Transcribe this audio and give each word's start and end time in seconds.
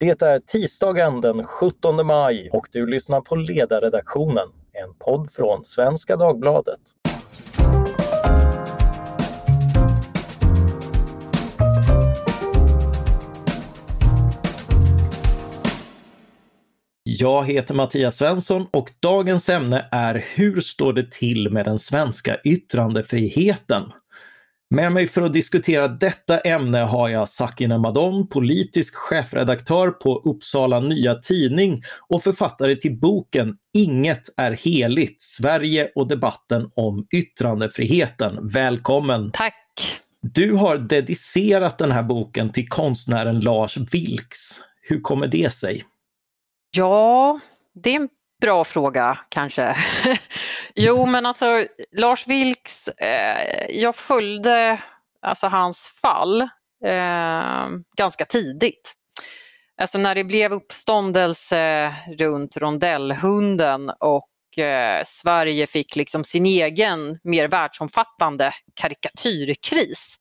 Det 0.00 0.22
är 0.22 0.38
tisdagen 0.38 1.20
den 1.20 1.44
17 1.44 2.06
maj 2.06 2.50
och 2.52 2.66
du 2.72 2.86
lyssnar 2.86 3.20
på 3.20 3.36
Ledarredaktionen, 3.36 4.48
en 4.72 4.94
podd 4.98 5.30
från 5.30 5.64
Svenska 5.64 6.16
Dagbladet. 6.16 6.80
Jag 17.02 17.44
heter 17.44 17.74
Mattias 17.74 18.16
Svensson 18.16 18.66
och 18.70 18.90
dagens 19.00 19.48
ämne 19.48 19.88
är 19.90 20.24
Hur 20.34 20.60
står 20.60 20.92
det 20.92 21.10
till 21.10 21.50
med 21.50 21.64
den 21.64 21.78
svenska 21.78 22.36
yttrandefriheten? 22.44 23.82
Med 24.74 24.92
mig 24.92 25.06
för 25.06 25.22
att 25.22 25.32
diskutera 25.32 25.88
detta 25.88 26.38
ämne 26.38 26.78
har 26.78 27.08
jag 27.08 27.28
Sakine 27.28 27.78
Madon, 27.78 28.28
politisk 28.28 28.94
chefredaktör 28.96 29.90
på 29.90 30.18
Uppsala 30.18 30.80
Nya 30.80 31.14
Tidning 31.14 31.82
och 32.08 32.22
författare 32.22 32.76
till 32.76 33.00
boken 33.00 33.54
Inget 33.74 34.22
är 34.36 34.52
heligt, 34.52 35.22
Sverige 35.22 35.90
och 35.94 36.08
debatten 36.08 36.70
om 36.74 37.06
yttrandefriheten. 37.10 38.48
Välkommen! 38.48 39.30
Tack! 39.32 39.54
Du 40.20 40.52
har 40.52 40.78
dedicerat 40.78 41.78
den 41.78 41.92
här 41.92 42.02
boken 42.02 42.52
till 42.52 42.68
konstnären 42.68 43.40
Lars 43.40 43.76
Vilks. 43.76 44.60
Hur 44.82 45.00
kommer 45.00 45.26
det 45.26 45.54
sig? 45.54 45.84
Ja, 46.76 47.40
det 47.74 47.90
är 47.90 47.96
en 47.96 48.08
bra 48.40 48.64
fråga 48.64 49.18
kanske. 49.28 49.76
jo 50.74 51.06
men 51.06 51.26
alltså 51.26 51.66
Lars 51.92 52.26
Vilks, 52.26 52.88
eh, 52.88 53.66
jag 53.70 53.96
följde 53.96 54.82
alltså 55.22 55.46
hans 55.46 55.78
fall 56.02 56.42
eh, 56.84 57.68
ganska 57.96 58.24
tidigt. 58.24 58.94
Alltså 59.80 59.98
när 59.98 60.14
det 60.14 60.24
blev 60.24 60.52
uppståndelse 60.52 61.94
runt 62.18 62.56
rondellhunden 62.56 63.90
och 64.00 64.58
eh, 64.58 65.04
Sverige 65.06 65.66
fick 65.66 65.96
liksom 65.96 66.24
sin 66.24 66.46
egen 66.46 67.18
mer 67.24 67.48
världsomfattande 67.48 68.52
karikatyrkris 68.80 70.16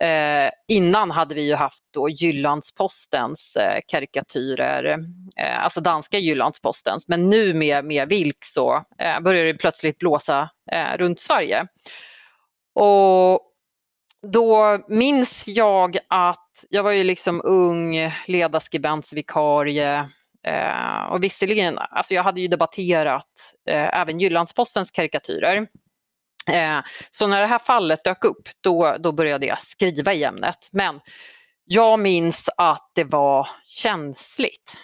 Eh, 0.00 0.50
innan 0.68 1.10
hade 1.10 1.34
vi 1.34 1.42
ju 1.42 1.54
haft 1.54 1.84
då 1.90 2.08
Jyllandspostens 2.08 3.56
eh, 3.56 3.80
karikatyrer, 3.86 4.84
eh, 5.36 5.64
alltså 5.64 5.80
danska 5.80 6.18
Jyllandspostens, 6.18 7.08
men 7.08 7.30
nu 7.30 7.54
med, 7.54 7.84
med 7.84 8.08
Vilk 8.08 8.44
så 8.44 8.84
eh, 8.98 9.20
börjar 9.20 9.44
det 9.44 9.54
plötsligt 9.54 9.98
blåsa 9.98 10.50
eh, 10.72 10.96
runt 10.96 11.20
Sverige. 11.20 11.66
Och 12.74 13.40
då 14.26 14.78
minns 14.88 15.48
jag 15.48 15.98
att 16.08 16.64
jag 16.70 16.82
var 16.82 16.90
ju 16.90 17.04
liksom 17.04 17.40
ung 17.44 18.12
ledarskribentsvikarie 18.26 20.08
eh, 20.46 21.04
och 21.10 21.24
visserligen, 21.24 21.78
alltså 21.78 22.14
jag 22.14 22.22
hade 22.22 22.40
ju 22.40 22.48
debatterat 22.48 23.54
eh, 23.68 24.00
även 24.00 24.20
Jyllandspostens 24.20 24.90
karikatyrer 24.90 25.66
Eh, 26.48 26.80
så 27.10 27.26
när 27.26 27.40
det 27.40 27.46
här 27.46 27.58
fallet 27.58 28.04
dök 28.04 28.24
upp 28.24 28.48
då, 28.60 28.96
då 28.98 29.12
började 29.12 29.46
jag 29.46 29.60
skriva 29.60 30.14
i 30.14 30.24
ämnet. 30.24 30.68
Men 30.72 31.00
jag 31.64 31.98
minns 31.98 32.48
att 32.56 32.90
det 32.94 33.04
var 33.04 33.48
känsligt. 33.66 34.76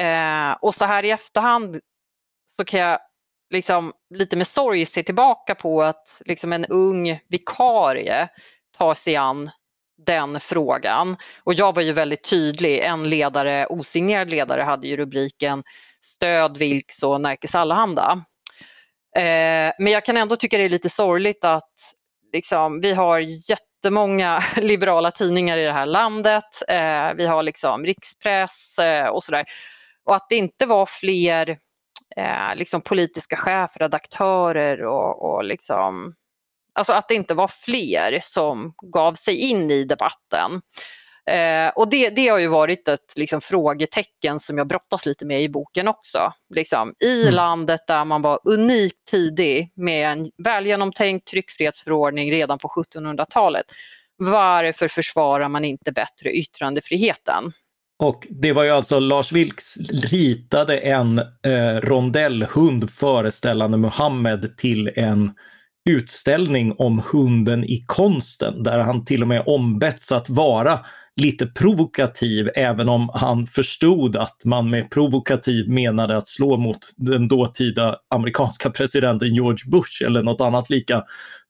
Eh, 0.00 0.52
och 0.52 0.74
så 0.74 0.84
här 0.84 1.04
i 1.04 1.10
efterhand 1.10 1.80
så 2.56 2.64
kan 2.64 2.80
jag 2.80 2.98
liksom 3.50 3.92
lite 4.14 4.36
med 4.36 4.46
sorg 4.46 4.86
se 4.86 5.02
tillbaka 5.02 5.54
på 5.54 5.82
att 5.82 6.22
liksom 6.24 6.52
en 6.52 6.64
ung 6.64 7.20
vikarie 7.28 8.28
tar 8.78 8.94
sig 8.94 9.16
an 9.16 9.50
den 10.06 10.40
frågan. 10.40 11.16
Och 11.44 11.54
jag 11.54 11.74
var 11.74 11.82
ju 11.82 11.92
väldigt 11.92 12.30
tydlig, 12.30 12.78
en 12.78 13.10
ledare, 13.10 13.66
osignerad 13.66 14.30
ledare 14.30 14.62
hade 14.62 14.88
ju 14.88 14.96
rubriken 14.96 15.62
Stöd 16.00 16.56
Vilks 16.56 17.02
och 17.02 17.20
Närkes 17.20 17.54
Allehanda. 17.54 18.24
Eh, 19.16 19.72
men 19.78 19.92
jag 19.92 20.04
kan 20.04 20.16
ändå 20.16 20.36
tycka 20.36 20.58
det 20.58 20.64
är 20.64 20.68
lite 20.68 20.90
sorgligt 20.90 21.44
att 21.44 21.72
liksom, 22.32 22.80
vi 22.80 22.92
har 22.92 23.18
jättemånga 23.50 24.42
liberala 24.56 25.10
tidningar 25.10 25.56
i 25.56 25.64
det 25.64 25.72
här 25.72 25.86
landet. 25.86 26.62
Eh, 26.68 27.14
vi 27.14 27.26
har 27.26 27.42
liksom 27.42 27.84
rikspress 27.84 28.78
eh, 28.78 29.06
och 29.06 29.24
sådär. 29.24 29.44
Och 30.04 30.16
att 30.16 30.26
det 30.28 30.36
inte 30.36 30.66
var 30.66 30.86
fler 30.86 31.58
eh, 32.16 32.54
liksom 32.54 32.80
politiska 32.80 33.36
chefredaktörer 33.36 34.84
och, 34.84 35.34
och 35.34 35.44
liksom 35.44 36.14
Alltså 36.76 36.92
att 36.92 37.08
det 37.08 37.14
inte 37.14 37.34
var 37.34 37.48
fler 37.48 38.20
som 38.22 38.74
gav 38.82 39.14
sig 39.14 39.36
in 39.36 39.70
i 39.70 39.84
debatten. 39.84 40.60
Eh, 41.30 41.72
och 41.74 41.90
det, 41.90 42.10
det 42.10 42.28
har 42.28 42.38
ju 42.38 42.48
varit 42.48 42.88
ett 42.88 43.12
liksom, 43.16 43.40
frågetecken 43.40 44.40
som 44.40 44.58
jag 44.58 44.66
brottas 44.66 45.06
lite 45.06 45.24
med 45.24 45.42
i 45.42 45.48
boken 45.48 45.88
också. 45.88 46.32
Liksom, 46.54 46.94
I 47.00 47.22
mm. 47.22 47.34
landet 47.34 47.80
där 47.86 48.04
man 48.04 48.22
var 48.22 48.40
unikt 48.44 49.04
tidig 49.10 49.72
med 49.76 50.12
en 50.12 50.30
välgenomtänkt 50.44 51.28
tryckfrihetsförordning 51.28 52.32
redan 52.32 52.58
på 52.58 52.68
1700-talet. 52.68 53.64
Varför 54.16 54.88
försvarar 54.88 55.48
man 55.48 55.64
inte 55.64 55.92
bättre 55.92 56.32
yttrandefriheten? 56.32 57.52
Och 57.98 58.26
det 58.30 58.52
var 58.52 58.62
ju 58.64 58.70
alltså 58.70 58.98
Lars 58.98 59.32
Vilks 59.32 59.76
ritade 60.12 60.78
en 60.78 61.18
eh, 61.18 61.80
rondellhund 61.82 62.90
föreställande 62.90 63.78
Muhammed 63.78 64.56
till 64.56 64.90
en 64.96 65.32
utställning 65.90 66.74
om 66.78 67.02
hunden 67.12 67.64
i 67.64 67.84
konsten 67.86 68.62
där 68.62 68.78
han 68.78 69.04
till 69.04 69.22
och 69.22 69.28
med 69.28 69.42
ombetts 69.46 70.12
att 70.12 70.28
vara 70.28 70.80
lite 71.16 71.46
provokativ, 71.46 72.50
även 72.54 72.88
om 72.88 73.10
han 73.14 73.46
förstod 73.46 74.16
att 74.16 74.44
man 74.44 74.70
med 74.70 74.90
provokativ 74.90 75.68
menade 75.68 76.16
att 76.16 76.28
slå 76.28 76.56
mot 76.56 76.78
den 76.96 77.28
dåtida 77.28 77.96
amerikanska 78.10 78.70
presidenten 78.70 79.34
George 79.34 79.70
Bush 79.70 80.04
eller 80.04 80.22
något 80.22 80.40
annat 80.40 80.70
lika 80.70 81.04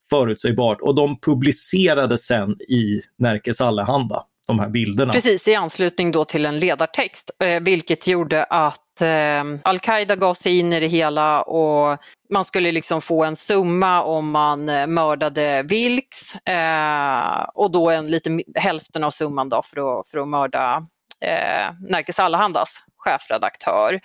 förutsägbart. 0.09 0.81
Och 0.81 0.95
de 0.95 1.19
publicerade 1.19 2.17
sen 2.17 2.61
i 2.61 3.01
Närkes 3.17 3.61
Allehanda, 3.61 4.23
de 4.47 4.59
här 4.59 4.69
bilderna. 4.69 5.13
Precis, 5.13 5.47
i 5.47 5.55
anslutning 5.55 6.11
då 6.11 6.25
till 6.25 6.45
en 6.45 6.59
ledartext, 6.59 7.31
eh, 7.43 7.59
vilket 7.59 8.07
gjorde 8.07 8.43
att 8.43 9.01
eh, 9.01 9.43
Al-Qaida 9.63 10.15
gav 10.15 10.33
sig 10.33 10.59
in 10.59 10.73
i 10.73 10.79
det 10.79 10.87
hela 10.87 11.41
och 11.41 11.97
man 12.29 12.45
skulle 12.45 12.71
liksom 12.71 13.01
få 13.01 13.23
en 13.23 13.35
summa 13.35 14.03
om 14.03 14.31
man 14.31 14.69
eh, 14.69 14.87
mördade 14.87 15.63
Vilks 15.63 16.35
eh, 16.35 17.43
och 17.53 17.71
då 17.71 17.89
en 17.89 18.07
lite 18.07 18.41
hälften 18.55 19.03
av 19.03 19.11
summan 19.11 19.49
då 19.49 19.61
för 19.61 19.99
att, 19.99 20.07
för 20.09 20.17
att 20.17 20.27
mörda 20.27 20.87
eh, 21.21 21.73
Nerikes 21.89 22.19
Allahandas 22.19 22.69
chefredaktör. 22.97 23.99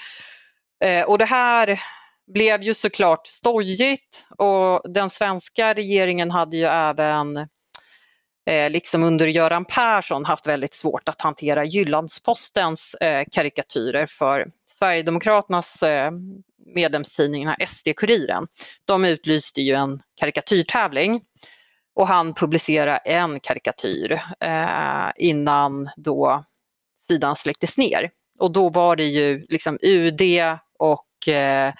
Eh, 0.84 1.04
och 1.04 1.18
det 1.18 1.24
här 1.24 1.80
blev 2.34 2.62
ju 2.62 2.74
såklart 2.74 3.26
stojigt 3.26 4.26
och 4.38 4.92
den 4.92 5.10
svenska 5.10 5.74
regeringen 5.74 6.30
hade 6.30 6.56
ju 6.56 6.64
även 6.64 7.48
eh, 8.50 8.70
liksom 8.70 9.02
under 9.02 9.26
Göran 9.26 9.64
Persson 9.64 10.24
haft 10.24 10.46
väldigt 10.46 10.74
svårt 10.74 11.08
att 11.08 11.20
hantera 11.20 11.64
Jyllandspostens 11.64 12.94
eh, 12.94 13.24
karikatyrer 13.32 14.06
för 14.06 14.50
Sverigedemokraternas 14.66 15.82
eh, 15.82 16.10
medlemstidning, 16.74 17.48
SD-Kuriren, 17.68 18.46
de 18.84 19.04
utlyste 19.04 19.60
ju 19.62 19.74
en 19.74 20.02
karikatyrtävling 20.20 21.20
och 21.94 22.08
han 22.08 22.34
publicerade 22.34 22.96
en 22.96 23.40
karikatyr 23.40 24.20
eh, 24.40 25.10
innan 25.16 25.90
då 25.96 26.44
sidan 27.08 27.36
släcktes 27.36 27.78
ner. 27.78 28.10
Och 28.38 28.52
då 28.52 28.68
var 28.68 28.96
det 28.96 29.04
ju 29.04 29.46
liksom 29.48 29.78
UD 29.82 30.20
och 30.78 31.28
eh, 31.28 31.74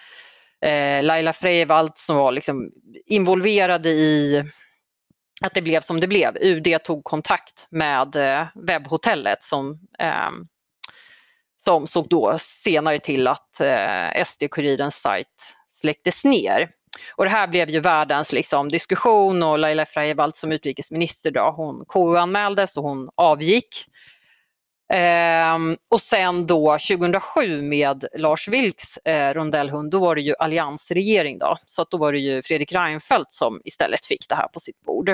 eh, 0.61 1.05
Laila 1.05 1.33
Freivalds 1.33 2.07
som 2.07 2.17
var 2.17 2.33
liksom 2.33 2.71
involverade 3.07 3.89
i 3.89 4.45
att 5.47 5.55
det 5.55 5.63
blev 5.63 5.81
som 5.81 6.01
det 6.01 6.07
blev. 6.07 6.37
UD 6.41 6.85
tog 6.85 7.05
kontakt 7.05 7.67
med 7.71 8.17
eh, 8.17 8.47
webbhotellet 8.55 9.43
som 9.43 9.79
eh, 9.99 10.31
som 11.65 11.87
såg 11.87 12.09
då 12.09 12.39
senare 12.41 13.01
till 13.01 13.27
att 13.27 13.61
eh, 13.61 14.25
SD-Kurirens 14.25 15.01
sajt 15.01 15.27
släcktes 15.81 16.25
ner. 16.25 16.71
Och 17.17 17.25
det 17.25 17.31
här 17.31 17.47
blev 17.47 17.71
ju 17.71 17.81
världens 17.81 18.33
liksom, 18.33 18.69
diskussion 18.69 19.43
och 19.43 19.59
Laila 19.59 19.87
Freivalds 19.87 20.41
som 20.41 20.53
utrikesminister 20.53 21.31
då, 21.31 21.55
hon 21.57 21.85
KU-anmäldes 21.89 22.77
och 22.77 22.83
hon 22.83 23.11
avgick. 23.15 23.87
Ehm, 24.93 25.77
och 25.89 26.01
sen 26.01 26.47
då 26.47 26.79
2007 26.79 27.63
med 27.63 28.05
Lars 28.15 28.49
Vilks 28.49 28.97
eh, 28.97 29.35
rondellhund, 29.35 29.91
då 29.91 29.99
var 29.99 30.15
det 30.15 30.21
ju 30.21 30.35
alliansregering 30.39 31.39
då. 31.39 31.57
Så 31.67 31.83
att 31.83 31.91
då 31.91 31.97
var 31.97 32.13
det 32.13 32.19
ju 32.19 32.43
Fredrik 32.43 32.73
Reinfeldt 32.73 33.33
som 33.33 33.61
istället 33.65 34.07
fick 34.07 34.29
det 34.29 34.35
här 34.35 34.49
på 34.49 34.61
sitt 34.61 34.81
bord. 34.81 35.11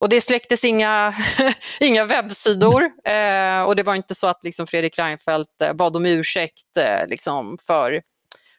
Och 0.00 0.08
det 0.08 0.20
släcktes 0.20 0.64
inga, 0.64 1.14
inga 1.80 2.04
webbsidor 2.04 2.82
eh, 3.04 3.62
och 3.62 3.76
det 3.76 3.82
var 3.82 3.94
inte 3.94 4.14
så 4.14 4.26
att 4.26 4.44
liksom 4.44 4.66
Fredrik 4.66 4.98
Reinfeldt 4.98 5.60
eh, 5.60 5.72
bad 5.72 5.96
om 5.96 6.06
ursäkt 6.06 6.76
eh, 6.76 7.06
liksom 7.06 7.58
för 7.66 8.02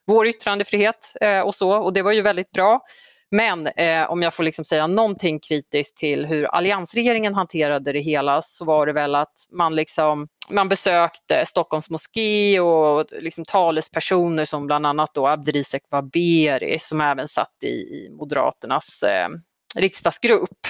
vår 0.06 0.28
yttrandefrihet 0.28 1.14
eh, 1.22 1.40
och 1.40 1.56
så 1.56 1.72
och 1.72 1.94
det 1.94 2.02
var 2.02 2.12
ju 2.12 2.22
väldigt 2.22 2.52
bra. 2.52 2.82
Men 3.32 3.68
eh, 3.68 4.12
om 4.12 4.22
jag 4.22 4.34
får 4.34 4.44
liksom 4.44 4.66
säga 4.66 4.88
någonting 4.88 5.40
kritiskt 5.40 5.98
till 5.98 6.26
hur 6.26 6.46
alliansregeringen 6.46 7.36
hanterade 7.36 7.94
det 7.94 8.00
hela 8.00 8.42
så 8.42 8.66
var 8.66 8.86
det 8.86 8.94
väl 8.94 9.16
att 9.16 9.34
man 9.52 9.76
liksom 9.76 10.28
man 10.50 10.70
besökte 10.70 11.46
Stockholms 11.46 11.90
moské 11.90 12.60
och 12.60 13.06
liksom 13.12 13.46
talespersoner 13.46 14.46
som 14.46 14.68
bland 14.68 14.86
annat 14.86 15.14
då 15.14 15.28
Abderizek 15.28 15.90
Baberi 15.90 16.80
som 16.82 17.02
även 17.02 17.28
satt 17.28 17.64
i, 17.64 17.68
i 17.68 18.10
Moderaternas 18.12 19.04
eh, 19.04 19.30
riksdagsgrupp. 19.76 20.68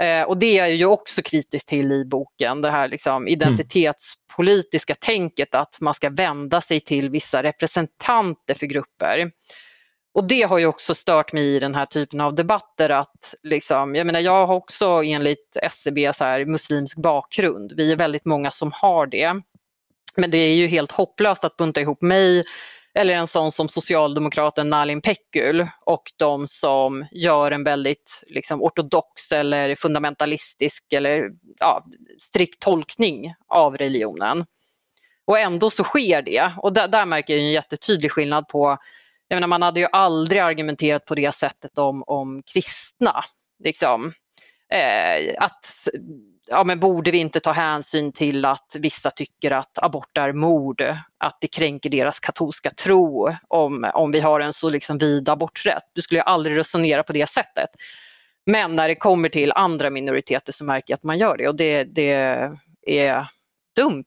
Eh, 0.00 0.22
och 0.22 0.38
det 0.38 0.58
är 0.58 0.66
ju 0.66 0.86
också 0.86 1.22
kritiskt 1.22 1.68
till 1.68 1.92
i 1.92 2.04
boken, 2.04 2.60
det 2.60 2.70
här 2.70 2.88
liksom 2.88 3.16
mm. 3.16 3.28
identitetspolitiska 3.28 4.94
tänket 4.94 5.54
att 5.54 5.76
man 5.80 5.94
ska 5.94 6.10
vända 6.10 6.60
sig 6.60 6.80
till 6.80 7.10
vissa 7.10 7.42
representanter 7.42 8.54
för 8.54 8.66
grupper. 8.66 9.30
Och 10.14 10.24
det 10.24 10.42
har 10.42 10.58
ju 10.58 10.66
också 10.66 10.94
stört 10.94 11.32
mig 11.32 11.56
i 11.56 11.58
den 11.58 11.74
här 11.74 11.86
typen 11.86 12.20
av 12.20 12.34
debatter 12.34 12.90
att 12.90 13.34
liksom, 13.42 13.94
jag 13.94 14.06
menar 14.06 14.20
jag 14.20 14.46
har 14.46 14.54
också 14.54 14.86
enligt 14.86 15.56
SCB 15.62 16.12
så 16.12 16.24
här 16.24 16.44
muslimsk 16.44 16.96
bakgrund. 16.96 17.72
Vi 17.76 17.92
är 17.92 17.96
väldigt 17.96 18.24
många 18.24 18.50
som 18.50 18.72
har 18.72 19.06
det. 19.06 19.40
Men 20.16 20.30
det 20.30 20.38
är 20.38 20.54
ju 20.54 20.66
helt 20.66 20.92
hopplöst 20.92 21.44
att 21.44 21.56
bunta 21.56 21.80
ihop 21.80 22.02
mig 22.02 22.44
eller 22.94 23.14
en 23.14 23.26
sån 23.26 23.52
som 23.52 23.68
socialdemokraten 23.68 24.70
Nalin 24.70 25.00
Pekgul 25.00 25.68
och 25.80 26.12
de 26.16 26.48
som 26.48 27.06
gör 27.12 27.50
en 27.50 27.64
väldigt 27.64 28.22
liksom, 28.26 28.62
ortodox 28.62 29.32
eller 29.32 29.74
fundamentalistisk 29.74 30.92
eller 30.92 31.30
ja, 31.58 31.84
strikt 32.20 32.62
tolkning 32.62 33.34
av 33.48 33.76
religionen. 33.76 34.46
Och 35.24 35.38
ändå 35.38 35.70
så 35.70 35.84
sker 35.84 36.22
det 36.22 36.52
och 36.58 36.72
där, 36.72 36.88
där 36.88 37.06
märker 37.06 37.34
jag 37.34 37.42
en 37.42 37.52
jättetydlig 37.52 38.12
skillnad 38.12 38.48
på 38.48 38.78
jag 39.34 39.36
menar, 39.36 39.48
man 39.48 39.62
hade 39.62 39.80
ju 39.80 39.86
aldrig 39.92 40.40
argumenterat 40.40 41.04
på 41.04 41.14
det 41.14 41.34
sättet 41.34 41.78
om, 41.78 42.02
om 42.06 42.42
kristna. 42.42 43.24
Liksom. 43.64 44.12
Eh, 44.72 45.34
att, 45.38 45.88
ja, 46.46 46.64
men 46.64 46.80
borde 46.80 47.10
vi 47.10 47.18
inte 47.18 47.40
ta 47.40 47.52
hänsyn 47.52 48.12
till 48.12 48.44
att 48.44 48.76
vissa 48.78 49.10
tycker 49.10 49.50
att 49.50 49.78
abort 49.78 50.18
är 50.18 50.32
mord, 50.32 50.82
att 51.18 51.38
det 51.40 51.48
kränker 51.48 51.90
deras 51.90 52.20
katolska 52.20 52.70
tro 52.70 53.36
om, 53.48 53.90
om 53.94 54.10
vi 54.10 54.20
har 54.20 54.40
en 54.40 54.52
så 54.52 54.68
liksom 54.68 54.98
vid 54.98 55.28
aborträtt. 55.28 55.84
Du 55.92 56.02
skulle 56.02 56.18
ju 56.18 56.24
aldrig 56.24 56.56
resonera 56.56 57.02
på 57.02 57.12
det 57.12 57.30
sättet. 57.30 57.70
Men 58.46 58.76
när 58.76 58.88
det 58.88 58.94
kommer 58.94 59.28
till 59.28 59.52
andra 59.52 59.90
minoriteter 59.90 60.52
så 60.52 60.64
märker 60.64 60.92
jag 60.92 60.96
att 60.96 61.02
man 61.02 61.18
gör 61.18 61.36
det 61.36 61.48
och 61.48 61.56
det, 61.56 61.84
det 61.84 62.12
är 62.86 63.26
dumt. 63.76 64.04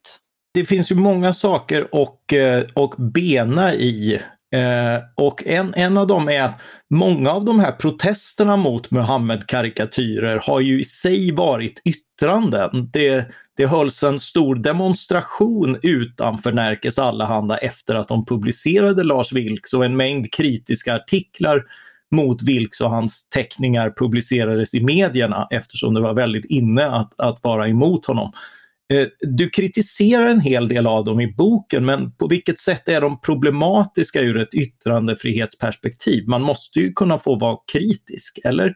Det 0.54 0.66
finns 0.66 0.92
ju 0.92 0.96
många 0.96 1.34
saker 1.34 1.96
och, 1.96 2.34
eh, 2.34 2.66
och 2.74 2.96
bena 2.98 3.74
i 3.74 4.22
Eh, 4.52 5.04
och 5.16 5.48
en, 5.48 5.74
en 5.74 5.98
av 5.98 6.08
dem 6.08 6.30
är 6.30 6.42
att 6.42 6.62
många 6.90 7.32
av 7.32 7.46
de 7.46 7.60
här 7.60 7.72
protesterna 7.72 8.58
mot 8.58 8.92
Muhammed-karikatyrer 8.92 10.40
har 10.44 10.60
ju 10.60 10.82
i 10.82 10.84
sig 10.84 11.32
varit 11.32 11.82
yttranden. 11.86 12.90
Det, 12.94 13.28
det 13.58 13.66
hölls 13.66 14.04
en 14.04 14.20
stor 14.20 14.56
demonstration 14.56 15.80
utanför 15.82 16.52
Närkes 16.52 17.00
Allehanda 17.00 17.58
efter 17.58 17.96
att 17.96 18.08
de 18.08 18.26
publicerade 18.26 19.04
Lars 19.04 19.32
Vilks 19.32 19.74
och 19.74 19.86
en 19.86 19.98
mängd 19.98 20.34
kritiska 20.34 20.96
artiklar 20.96 21.64
mot 22.12 22.42
Vilks 22.42 22.82
och 22.82 22.90
hans 22.90 23.30
teckningar 23.30 23.94
publicerades 23.98 24.74
i 24.74 24.84
medierna 24.84 25.48
eftersom 25.50 25.94
det 25.94 26.02
var 26.02 26.14
väldigt 26.14 26.46
inne 26.46 26.88
att, 26.88 27.20
att 27.20 27.40
vara 27.44 27.68
emot 27.68 28.06
honom. 28.06 28.32
Eh, 28.94 29.08
du 29.20 29.50
kritiserar 29.50 30.26
en 30.26 30.40
hel 30.40 30.68
del 30.68 30.88
av 30.88 31.06
dem 31.06 31.20
i 31.20 31.28
boken, 31.28 31.86
men 31.86 32.12
på 32.12 32.28
vilket 32.28 32.60
sätt 32.60 32.90
är 32.90 33.02
de 33.02 33.22
problematiska 33.22 34.22
ur 34.22 34.38
ett 34.38 34.54
yttrandefrihetsperspektiv? 34.54 36.28
Man 36.28 36.42
måste 36.42 36.80
ju 36.80 36.94
kunna 36.94 37.20
få 37.20 37.36
vara 37.36 37.58
kritisk, 37.72 38.40
eller? 38.44 38.76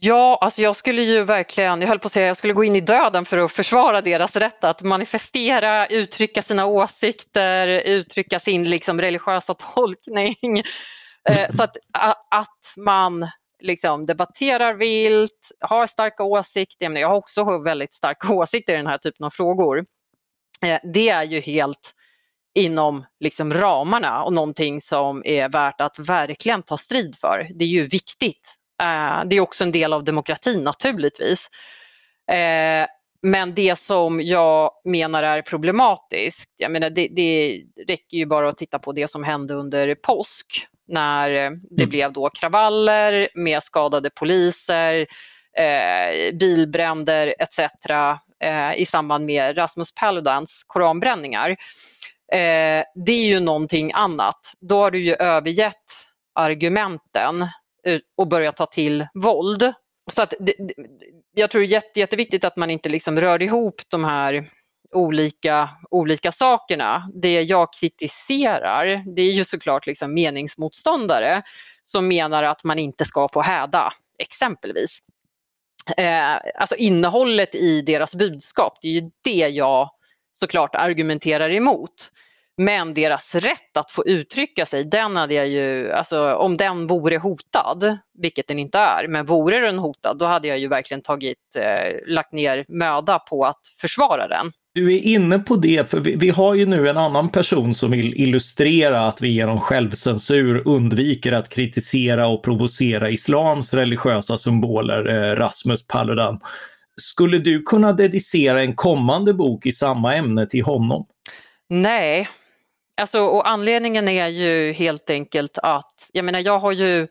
Ja, 0.00 0.38
alltså 0.40 0.62
jag 0.62 0.76
skulle 0.76 1.02
ju 1.02 1.22
verkligen, 1.22 1.80
jag 1.80 1.88
höll 1.88 1.98
på 1.98 2.06
att 2.06 2.12
säga, 2.12 2.26
jag 2.26 2.36
skulle 2.36 2.52
gå 2.52 2.64
in 2.64 2.76
i 2.76 2.80
döden 2.80 3.24
för 3.24 3.38
att 3.38 3.52
försvara 3.52 4.00
deras 4.00 4.36
rätt 4.36 4.64
att 4.64 4.82
manifestera, 4.82 5.86
uttrycka 5.86 6.42
sina 6.42 6.66
åsikter, 6.66 7.68
uttrycka 7.68 8.40
sin 8.40 8.70
liksom 8.70 9.00
religiösa 9.00 9.54
tolkning. 9.54 10.62
Mm. 11.28 11.52
Så 11.52 11.62
att, 11.62 11.76
att 12.30 12.72
man 12.76 13.28
liksom 13.62 14.06
debatterar 14.06 14.74
vilt, 14.74 15.50
har 15.60 15.86
starka 15.86 16.22
åsikter. 16.22 16.90
Jag 16.90 17.08
har 17.08 17.16
också 17.16 17.58
väldigt 17.58 17.92
starka 17.92 18.28
åsikter 18.32 18.72
i 18.72 18.76
den 18.76 18.86
här 18.86 18.98
typen 18.98 19.26
av 19.26 19.30
frågor. 19.30 19.86
Eh, 20.62 20.80
det 20.94 21.08
är 21.08 21.24
ju 21.24 21.40
helt 21.40 21.92
inom 22.54 23.04
liksom 23.20 23.54
ramarna 23.54 24.22
och 24.22 24.32
någonting 24.32 24.80
som 24.80 25.22
är 25.24 25.48
värt 25.48 25.80
att 25.80 25.98
verkligen 25.98 26.62
ta 26.62 26.78
strid 26.78 27.16
för. 27.20 27.50
Det 27.54 27.64
är 27.64 27.68
ju 27.68 27.82
viktigt. 27.82 28.56
Eh, 28.82 29.24
det 29.26 29.36
är 29.36 29.40
också 29.40 29.64
en 29.64 29.72
del 29.72 29.92
av 29.92 30.04
demokratin 30.04 30.64
naturligtvis. 30.64 31.50
Eh, 32.32 32.86
men 33.22 33.54
det 33.54 33.78
som 33.78 34.20
jag 34.22 34.70
menar 34.84 35.22
är 35.22 35.42
problematiskt, 35.42 36.50
jag 36.56 36.70
menar 36.70 36.90
det, 36.90 37.08
det 37.08 37.62
räcker 37.88 38.16
ju 38.16 38.26
bara 38.26 38.48
att 38.48 38.58
titta 38.58 38.78
på 38.78 38.92
det 38.92 39.10
som 39.10 39.24
hände 39.24 39.54
under 39.54 39.94
påsk 39.94 40.66
när 40.88 41.30
eh, 41.30 41.50
det 41.70 41.82
mm. 41.82 41.90
blev 41.90 42.12
då 42.12 42.30
kravaller 42.30 43.28
med 43.34 43.62
skadade 43.62 44.10
poliser, 44.10 45.06
eh, 45.58 46.34
bilbränder 46.34 47.34
etc. 47.38 47.58
Eh, 48.40 48.74
i 48.76 48.86
samband 48.86 49.26
med 49.26 49.58
Rasmus 49.58 49.94
Paludans 49.94 50.64
koranbränningar. 50.66 51.50
Eh, 52.32 52.84
det 52.94 53.12
är 53.12 53.26
ju 53.26 53.40
någonting 53.40 53.90
annat. 53.94 54.40
Då 54.60 54.78
har 54.78 54.90
du 54.90 55.04
ju 55.04 55.14
övergett 55.14 55.74
argumenten 56.34 57.48
och 58.16 58.28
börjat 58.28 58.56
ta 58.56 58.66
till 58.66 59.06
våld. 59.14 59.72
Så 60.12 60.22
att 60.22 60.34
det, 60.40 60.54
jag 61.34 61.50
tror 61.50 61.60
det 61.60 61.66
är 61.66 61.68
jätte, 61.68 62.00
jätteviktigt 62.00 62.44
att 62.44 62.56
man 62.56 62.70
inte 62.70 62.88
liksom 62.88 63.20
rör 63.20 63.42
ihop 63.42 63.82
de 63.88 64.04
här 64.04 64.44
olika, 64.92 65.68
olika 65.90 66.32
sakerna. 66.32 67.10
Det 67.14 67.42
jag 67.42 67.72
kritiserar 67.72 69.02
det 69.16 69.22
är 69.22 69.32
ju 69.32 69.44
såklart 69.44 69.86
liksom 69.86 70.14
meningsmotståndare 70.14 71.42
som 71.84 72.08
menar 72.08 72.42
att 72.42 72.64
man 72.64 72.78
inte 72.78 73.04
ska 73.04 73.28
få 73.32 73.42
häda, 73.42 73.92
exempelvis. 74.18 74.98
Eh, 75.96 76.36
alltså 76.54 76.76
innehållet 76.76 77.54
i 77.54 77.80
deras 77.80 78.14
budskap, 78.14 78.78
det 78.82 78.88
är 78.88 78.92
ju 78.92 79.10
det 79.24 79.48
jag 79.48 79.90
såklart 80.40 80.74
argumenterar 80.74 81.50
emot. 81.50 82.12
Men 82.56 82.94
deras 82.94 83.34
rätt 83.34 83.76
att 83.76 83.90
få 83.90 84.06
uttrycka 84.06 84.66
sig, 84.66 84.84
den 84.84 85.16
hade 85.16 85.34
jag 85.34 85.48
ju, 85.48 85.92
alltså 85.92 86.34
om 86.34 86.56
den 86.56 86.86
vore 86.86 87.18
hotad, 87.18 87.98
vilket 88.18 88.48
den 88.48 88.58
inte 88.58 88.78
är, 88.78 89.08
men 89.08 89.26
vore 89.26 89.60
den 89.60 89.78
hotad, 89.78 90.18
då 90.18 90.24
hade 90.24 90.48
jag 90.48 90.58
ju 90.58 90.68
verkligen 90.68 91.02
tagit, 91.02 91.38
eh, 91.56 92.14
lagt 92.14 92.32
ner 92.32 92.64
möda 92.68 93.18
på 93.18 93.44
att 93.44 93.60
försvara 93.80 94.28
den. 94.28 94.52
Du 94.74 94.94
är 94.94 95.00
inne 95.00 95.38
på 95.38 95.56
det, 95.56 95.90
för 95.90 96.00
vi, 96.00 96.16
vi, 96.16 96.30
har 96.30 96.54
ju 96.54 96.66
nu 96.66 96.88
en 96.88 96.96
annan 96.96 97.28
person 97.28 97.74
som 97.74 97.90
vill 97.90 98.14
illustrera 98.14 99.06
att 99.06 99.22
vi 99.22 99.28
genom 99.28 99.60
självcensur 99.60 100.62
undviker 100.68 101.32
att 101.32 101.48
kritisera 101.48 102.26
och 102.26 102.44
provocera 102.44 103.10
islams 103.10 103.74
religiösa 103.74 104.38
symboler, 104.38 105.08
eh, 105.08 105.36
Rasmus 105.36 105.86
Paludan. 105.86 106.40
Skulle 107.00 107.38
du 107.38 107.62
kunna 107.62 107.92
dedicera 107.92 108.60
en 108.60 108.74
kommande 108.74 109.34
bok 109.34 109.66
i 109.66 109.72
samma 109.72 110.14
ämne 110.14 110.46
till 110.46 110.64
honom? 110.64 111.06
Nej, 111.68 112.28
alltså 112.96 113.20
och 113.20 113.48
anledningen 113.48 114.08
är 114.08 114.28
ju 114.28 114.72
helt 114.72 115.10
enkelt 115.10 115.58
att, 115.58 116.10
jag 116.12 116.24
menar 116.24 116.40
jag 116.40 116.58
har 116.58 116.72
ju 116.72 117.08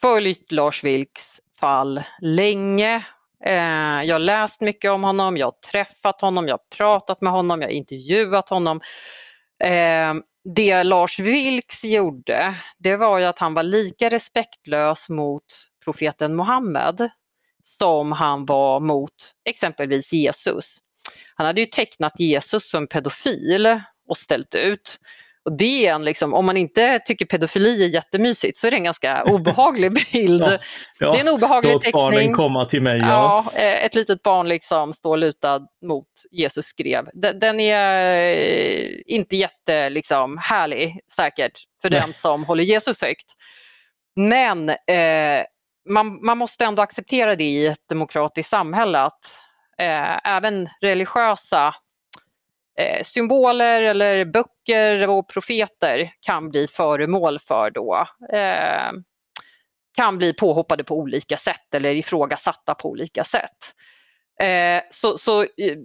följt 0.00 0.52
Lars 0.52 0.84
Vilks 0.84 1.40
fall 1.60 2.02
länge 2.20 3.04
Eh, 3.44 4.02
jag 4.04 4.14
har 4.14 4.18
läst 4.18 4.60
mycket 4.60 4.90
om 4.90 5.04
honom, 5.04 5.36
jag 5.36 5.46
har 5.46 5.70
träffat 5.70 6.20
honom, 6.20 6.48
jag 6.48 6.54
har 6.54 6.76
pratat 6.76 7.20
med 7.20 7.32
honom, 7.32 7.60
jag 7.60 7.68
har 7.68 7.72
intervjuat 7.72 8.48
honom. 8.48 8.80
Eh, 9.64 10.14
det 10.54 10.82
Lars 10.84 11.18
Vilks 11.18 11.84
gjorde, 11.84 12.54
det 12.78 12.96
var 12.96 13.18
ju 13.18 13.24
att 13.24 13.38
han 13.38 13.54
var 13.54 13.62
lika 13.62 14.10
respektlös 14.10 15.08
mot 15.08 15.44
profeten 15.84 16.36
Muhammed 16.36 17.10
som 17.78 18.12
han 18.12 18.46
var 18.46 18.80
mot 18.80 19.14
exempelvis 19.44 20.12
Jesus. 20.12 20.76
Han 21.34 21.46
hade 21.46 21.60
ju 21.60 21.66
tecknat 21.66 22.12
Jesus 22.18 22.70
som 22.70 22.86
pedofil 22.86 23.80
och 24.12 24.18
ställt 24.18 24.54
ut. 24.54 24.98
Och 25.44 25.52
det 25.52 25.86
är 25.86 25.94
en, 25.94 26.04
liksom, 26.04 26.34
om 26.34 26.46
man 26.46 26.56
inte 26.56 26.98
tycker 26.98 27.24
pedofili 27.24 27.84
är 27.84 27.88
jättemysigt 27.88 28.58
så 28.58 28.66
är 28.66 28.70
det 28.70 28.76
en 28.76 28.84
ganska 28.84 29.22
obehaglig 29.26 29.92
bild. 29.92 30.42
ja, 30.42 30.58
ja, 30.98 31.12
det 31.12 31.18
är 31.18 31.20
en 31.20 31.28
obehaglig 31.28 31.72
låt 31.72 31.82
teckning. 31.82 32.00
barnen 32.00 32.32
komma 32.32 32.64
till 32.64 32.82
mig. 32.82 32.98
Ja. 32.98 33.46
ja. 33.54 33.60
Eh, 33.60 33.84
ett 33.84 33.94
litet 33.94 34.22
barn 34.22 34.48
liksom 34.48 34.92
står 34.92 35.16
lutad 35.16 35.66
mot 35.86 36.08
Jesus 36.30 36.66
skrev. 36.66 37.08
Den 37.34 37.60
är 37.60 38.14
eh, 38.26 38.88
inte 39.06 39.36
jätte 39.36 39.90
liksom, 39.90 40.38
härlig 40.38 41.00
säkert 41.16 41.58
för 41.82 41.90
Nej. 41.90 42.00
den 42.00 42.12
som 42.12 42.44
håller 42.44 42.64
Jesus 42.64 43.02
högt. 43.02 43.26
Men 44.16 44.68
eh, 44.68 45.44
man, 45.88 46.26
man 46.26 46.38
måste 46.38 46.64
ändå 46.64 46.82
acceptera 46.82 47.36
det 47.36 47.44
i 47.44 47.66
ett 47.66 47.88
demokratiskt 47.88 48.50
samhälle 48.50 49.00
att 49.00 49.20
eh, 49.78 50.32
även 50.36 50.68
religiösa 50.80 51.74
eh, 52.78 53.04
symboler 53.04 53.82
eller 53.82 54.24
böcker 54.24 55.08
och 55.08 55.28
profeter 55.28 56.12
kan 56.20 56.50
bli 56.50 56.66
föremål 56.66 57.38
för 57.38 57.70
då 57.70 58.06
eh, 58.32 58.92
kan 59.96 60.18
bli 60.18 60.32
påhoppade 60.32 60.84
på 60.84 60.98
olika 60.98 61.36
sätt 61.36 61.74
eller 61.74 61.94
ifrågasatta 61.94 62.74
på 62.74 62.88
olika 62.88 63.24
sätt. 63.24 63.58
Eh, 64.42 64.82
så, 64.90 65.18
så 65.18 65.42
eh, 65.42 65.76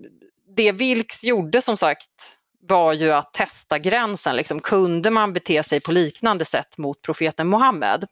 det 0.55 0.71
Vilks 0.71 1.23
gjorde 1.23 1.61
som 1.61 1.77
sagt 1.77 2.37
var 2.59 2.93
ju 2.93 3.11
att 3.11 3.33
testa 3.33 3.79
gränsen. 3.79 4.35
Liksom, 4.35 4.59
kunde 4.59 5.09
man 5.11 5.33
bete 5.33 5.63
sig 5.63 5.79
på 5.79 5.91
liknande 5.91 6.45
sätt 6.45 6.77
mot 6.77 7.01
profeten 7.01 7.49
Muhammed? 7.49 8.07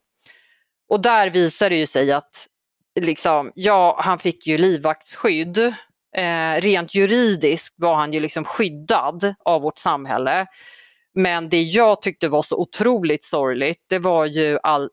Och 0.90 1.02
där 1.02 1.30
visar 1.30 1.70
det 1.70 1.76
ju 1.76 1.88
sig 1.88 2.12
att 2.12 2.48
liksom, 3.00 3.52
ja, 3.56 4.00
han 4.00 4.20
fick 4.20 4.48
ju 4.48 4.58
livvaktsskydd. 4.58 5.74
Eh, 6.18 6.62
rent 6.62 6.96
juridiskt 6.96 7.74
var 7.78 7.96
han 7.96 8.14
ju 8.14 8.20
liksom 8.20 8.44
skyddad 8.44 9.36
av 9.46 9.62
vårt 9.62 9.78
samhälle. 9.78 10.48
Men 11.14 11.50
det 11.50 11.62
jag 11.62 12.02
tyckte 12.02 12.28
var 12.28 12.42
så 12.42 12.58
otroligt 12.58 13.24
sorgligt, 13.24 13.84
det 13.90 14.00
var 14.00 14.26
ju 14.26 14.60
all 14.64 14.90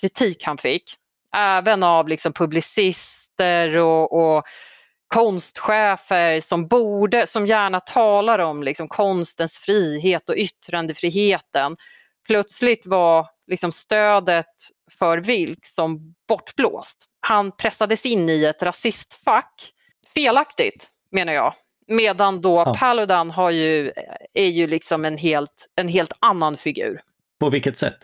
kritik 0.00 0.44
han 0.44 0.58
fick. 0.58 0.94
Även 1.36 1.82
av 1.82 2.08
liksom 2.08 2.32
publicister 2.32 3.76
och, 3.76 4.12
och 4.12 4.44
konstchefer 5.14 6.40
som 6.40 6.68
borde, 6.68 7.26
som 7.26 7.46
gärna 7.46 7.80
talar 7.80 8.38
om 8.38 8.62
liksom 8.62 8.88
konstens 8.88 9.58
frihet 9.58 10.28
och 10.28 10.36
yttrandefriheten. 10.36 11.76
Plötsligt 12.26 12.86
var 12.86 13.26
liksom 13.46 13.72
stödet 13.72 14.46
för 14.98 15.18
Vilk 15.18 15.66
som 15.66 16.14
bortblåst. 16.28 16.98
Han 17.20 17.52
pressades 17.56 18.06
in 18.06 18.28
i 18.28 18.44
ett 18.44 18.62
rasistfack. 18.62 19.72
Felaktigt 20.14 20.88
menar 21.10 21.32
jag. 21.32 21.54
Medan 21.86 22.40
då 22.40 22.56
ja. 22.66 22.74
Paludan 22.78 23.30
har 23.30 23.50
ju, 23.50 23.92
är 24.34 24.46
ju 24.46 24.66
liksom 24.66 25.04
en 25.04 25.16
helt, 25.16 25.66
en 25.76 25.88
helt 25.88 26.12
annan 26.20 26.56
figur. 26.56 27.00
På 27.40 27.50
vilket 27.50 27.78
sätt? 27.78 27.96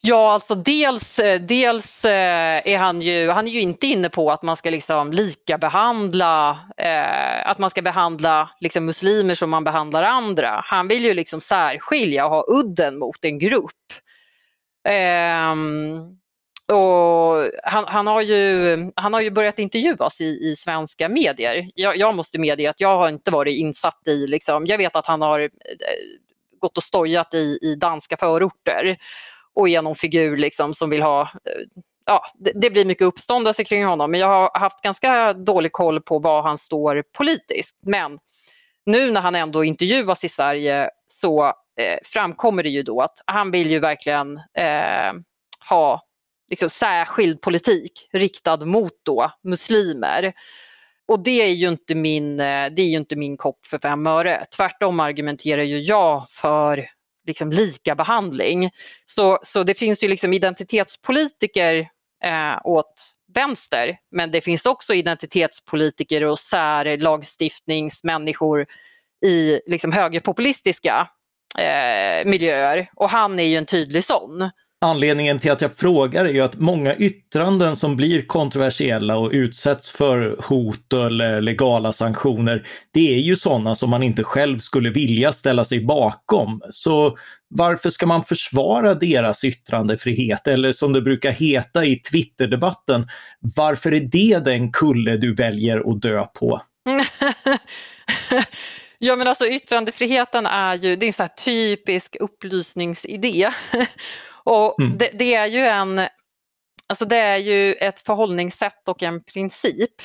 Ja, 0.00 0.32
alltså 0.32 0.54
dels, 0.54 1.20
dels 1.40 2.04
eh, 2.04 2.62
är 2.64 2.78
han 2.78 3.02
ju, 3.02 3.30
han 3.30 3.46
är 3.46 3.52
ju 3.52 3.60
inte 3.60 3.86
inne 3.86 4.08
på 4.08 4.30
att 4.30 4.42
man 4.42 4.56
ska 4.56 4.70
liksom 4.70 5.12
lika 5.12 5.58
behandla, 5.58 6.58
eh, 6.76 7.50
att 7.50 7.58
man 7.58 7.70
ska 7.70 7.82
behandla 7.82 8.50
liksom 8.60 8.84
muslimer 8.84 9.34
som 9.34 9.50
man 9.50 9.64
behandlar 9.64 10.02
andra. 10.02 10.60
Han 10.64 10.88
vill 10.88 11.04
ju 11.04 11.14
liksom 11.14 11.40
särskilja 11.40 12.26
och 12.26 12.30
ha 12.30 12.44
udden 12.48 12.98
mot 12.98 13.24
en 13.24 13.38
grupp. 13.38 13.92
Eh, 14.88 15.54
och 16.72 17.50
han, 17.64 17.84
han, 17.86 18.06
har 18.06 18.20
ju, 18.20 18.92
han 18.96 19.14
har 19.14 19.20
ju 19.20 19.30
börjat 19.30 19.58
intervjuas 19.58 20.20
i, 20.20 20.24
i 20.24 20.56
svenska 20.56 21.08
medier. 21.08 21.70
Jag, 21.74 21.96
jag, 21.96 22.14
måste 22.14 22.38
medge 22.38 22.70
att 22.70 22.80
jag 22.80 22.96
har 22.96 23.08
inte 23.08 23.30
varit 23.30 23.58
insatt 23.58 24.00
i, 24.06 24.26
liksom, 24.26 24.66
jag 24.66 24.78
vet 24.78 24.96
att 24.96 25.06
han 25.06 25.22
har 25.22 25.40
eh, 25.40 25.48
gått 26.60 26.76
och 26.76 26.82
stojat 26.82 27.34
i, 27.34 27.58
i 27.62 27.74
danska 27.74 28.16
förorter 28.16 28.98
och 29.54 29.68
är 29.68 29.82
någon 29.82 29.96
figur 29.96 30.36
liksom 30.36 30.74
som 30.74 30.90
vill 30.90 31.02
ha 31.02 31.20
eh, 31.22 31.82
Ja, 32.08 32.22
det, 32.34 32.52
det 32.54 32.70
blir 32.70 32.84
mycket 32.84 33.06
uppståndelse 33.06 33.64
kring 33.64 33.84
honom 33.84 34.10
men 34.10 34.20
jag 34.20 34.28
har 34.28 34.58
haft 34.58 34.82
ganska 34.82 35.32
dålig 35.32 35.72
koll 35.72 36.00
på 36.00 36.18
var 36.18 36.42
han 36.42 36.58
står 36.58 37.04
politiskt. 37.12 37.76
Men 37.82 38.18
nu 38.86 39.10
när 39.10 39.20
han 39.20 39.34
ändå 39.34 39.64
intervjuas 39.64 40.24
i 40.24 40.28
Sverige 40.28 40.90
så 41.08 41.46
eh, 41.80 41.98
framkommer 42.04 42.62
det 42.62 42.68
ju 42.68 42.82
då 42.82 43.00
att 43.00 43.22
han 43.26 43.50
vill 43.50 43.70
ju 43.70 43.78
verkligen 43.78 44.36
eh, 44.58 45.12
ha 45.68 46.05
liksom, 46.50 46.70
särskild 46.70 47.40
politik 47.40 48.08
riktad 48.12 48.56
mot 48.56 48.92
då 49.02 49.32
muslimer. 49.42 50.32
Och 51.08 51.22
det 51.22 51.42
är 51.42 51.54
ju 51.54 51.68
inte 51.68 51.94
min, 51.94 52.40
eh, 52.40 52.70
det 52.70 52.82
är 52.82 52.88
ju 52.88 52.96
inte 52.96 53.16
min 53.16 53.36
kopp 53.36 53.66
för 53.66 53.78
fem 53.78 54.06
öre. 54.06 54.46
Tvärtom 54.56 55.00
argumenterar 55.00 55.62
ju 55.62 55.78
jag 55.78 56.26
för 56.30 56.88
liksom 57.26 57.50
lika 57.50 57.94
behandling. 57.94 58.70
Så, 59.06 59.38
så 59.42 59.62
det 59.62 59.74
finns 59.74 60.04
ju 60.04 60.08
liksom 60.08 60.32
identitetspolitiker 60.32 61.88
eh, 62.24 62.58
åt 62.64 63.12
vänster 63.34 63.98
men 64.10 64.30
det 64.30 64.40
finns 64.40 64.66
också 64.66 64.94
identitetspolitiker 64.94 66.24
och 66.24 66.38
särlagstiftningsmänniskor 66.38 68.66
i 69.26 69.60
liksom 69.66 69.92
högerpopulistiska 69.92 71.08
eh, 71.58 72.26
miljöer 72.26 72.90
och 72.94 73.10
han 73.10 73.38
är 73.38 73.44
ju 73.44 73.56
en 73.56 73.66
tydlig 73.66 74.04
sån. 74.04 74.50
Anledningen 74.80 75.38
till 75.38 75.52
att 75.52 75.60
jag 75.60 75.76
frågar 75.76 76.24
är 76.24 76.32
ju 76.32 76.40
att 76.40 76.56
många 76.56 76.96
yttranden 76.96 77.76
som 77.76 77.96
blir 77.96 78.26
kontroversiella 78.26 79.16
och 79.16 79.30
utsätts 79.32 79.90
för 79.90 80.36
hot 80.44 80.92
eller 80.92 81.40
legala 81.40 81.92
sanktioner, 81.92 82.66
det 82.92 83.14
är 83.14 83.18
ju 83.18 83.36
sådana 83.36 83.74
som 83.74 83.90
man 83.90 84.02
inte 84.02 84.24
själv 84.24 84.58
skulle 84.58 84.90
vilja 84.90 85.32
ställa 85.32 85.64
sig 85.64 85.84
bakom. 85.84 86.62
Så 86.70 87.16
varför 87.48 87.90
ska 87.90 88.06
man 88.06 88.24
försvara 88.24 88.94
deras 88.94 89.44
yttrandefrihet? 89.44 90.46
Eller 90.46 90.72
som 90.72 90.92
det 90.92 91.02
brukar 91.02 91.32
heta 91.32 91.84
i 91.84 91.96
Twitterdebatten, 91.96 93.08
varför 93.40 93.94
är 93.94 94.00
det 94.00 94.44
den 94.44 94.72
kulle 94.72 95.16
du 95.16 95.34
väljer 95.34 95.92
att 95.92 96.02
dö 96.02 96.24
på? 96.24 96.60
Ja 98.98 99.16
men 99.16 99.28
alltså 99.28 99.46
yttrandefriheten 99.46 100.46
är 100.46 100.74
ju, 100.74 100.96
det 100.96 101.06
är 101.06 101.08
en 101.08 101.12
sån 101.12 101.28
typisk 101.44 102.16
upplysningsidé. 102.20 103.50
Och 104.46 104.80
mm. 104.80 104.98
det, 104.98 105.10
det, 105.14 105.34
är 105.34 105.46
ju 105.46 105.66
en, 105.66 106.00
alltså 106.86 107.04
det 107.04 107.16
är 107.16 107.36
ju 107.36 107.74
ett 107.74 108.00
förhållningssätt 108.00 108.88
och 108.88 109.02
en 109.02 109.22
princip. 109.22 110.02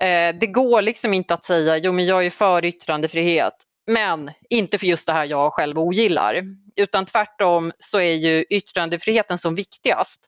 Eh, 0.00 0.34
det 0.40 0.46
går 0.46 0.82
liksom 0.82 1.14
inte 1.14 1.34
att 1.34 1.44
säga, 1.44 1.76
jo 1.76 1.92
men 1.92 2.06
jag 2.06 2.26
är 2.26 2.30
för 2.30 2.64
yttrandefrihet, 2.64 3.54
men 3.86 4.30
inte 4.50 4.78
för 4.78 4.86
just 4.86 5.06
det 5.06 5.12
här 5.12 5.24
jag 5.24 5.52
själv 5.52 5.78
ogillar. 5.78 6.42
Utan 6.76 7.06
tvärtom 7.06 7.72
så 7.78 8.00
är 8.00 8.14
ju 8.14 8.44
yttrandefriheten 8.50 9.38
som 9.38 9.54
viktigast 9.54 10.20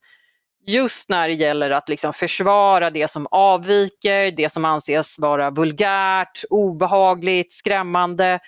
just 0.67 1.09
när 1.09 1.29
det 1.29 1.35
gäller 1.35 1.71
att 1.71 1.89
liksom 1.89 2.12
försvara 2.12 2.91
det 2.91 3.11
som 3.11 3.27
avviker, 3.31 4.31
det 4.31 4.53
som 4.53 4.65
anses 4.65 5.19
vara 5.19 5.50
vulgärt, 5.50 6.45
obehagligt, 6.50 7.53
skrämmande 7.53 8.41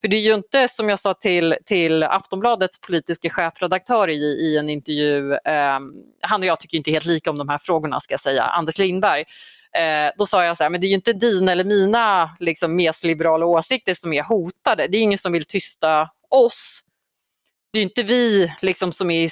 för 0.00 0.08
det 0.08 0.16
är 0.16 0.20
ju 0.20 0.34
inte 0.34 0.68
som 0.68 0.88
jag 0.88 1.00
sa 1.00 1.14
till, 1.14 1.56
till 1.66 2.02
Aftonbladets 2.02 2.80
politiska 2.80 3.30
chefredaktör 3.30 4.08
i, 4.08 4.22
i 4.22 4.56
en 4.56 4.70
intervju, 4.70 5.32
eh, 5.32 5.78
han 6.20 6.40
och 6.40 6.46
jag 6.46 6.60
tycker 6.60 6.76
inte 6.76 6.90
helt 6.90 7.04
lika 7.04 7.30
om 7.30 7.38
de 7.38 7.48
här 7.48 7.58
frågorna 7.58 8.00
ska 8.00 8.12
jag 8.12 8.20
säga, 8.20 8.42
Anders 8.42 8.78
Lindberg. 8.78 9.24
Eh, 9.72 10.12
då 10.18 10.26
sa 10.26 10.44
jag 10.44 10.56
så 10.56 10.62
här, 10.62 10.70
men 10.70 10.80
det 10.80 10.86
är 10.86 10.88
ju 10.88 10.94
inte 10.94 11.12
dina 11.12 11.52
eller 11.52 11.64
mina 11.64 12.30
liksom, 12.40 12.76
mesliberala 12.76 13.46
åsikter 13.46 13.94
som 13.94 14.12
är 14.12 14.22
hotade. 14.22 14.88
Det 14.88 14.96
är 14.96 15.00
ingen 15.00 15.18
som 15.18 15.32
vill 15.32 15.44
tysta 15.44 16.10
oss. 16.28 16.80
Det 17.72 17.78
är 17.78 17.82
inte 17.82 18.02
vi 18.02 18.52
liksom, 18.62 18.92
som, 18.92 19.10
är, 19.10 19.30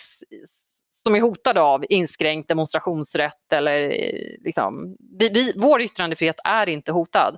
som 1.06 1.14
är 1.14 1.20
hotade 1.20 1.62
av 1.62 1.85
inskränkt 1.88 2.49
demonstrationsrätt 2.49 3.52
eller 3.52 3.90
eh, 3.90 4.44
liksom, 4.44 4.96
vi, 5.18 5.28
vi, 5.28 5.52
vår 5.56 5.82
yttrandefrihet 5.82 6.37
är 6.44 6.68
inte 6.68 6.92
hotad. 6.92 7.37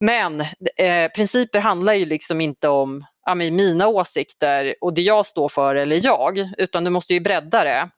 Men 0.00 0.40
eh, 0.76 1.10
principer 1.14 1.60
handlar 1.60 1.94
ju 1.94 2.04
liksom 2.04 2.40
inte 2.40 2.68
om 2.68 3.04
ja, 3.26 3.34
mina 3.34 3.88
åsikter 3.88 4.74
och 4.80 4.94
det 4.94 5.02
jag 5.02 5.26
står 5.26 5.48
för 5.48 5.74
eller 5.74 6.06
jag, 6.06 6.52
utan 6.58 6.84
du 6.84 6.90
måste 6.90 7.14
ju 7.14 7.20
bredda 7.20 7.64
det. 7.64 7.90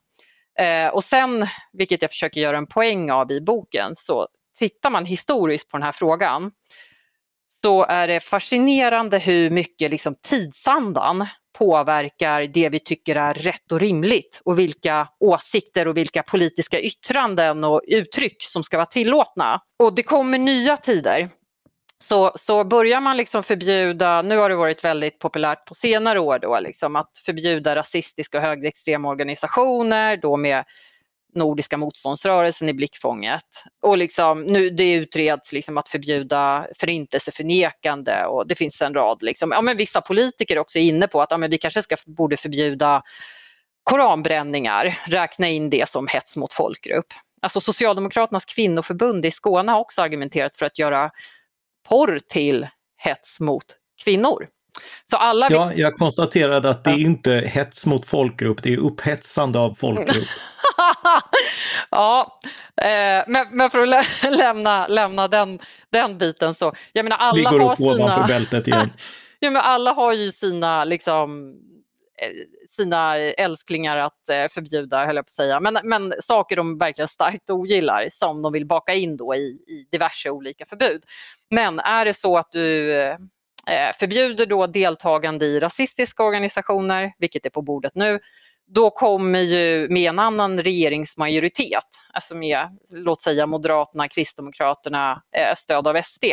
Eh, 0.64 0.88
och 0.88 1.04
sen, 1.04 1.46
vilket 1.72 2.02
jag 2.02 2.10
försöker 2.10 2.40
göra 2.40 2.58
en 2.58 2.66
poäng 2.66 3.10
av 3.10 3.32
i 3.32 3.40
boken, 3.40 3.96
så 3.96 4.28
tittar 4.58 4.90
man 4.90 5.04
historiskt 5.04 5.68
på 5.68 5.76
den 5.76 5.84
här 5.84 5.92
frågan 5.92 6.52
så 7.62 7.84
är 7.84 8.08
det 8.08 8.20
fascinerande 8.20 9.18
hur 9.18 9.50
mycket 9.50 9.90
liksom 9.90 10.14
tidsandan 10.14 11.26
påverkar 11.58 12.46
det 12.46 12.68
vi 12.68 12.80
tycker 12.80 13.16
är 13.16 13.34
rätt 13.34 13.72
och 13.72 13.80
rimligt 13.80 14.40
och 14.44 14.58
vilka 14.58 15.08
åsikter 15.20 15.88
och 15.88 15.96
vilka 15.96 16.22
politiska 16.22 16.80
yttranden 16.80 17.64
och 17.64 17.80
uttryck 17.86 18.42
som 18.42 18.64
ska 18.64 18.76
vara 18.76 18.86
tillåtna. 18.86 19.60
Och 19.78 19.94
det 19.94 20.02
kommer 20.02 20.38
nya 20.38 20.76
tider 20.76 21.30
så, 22.04 22.32
så 22.40 22.64
börjar 22.64 23.00
man 23.00 23.16
liksom 23.16 23.42
förbjuda, 23.42 24.22
nu 24.22 24.36
har 24.36 24.48
det 24.48 24.56
varit 24.56 24.84
väldigt 24.84 25.18
populärt 25.18 25.64
på 25.64 25.74
senare 25.74 26.20
år 26.20 26.38
då, 26.38 26.60
liksom, 26.60 26.96
att 26.96 27.18
förbjuda 27.24 27.76
rasistiska 27.76 28.38
och 28.38 28.44
högerextrema 28.44 29.08
organisationer 29.08 30.16
då 30.16 30.36
med 30.36 30.64
Nordiska 31.34 31.76
motståndsrörelsen 31.76 32.68
i 32.68 32.72
blickfånget. 32.72 33.64
Och 33.82 33.98
liksom, 33.98 34.42
nu, 34.42 34.70
det 34.70 34.92
utreds 34.92 35.52
liksom 35.52 35.78
att 35.78 35.88
förbjuda 35.88 36.66
förintelseförnekande 36.78 38.24
och 38.24 38.46
det 38.46 38.54
finns 38.54 38.82
en 38.82 38.94
rad. 38.94 39.22
Liksom. 39.22 39.50
Ja, 39.50 39.62
men 39.62 39.76
vissa 39.76 40.00
politiker 40.00 40.56
är 40.56 40.60
också 40.60 40.78
inne 40.78 41.08
på 41.08 41.20
att 41.22 41.30
ja, 41.30 41.36
men 41.36 41.50
vi 41.50 41.58
kanske 41.58 41.82
ska, 41.82 41.96
borde 42.06 42.36
förbjuda 42.36 43.02
koranbränningar, 43.82 44.98
räkna 45.06 45.48
in 45.48 45.70
det 45.70 45.88
som 45.88 46.06
hets 46.06 46.36
mot 46.36 46.52
folkgrupp. 46.52 47.12
Alltså 47.42 47.60
Socialdemokraternas 47.60 48.44
kvinnoförbund 48.44 49.26
i 49.26 49.30
Skåne 49.30 49.72
har 49.72 49.80
också 49.80 50.02
argumenterat 50.02 50.56
för 50.56 50.66
att 50.66 50.78
göra 50.78 51.10
porr 51.90 52.20
till 52.28 52.68
hets 52.98 53.40
mot 53.40 53.64
kvinnor. 54.04 54.48
Så 55.10 55.16
alla 55.16 55.48
vi... 55.48 55.54
Ja, 55.54 55.72
jag 55.74 55.94
konstaterade 55.94 56.70
att 56.70 56.84
det 56.84 56.90
är 56.90 56.98
inte 56.98 57.32
hets 57.32 57.86
mot 57.86 58.06
folkgrupp, 58.06 58.62
det 58.62 58.72
är 58.72 58.78
upphetsande 58.78 59.58
av 59.58 59.74
folkgrupp. 59.74 60.28
ja, 61.90 62.40
eh, 62.82 63.24
men, 63.26 63.46
men, 63.50 63.70
för 63.70 63.78
att 63.78 63.88
lä 63.88 64.04
lämna, 64.30 64.86
lämna 64.86 65.28
den, 65.28 65.58
den 65.92 66.18
biten 66.18 66.54
så, 66.54 66.72
jag 66.92 67.04
menar 67.04 67.16
alla 67.16 67.36
vi 67.36 67.42
går 67.42 67.60
har 67.60 67.72
upp 67.72 67.76
sina... 67.76 67.90
ovanför 67.90 68.28
bältet 68.28 68.68
igen. 68.68 68.90
ja, 69.38 69.50
men 69.50 69.62
alla 69.62 69.92
har 69.92 70.12
ju 70.12 70.32
sina 70.32 70.84
liksom 70.84 71.56
sina 72.76 73.16
älsklingar 73.16 73.96
att 73.96 74.28
eh, 74.28 74.48
förbjuda, 74.50 75.06
höll 75.06 75.16
jag 75.16 75.26
på 75.26 75.30
att 75.30 75.34
säga. 75.34 75.60
Men, 75.60 75.78
men 75.84 76.14
saker 76.22 76.56
de 76.56 76.78
verkligen 76.78 77.08
starkt 77.08 77.50
ogillar 77.50 78.08
som 78.12 78.42
de 78.42 78.52
vill 78.52 78.66
baka 78.66 78.94
in 78.94 79.16
då 79.16 79.34
i, 79.34 79.38
i 79.66 79.86
diverse 79.92 80.30
olika 80.30 80.66
förbud. 80.66 81.04
Men 81.50 81.78
är 81.78 82.04
det 82.04 82.14
så 82.14 82.36
att 82.36 82.52
du 82.52 82.92
eh, 83.02 83.16
förbjuder 83.98 84.46
då 84.46 84.66
deltagande 84.66 85.46
i 85.46 85.60
rasistiska 85.60 86.22
organisationer, 86.22 87.12
vilket 87.18 87.46
är 87.46 87.50
på 87.50 87.62
bordet 87.62 87.94
nu, 87.94 88.20
då 88.66 88.90
kommer 88.90 89.40
ju 89.40 89.88
med 89.88 90.08
en 90.08 90.18
annan 90.18 90.62
regeringsmajoritet, 90.62 91.84
alltså 92.12 92.34
med 92.34 92.78
låt 92.90 93.20
säga 93.20 93.46
Moderaterna, 93.46 94.08
Kristdemokraterna, 94.08 95.22
eh, 95.36 95.56
stöd 95.56 95.86
av 95.88 96.02
SD, 96.02 96.24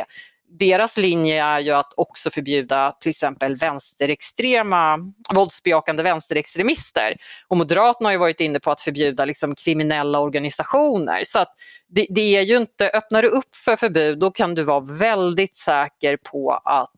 deras 0.50 0.98
linje 0.98 1.44
är 1.44 1.60
ju 1.60 1.72
att 1.72 1.94
också 1.98 2.30
förbjuda 2.30 2.92
till 2.92 3.10
exempel 3.10 3.56
vänsterextrema, 3.56 4.98
våldsbejakande 5.34 6.04
vänsterextremister. 6.04 7.18
Och 7.48 7.58
Moderaterna 7.58 8.08
har 8.08 8.12
ju 8.12 8.18
varit 8.18 8.40
inne 8.40 8.60
på 8.60 8.72
att 8.72 8.82
förbjuda 8.82 9.26
liksom 9.26 9.56
kriminella 9.56 10.20
organisationer. 10.20 11.24
Så 11.26 11.40
att 11.40 11.54
det, 11.88 12.08
det 12.10 12.36
är 12.36 12.42
ju 12.42 12.58
inte, 12.58 12.90
öppnar 12.90 13.22
du 13.22 13.28
upp 13.28 13.56
för 13.56 13.76
förbud 13.76 14.20
då 14.20 14.32
kan 14.32 14.56
du 14.56 14.64
vara 14.64 14.80
väldigt 14.80 15.56
säker 15.56 16.18
på 16.18 16.52
att 16.52 16.96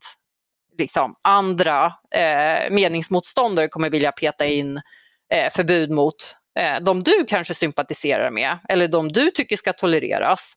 liksom, 0.77 1.15
andra 1.21 1.85
eh, 2.15 2.71
meningsmotståndare 2.71 3.67
kommer 3.67 3.89
vilja 3.89 4.11
peta 4.11 4.45
in 4.45 4.81
eh, 5.33 5.53
förbud 5.53 5.91
mot 5.91 6.15
eh, 6.59 6.79
de 6.81 7.03
du 7.03 7.25
kanske 7.27 7.53
sympatiserar 7.53 8.31
med 8.31 8.57
eller 8.69 8.87
de 8.87 9.11
du 9.11 9.31
tycker 9.31 9.57
ska 9.57 9.73
tolereras. 9.73 10.53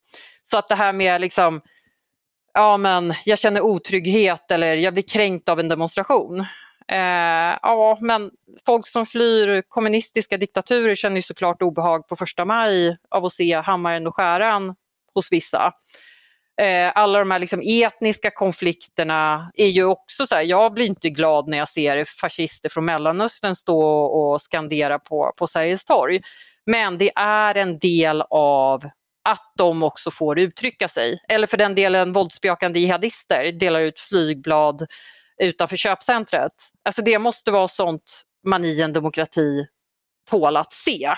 Så 0.51 0.59
att 0.59 0.69
det 0.69 0.75
här 0.75 0.93
med 0.93 1.21
liksom 1.21 1.61
ja 2.55 2.77
men 2.77 3.15
jag 3.25 3.39
känner 3.39 3.61
otrygghet 3.61 4.51
eller 4.51 4.77
jag 4.77 4.95
blir 4.95 5.05
kränkt 5.05 5.49
av 5.49 5.61
en 5.61 5.69
demonstration. 5.69 6.41
Eh, 6.89 7.59
ja 7.63 7.99
men 8.01 8.31
folk 8.67 8.87
som 8.87 9.07
flyr 9.07 9.63
kommunistiska 9.69 10.37
diktaturer 10.37 10.95
känner 10.95 11.17
ju 11.17 11.23
såklart 11.23 11.63
obehag 11.63 12.09
på 12.09 12.17
första 12.17 12.45
maj 12.45 12.97
av 13.09 13.25
att 13.25 13.33
se 13.33 13.55
hammaren 13.55 14.07
och 14.07 14.17
skäran 14.17 14.75
hos 15.15 15.33
vissa. 15.33 15.73
Eh, 16.61 16.93
alla 16.95 17.19
de 17.19 17.31
här 17.31 17.39
liksom 17.39 17.63
etniska 17.65 18.31
konflikterna 18.31 19.53
är 19.55 19.67
ju 19.67 19.85
också 19.85 20.27
så 20.27 20.35
här, 20.35 20.43
jag 20.43 20.75
blir 20.75 20.87
inte 20.87 21.11
glad 21.11 21.49
när 21.49 21.59
jag 21.59 21.69
ser 21.69 22.05
fascister 22.05 22.69
från 22.69 22.85
Mellanöstern 22.85 23.57
stå 23.57 23.81
och 24.05 24.43
skandera 24.43 24.99
på, 24.99 25.33
på 25.37 25.47
Sergels 25.47 25.85
torg. 25.85 26.21
Men 26.67 26.99
det 26.99 27.11
är 27.17 27.55
en 27.55 27.79
del 27.79 28.23
av 28.31 28.85
att 29.25 29.53
de 29.59 29.83
också 29.83 30.11
får 30.11 30.39
uttrycka 30.39 30.89
sig. 30.89 31.21
Eller 31.29 31.47
för 31.47 31.57
den 31.57 31.75
delen 31.75 32.13
våldsbejakande 32.13 32.81
jihadister 32.81 33.53
delar 33.53 33.81
ut 33.81 34.01
flygblad 34.01 34.87
utanför 35.43 35.77
köpcentret. 35.77 36.53
Alltså 36.85 37.03
det 37.03 37.19
måste 37.19 37.51
vara 37.51 37.69
sånt 37.69 38.25
man 38.47 38.65
i 38.65 38.81
en 38.81 38.93
demokrati 38.93 39.67
tål 40.31 40.57
att 40.57 40.73
se. 40.73 41.15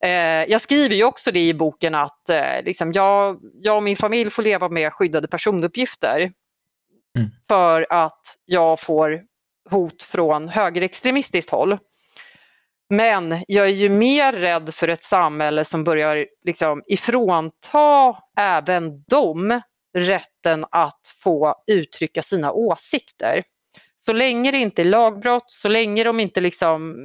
Eh, 0.00 0.44
jag 0.48 0.60
skriver 0.60 0.94
ju 0.94 1.04
också 1.04 1.30
det 1.30 1.48
i 1.48 1.54
boken 1.54 1.94
att 1.94 2.28
eh, 2.28 2.62
liksom 2.64 2.92
jag, 2.92 3.40
jag 3.54 3.76
och 3.76 3.82
min 3.82 3.96
familj 3.96 4.30
får 4.30 4.42
leva 4.42 4.68
med 4.68 4.92
skyddade 4.92 5.28
personuppgifter. 5.28 6.32
Mm. 7.18 7.30
För 7.48 7.86
att 7.90 8.36
jag 8.44 8.80
får 8.80 9.22
hot 9.70 10.02
från 10.02 10.48
högerextremistiskt 10.48 11.50
håll. 11.50 11.78
Men 12.88 13.44
jag 13.48 13.66
är 13.66 13.74
ju 13.74 13.88
mer 13.88 14.32
rädd 14.32 14.74
för 14.74 14.88
ett 14.88 15.02
samhälle 15.02 15.64
som 15.64 15.84
börjar 15.84 16.26
liksom 16.44 16.82
ifrånta 16.86 18.16
även 18.36 19.02
dem 19.02 19.60
rätten 19.98 20.64
att 20.70 21.00
få 21.22 21.54
uttrycka 21.66 22.22
sina 22.22 22.52
åsikter. 22.52 23.42
Så 24.06 24.12
länge 24.12 24.50
det 24.50 24.58
inte 24.58 24.82
är 24.82 24.84
lagbrott, 24.84 25.52
så 25.52 25.68
länge 25.68 26.04
de 26.04 26.20
inte 26.20 26.40
liksom 26.40 26.96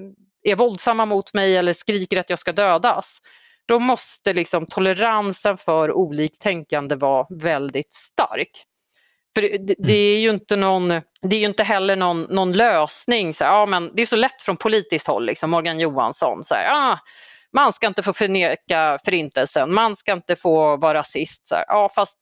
är 0.43 0.55
våldsamma 0.55 1.05
mot 1.05 1.33
mig 1.33 1.57
eller 1.57 1.73
skriker 1.73 2.19
att 2.19 2.29
jag 2.29 2.39
ska 2.39 2.51
dödas, 2.51 3.17
då 3.65 3.79
måste 3.79 4.33
liksom 4.33 4.65
toleransen 4.65 5.57
för 5.57 5.91
oliktänkande 5.91 6.95
vara 6.95 7.27
väldigt 7.29 7.93
stark. 7.93 8.65
För 9.35 9.41
det, 9.41 9.57
det, 9.57 9.79
mm. 9.79 9.91
är 9.91 10.19
ju 10.19 10.29
inte 10.29 10.55
någon, 10.55 10.87
det 11.21 11.35
är 11.35 11.39
ju 11.39 11.45
inte 11.45 11.63
heller 11.63 11.95
någon, 11.95 12.21
någon 12.21 12.51
lösning. 12.51 13.33
Så 13.33 13.43
här, 13.43 13.51
ja, 13.51 13.65
men 13.65 13.95
det 13.95 14.01
är 14.01 14.05
så 14.05 14.15
lätt 14.15 14.41
från 14.41 14.57
politiskt 14.57 15.07
håll, 15.07 15.25
liksom 15.25 15.49
Morgan 15.51 15.79
Johansson. 15.79 16.43
Så 16.43 16.53
här, 16.53 16.69
ah, 16.71 16.99
man 17.53 17.73
ska 17.73 17.87
inte 17.87 18.03
få 18.03 18.13
förneka 18.13 18.99
förintelsen, 19.05 19.73
man 19.73 19.95
ska 19.95 20.13
inte 20.13 20.35
få 20.35 20.77
vara 20.77 20.93
rasist. 20.93 21.47
Så 21.47 21.55
här, 21.55 21.65
ja, 21.67 21.91
fast 21.95 22.17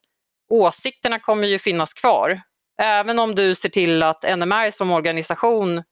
åsikterna 0.50 1.20
kommer 1.20 1.48
ju 1.48 1.60
finnas 1.60 1.94
kvar. 1.94 2.42
Även 2.82 3.20
om 3.20 3.36
du 3.36 3.56
ser 3.56 3.70
till 3.70 4.04
att 4.04 4.24
NMR 4.24 4.72
som 4.72 4.92
organisation 4.92 5.84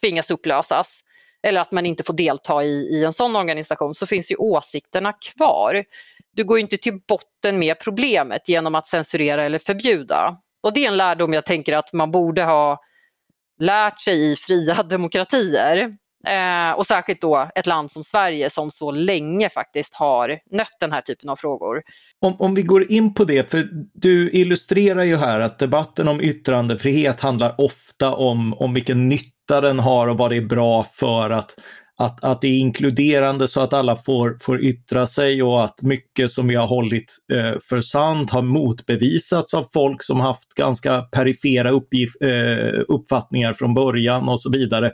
tvingas 0.00 0.30
upplösas 0.30 1.00
eller 1.42 1.60
att 1.60 1.72
man 1.72 1.86
inte 1.86 2.02
får 2.02 2.14
delta 2.14 2.64
i, 2.64 2.68
i 2.68 3.04
en 3.04 3.12
sån 3.12 3.36
organisation 3.36 3.94
så 3.94 4.06
finns 4.06 4.30
ju 4.30 4.36
åsikterna 4.36 5.12
kvar. 5.12 5.84
Du 6.32 6.44
går 6.44 6.58
inte 6.58 6.78
till 6.78 7.00
botten 7.08 7.58
med 7.58 7.80
problemet 7.80 8.48
genom 8.48 8.74
att 8.74 8.88
censurera 8.88 9.44
eller 9.44 9.58
förbjuda. 9.58 10.36
Och 10.60 10.72
det 10.72 10.84
är 10.84 10.88
en 10.88 10.96
lärdom 10.96 11.32
jag 11.32 11.46
tänker 11.46 11.76
att 11.76 11.92
man 11.92 12.10
borde 12.10 12.44
ha 12.44 12.80
lärt 13.58 14.00
sig 14.00 14.32
i 14.32 14.36
fria 14.36 14.82
demokratier. 14.90 15.96
Eh, 16.26 16.72
och 16.72 16.86
särskilt 16.86 17.20
då 17.20 17.50
ett 17.54 17.66
land 17.66 17.92
som 17.92 18.04
Sverige 18.04 18.50
som 18.50 18.70
så 18.70 18.90
länge 18.90 19.50
faktiskt 19.50 19.94
har 19.94 20.38
nött 20.50 20.76
den 20.80 20.92
här 20.92 21.00
typen 21.00 21.28
av 21.28 21.36
frågor. 21.36 21.82
Om, 22.20 22.36
om 22.40 22.54
vi 22.54 22.62
går 22.62 22.92
in 22.92 23.14
på 23.14 23.24
det, 23.24 23.50
för 23.50 23.68
du 23.94 24.30
illustrerar 24.30 25.02
ju 25.02 25.16
här 25.16 25.40
att 25.40 25.58
debatten 25.58 26.08
om 26.08 26.20
yttrandefrihet 26.20 27.20
handlar 27.20 27.60
ofta 27.60 28.14
om, 28.14 28.54
om 28.54 28.74
vilken 28.74 29.08
nytta 29.08 29.60
den 29.60 29.78
har 29.78 30.08
och 30.08 30.18
vad 30.18 30.30
det 30.30 30.36
är 30.36 30.46
bra 30.46 30.84
för 30.84 31.30
att 31.30 31.60
att, 32.00 32.24
att 32.24 32.40
det 32.40 32.48
är 32.48 32.58
inkluderande 32.58 33.48
så 33.48 33.60
att 33.60 33.72
alla 33.72 33.96
får, 33.96 34.38
får 34.40 34.60
yttra 34.60 35.06
sig 35.06 35.42
och 35.42 35.64
att 35.64 35.82
mycket 35.82 36.30
som 36.30 36.48
vi 36.48 36.54
har 36.54 36.66
hållit 36.66 37.16
eh, 37.32 37.52
för 37.62 37.80
sant 37.80 38.30
har 38.30 38.42
motbevisats 38.42 39.54
av 39.54 39.66
folk 39.72 40.02
som 40.02 40.20
haft 40.20 40.54
ganska 40.54 41.00
perifera 41.02 41.70
uppgift, 41.70 42.22
eh, 42.22 42.80
uppfattningar 42.88 43.54
från 43.54 43.74
början 43.74 44.28
och 44.28 44.40
så 44.40 44.50
vidare. 44.50 44.92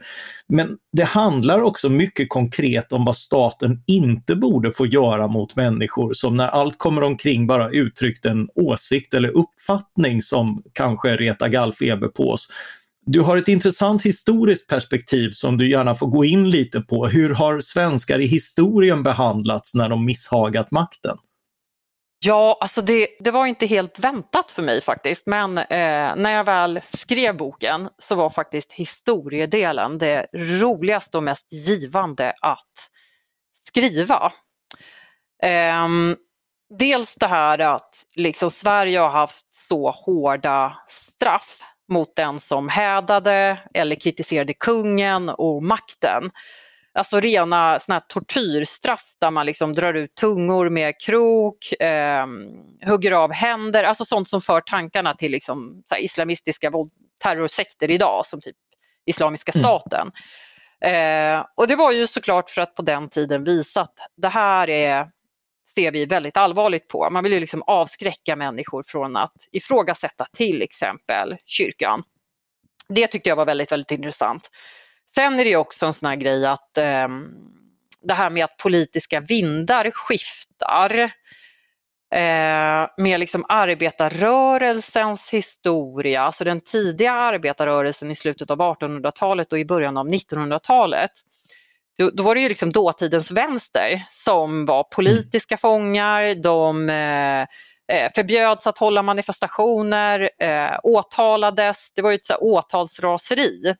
Men 0.48 0.76
det 0.92 1.04
handlar 1.04 1.62
också 1.62 1.88
mycket 1.88 2.28
konkret 2.28 2.92
om 2.92 3.04
vad 3.04 3.16
staten 3.16 3.82
inte 3.86 4.36
borde 4.36 4.72
få 4.72 4.86
göra 4.86 5.26
mot 5.26 5.56
människor 5.56 6.14
som 6.14 6.36
när 6.36 6.48
allt 6.48 6.78
kommer 6.78 7.02
omkring 7.02 7.46
bara 7.46 7.70
uttryckt 7.70 8.26
en 8.26 8.48
åsikt 8.54 9.14
eller 9.14 9.28
uppfattning 9.28 10.22
som 10.22 10.62
kanske 10.72 11.16
retar 11.16 11.48
gallfeber 11.48 12.08
på 12.08 12.30
oss 12.30 12.48
du 13.06 13.20
har 13.20 13.36
ett 13.36 13.48
intressant 13.48 14.02
historiskt 14.02 14.68
perspektiv 14.68 15.30
som 15.30 15.58
du 15.58 15.70
gärna 15.70 15.94
får 15.94 16.06
gå 16.06 16.24
in 16.24 16.50
lite 16.50 16.80
på. 16.80 17.06
Hur 17.06 17.34
har 17.34 17.60
svenskar 17.60 18.18
i 18.18 18.26
historien 18.26 19.02
behandlats 19.02 19.74
när 19.74 19.88
de 19.88 20.04
misshagat 20.04 20.70
makten? 20.70 21.18
Ja, 22.18 22.58
alltså 22.60 22.82
det, 22.82 23.08
det 23.20 23.30
var 23.30 23.46
inte 23.46 23.66
helt 23.66 23.98
väntat 23.98 24.50
för 24.50 24.62
mig 24.62 24.82
faktiskt, 24.82 25.26
men 25.26 25.58
eh, 25.58 26.16
när 26.16 26.30
jag 26.30 26.44
väl 26.44 26.80
skrev 26.96 27.36
boken 27.36 27.88
så 27.98 28.14
var 28.14 28.30
faktiskt 28.30 28.72
historiedelen 28.72 29.98
det 29.98 30.26
roligaste 30.34 31.16
och 31.16 31.22
mest 31.22 31.52
givande 31.52 32.34
att 32.40 32.90
skriva. 33.68 34.32
Eh, 35.42 35.88
dels 36.78 37.14
det 37.14 37.26
här 37.26 37.58
att 37.58 38.04
liksom 38.14 38.50
Sverige 38.50 38.98
har 38.98 39.10
haft 39.10 39.54
så 39.68 39.90
hårda 39.90 40.76
straff 40.88 41.62
mot 41.88 42.16
den 42.16 42.40
som 42.40 42.68
hädade 42.68 43.58
eller 43.74 43.96
kritiserade 43.96 44.54
kungen 44.54 45.28
och 45.28 45.62
makten. 45.62 46.30
Alltså 46.94 47.20
rena 47.20 47.80
såna 47.80 48.00
tortyrstraff 48.00 49.14
där 49.20 49.30
man 49.30 49.46
liksom 49.46 49.74
drar 49.74 49.94
ut 49.94 50.14
tungor 50.14 50.68
med 50.68 51.00
krok, 51.00 51.72
eh, 51.72 52.26
hugger 52.86 53.12
av 53.12 53.32
händer, 53.32 53.84
alltså 53.84 54.04
sånt 54.04 54.28
som 54.28 54.40
för 54.40 54.60
tankarna 54.60 55.14
till 55.14 55.32
liksom, 55.32 55.82
islamistiska 55.98 56.72
terrorsekter 57.22 57.90
idag 57.90 58.26
som 58.26 58.40
typ 58.40 58.56
Islamiska 59.06 59.52
mm. 59.52 59.62
staten. 59.64 60.10
Mm. 60.80 61.38
Eh, 61.38 61.46
och 61.54 61.68
det 61.68 61.76
var 61.76 61.92
ju 61.92 62.06
såklart 62.06 62.50
för 62.50 62.60
att 62.60 62.74
på 62.74 62.82
den 62.82 63.08
tiden 63.08 63.44
visa 63.44 63.80
att 63.80 63.98
det 64.16 64.28
här 64.28 64.70
är 64.70 65.10
ser 65.76 65.92
vi 65.92 66.06
väldigt 66.06 66.36
allvarligt 66.36 66.88
på. 66.88 67.10
Man 67.10 67.24
vill 67.24 67.32
ju 67.32 67.40
liksom 67.40 67.62
avskräcka 67.66 68.36
människor 68.36 68.84
från 68.86 69.16
att 69.16 69.34
ifrågasätta 69.52 70.26
till 70.32 70.62
exempel 70.62 71.36
kyrkan. 71.44 72.02
Det 72.88 73.06
tyckte 73.06 73.28
jag 73.28 73.36
var 73.36 73.46
väldigt, 73.46 73.72
väldigt 73.72 73.90
intressant. 73.90 74.50
Sen 75.14 75.40
är 75.40 75.44
det 75.44 75.56
också 75.56 75.86
en 75.86 75.94
sån 75.94 76.08
här 76.08 76.16
grej 76.16 76.46
att 76.46 76.78
eh, 76.78 77.08
det 78.00 78.14
här 78.14 78.30
med 78.30 78.44
att 78.44 78.56
politiska 78.56 79.20
vindar 79.20 79.90
skiftar 79.90 81.00
eh, 82.14 82.88
med 82.96 83.20
liksom 83.20 83.44
arbetarrörelsens 83.48 85.30
historia, 85.30 86.22
alltså 86.22 86.44
den 86.44 86.60
tidiga 86.60 87.12
arbetarrörelsen 87.12 88.10
i 88.10 88.14
slutet 88.14 88.50
av 88.50 88.58
1800-talet 88.58 89.52
och 89.52 89.58
i 89.58 89.64
början 89.64 89.96
av 89.96 90.08
1900-talet 90.08 91.12
då, 91.98 92.10
då 92.10 92.22
var 92.22 92.34
det 92.34 92.40
ju 92.40 92.48
liksom 92.48 92.72
dåtidens 92.72 93.30
vänster 93.30 94.02
som 94.10 94.64
var 94.64 94.82
politiska 94.82 95.54
mm. 95.54 95.58
fångar, 95.58 96.34
de 96.34 96.90
eh, 96.90 97.42
eh, 97.96 98.12
förbjöds 98.14 98.66
att 98.66 98.78
hålla 98.78 99.02
manifestationer, 99.02 100.30
eh, 100.38 100.78
åtalades, 100.82 101.90
det 101.94 102.02
var 102.02 102.10
ju 102.10 102.14
ett 102.14 102.24
så 102.24 102.36
åtalsraseri. 102.36 103.74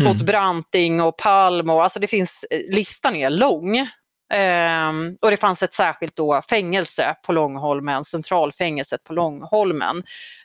mm. 0.00 0.12
mot 0.12 0.26
Branting 0.26 1.00
och 1.00 1.16
Palm 1.16 1.70
och 1.70 1.82
alltså 1.82 1.98
det 1.98 2.06
finns, 2.06 2.44
eh, 2.50 2.60
listan 2.68 3.16
är 3.16 3.30
lång. 3.30 3.88
Um, 4.34 5.16
och 5.20 5.30
det 5.30 5.36
fanns 5.36 5.62
ett 5.62 5.74
särskilt 5.74 6.16
då 6.16 6.42
fängelse 6.50 7.16
på 7.22 7.32
Långholmen, 7.32 8.04
centralfängelset 8.04 9.04
på 9.04 9.12
Långholmen, 9.12 10.02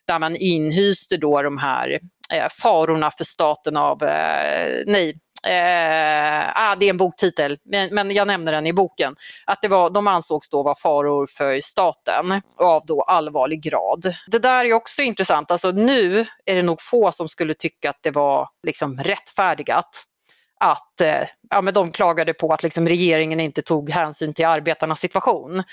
där 0.08 0.19
man 0.19 0.36
inhyste 0.36 1.17
då 1.17 1.41
de 1.41 1.58
här 1.58 1.99
eh, 2.34 2.47
farorna 2.51 3.12
för 3.12 3.23
staten 3.23 3.77
av, 3.77 4.03
eh, 4.03 4.84
nej, 4.86 5.19
Eh, 5.47 6.51
ah, 6.56 6.75
det 6.75 6.86
är 6.86 6.89
en 6.89 6.97
boktitel, 6.97 7.58
men, 7.63 7.89
men, 7.95 8.12
jag 8.12 8.27
nämner 8.27 8.51
den 8.51 8.67
i 8.67 8.73
boken. 8.73 9.15
Att 9.45 9.62
det 9.62 9.67
var, 9.67 9.89
de 9.89 10.08
ansågs 10.08 10.49
då 10.49 10.63
vara 10.63 10.75
faror 10.75 11.27
för 11.27 11.62
staten 11.62 12.41
av 12.58 12.86
då 12.86 13.01
allvarlig 13.01 13.62
grad. 13.62 14.15
Det 14.27 14.39
där 14.39 14.65
är 14.65 14.73
också 14.73 15.01
intressant. 15.01 15.51
Alltså, 15.51 15.71
nu 15.71 16.25
är 16.45 16.56
det 16.56 16.62
nog 16.62 16.82
få 16.82 17.12
som 17.12 17.29
skulle 17.29 17.53
tycka 17.53 17.89
att 17.89 17.99
det 18.01 18.12
var 18.12 18.49
liksom 18.63 18.99
rättfärdigat 18.99 19.89
att 20.60 21.01
eh, 21.01 21.27
ja, 21.49 21.62
men 21.62 21.73
de 21.73 21.91
klagade 21.91 22.34
på 22.34 22.53
att 22.53 22.63
liksom 22.63 22.88
regeringen 22.88 23.39
inte 23.39 23.62
tog 23.62 23.89
hänsyn 23.89 24.34
till 24.34 24.45
arbetarnas 24.45 24.99
situation. 24.99 25.63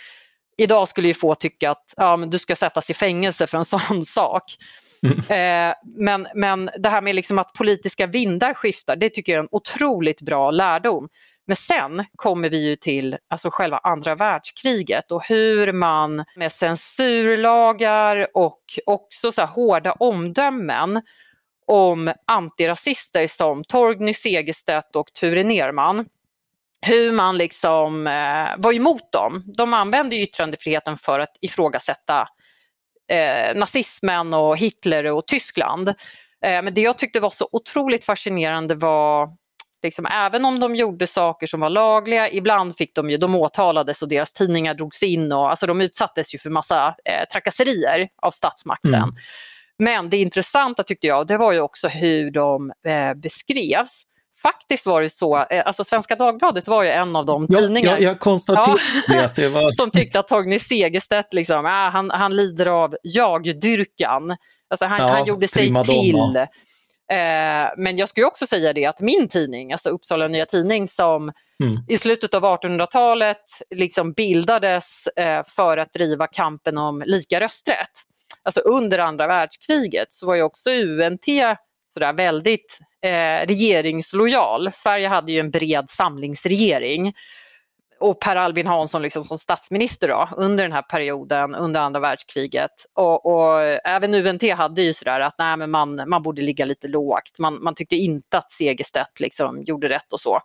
Idag 0.57 0.89
skulle 0.89 1.09
ju 1.09 1.15
få 1.15 1.35
tycka 1.35 1.71
att 1.71 1.95
ja, 1.97 2.17
men 2.17 2.31
du 2.31 2.39
ska 2.39 2.57
sättas 2.57 2.91
i 2.91 2.95
fängelse 2.95 3.47
för 3.47 3.59
en 3.59 3.65
sån 3.65 4.03
sak. 4.07 4.57
Mm. 5.03 5.19
Eh, 5.19 5.75
men, 5.83 6.29
men 6.35 6.71
det 6.79 6.89
här 6.89 7.01
med 7.01 7.15
liksom 7.15 7.39
att 7.39 7.53
politiska 7.53 8.07
vindar 8.07 8.55
skiftar, 8.55 8.97
det 8.97 9.11
tycker 9.11 9.33
jag 9.33 9.39
är 9.39 9.43
en 9.43 9.49
otroligt 9.51 10.21
bra 10.21 10.51
lärdom. 10.51 11.09
Men 11.47 11.57
sen 11.57 12.05
kommer 12.17 12.49
vi 12.49 12.69
ju 12.69 12.77
till 12.77 13.17
alltså 13.29 13.51
själva 13.51 13.79
andra 13.79 14.15
världskriget 14.15 15.11
och 15.11 15.25
hur 15.25 15.73
man 15.73 16.25
med 16.37 16.53
censurlagar 16.53 18.29
och 18.35 18.63
också 18.87 19.33
så 19.33 19.45
hårda 19.45 19.93
omdömen 19.93 21.03
om 21.67 22.13
antirasister 22.27 23.27
som 23.27 23.65
Torgny 23.65 24.15
Segerstedt 24.15 24.97
och 24.97 25.13
Ture 25.13 25.43
Nerman. 25.43 26.07
Hur 26.81 27.13
man 27.13 27.39
liksom 27.39 28.07
eh, 28.07 28.49
var 28.59 28.73
emot 28.73 29.13
dem. 29.13 29.45
De 29.57 29.75
använde 29.75 30.17
yttrandefriheten 30.17 30.99
för 30.99 31.19
att 31.19 31.37
ifrågasätta 31.41 32.29
eh, 33.11 33.55
nazismen 33.55 34.35
och 34.35 34.59
Hitler 34.59 35.05
och 35.05 35.27
Tyskland. 35.27 35.89
Eh, 35.89 36.63
men 36.63 36.75
det 36.75 36.81
jag 36.81 36.99
tyckte 36.99 37.21
var 37.21 37.31
så 37.31 37.49
otroligt 37.53 38.05
fascinerande 38.05 38.75
var 38.75 39.41
Liksom, 39.83 40.07
även 40.07 40.45
om 40.45 40.61
de 40.61 40.77
gjorde 40.77 41.07
saker 41.07 41.47
som 41.47 41.61
var 41.61 41.71
lagliga, 41.71 42.31
ibland 42.31 42.77
fick 42.77 42.95
de 42.95 43.11
ju, 43.11 43.17
de 43.17 43.35
åtalades 43.35 44.03
och 44.03 44.09
deras 44.09 44.33
tidningar 44.33 44.75
drogs 44.75 45.03
in 45.03 45.33
och 45.33 45.51
alltså 45.51 45.67
de 45.67 45.81
utsattes 45.81 46.35
ju 46.35 46.39
för 46.39 46.51
massa 46.51 46.95
eh, 47.05 47.29
trakasserier 47.33 48.09
av 48.23 48.31
statsmakten. 48.31 48.95
Mm. 48.95 49.15
Men 49.79 50.11
det 50.11 50.17
intressanta 50.17 50.83
tyckte 50.83 51.07
jag, 51.07 51.27
det 51.27 51.37
var 51.37 51.53
ju 51.53 51.61
också 51.61 51.89
hur 51.89 52.31
de 52.31 52.73
eh, 52.87 53.15
beskrevs. 53.15 54.03
Faktiskt 54.43 54.87
var 54.87 55.03
det 55.03 55.11
så, 55.11 55.37
eh, 55.37 55.67
alltså 55.67 55.85
Svenska 55.85 56.17
Dagbladet 56.17 56.69
var 56.69 56.83
ju 56.83 56.89
en 56.89 57.17
av 57.17 57.27
de 57.27 57.47
ja, 57.49 57.59
tidningar 57.59 57.91
jag, 57.91 58.03
jag 58.03 58.21
konstaterade 58.21 58.81
ja, 59.09 59.31
det 59.37 59.49
var... 59.49 59.73
som 59.77 59.91
tyckte 59.91 60.21
att 60.21 60.29
Torgny 60.29 60.59
Segerstedt 60.59 61.35
liksom, 61.35 61.67
äh, 61.67 61.73
han, 61.73 62.11
han 62.11 62.37
lider 62.37 62.67
av 62.67 62.97
jag-dyrkan. 63.03 64.37
Alltså 64.71 64.87
han, 64.87 65.01
ja, 65.01 65.09
han 65.09 65.27
gjorde 65.27 65.49
sig 65.49 65.85
till. 65.85 66.37
Eh, 66.37 66.47
men 67.77 67.99
jag 67.99 68.09
skulle 68.09 68.27
också 68.27 68.47
säga 68.47 68.73
det 68.73 68.87
att 68.87 69.01
min 69.01 69.29
tidning, 69.29 69.73
alltså 69.73 69.89
Uppsala 69.89 70.29
Nya 70.29 70.47
Tidning 70.47 70.89
som 70.89 71.33
mm. 71.63 71.85
i 71.89 71.99
slutet 71.99 72.35
av 72.35 72.45
1800-talet 72.45 73.45
liksom 73.71 74.13
bildades 74.13 75.07
eh, 75.07 75.43
för 75.47 75.77
att 75.77 75.93
driva 75.93 76.27
kampen 76.27 76.79
om 76.79 77.03
lika 77.07 77.41
rösträtt 77.41 77.91
alltså 78.43 78.61
under 78.61 78.99
andra 78.99 79.27
världskriget 79.27 80.13
så 80.13 80.27
var 80.27 80.35
ju 80.35 80.43
också 80.43 80.71
UNT 80.71 81.25
sådär 81.95 82.13
väldigt 82.13 82.79
eh, 83.03 83.47
regeringslojal. 83.47 84.71
Sverige 84.75 85.09
hade 85.09 85.33
ju 85.33 85.41
en 85.41 85.51
bred 85.51 85.91
samlingsregering 85.91 87.15
och 88.01 88.21
Per 88.21 88.37
Albin 88.37 88.67
Hansson 88.67 89.03
liksom 89.03 89.25
som 89.25 89.39
statsminister 89.39 90.09
då, 90.09 90.29
under 90.37 90.65
den 90.65 90.73
här 90.73 90.83
perioden 90.83 91.55
under 91.55 91.81
andra 91.81 92.01
världskriget. 92.01 92.71
Och, 92.95 93.27
och 93.27 93.61
även 93.85 94.15
UNT 94.15 94.53
hade 94.53 94.83
ju 94.83 94.93
sådär 94.93 95.21
att 95.21 95.35
nej, 95.39 95.57
men 95.57 95.71
man, 95.71 96.03
man 96.07 96.23
borde 96.23 96.43
ligga 96.43 96.65
lite 96.65 96.89
lågt. 96.89 97.39
Man, 97.39 97.63
man 97.63 97.75
tyckte 97.75 97.97
inte 97.97 98.39
att 98.39 98.53
Segerstedt 98.53 99.21
liksom 99.21 99.63
gjorde 99.63 99.89
rätt 99.89 100.13
och 100.13 100.21
så. 100.21 100.41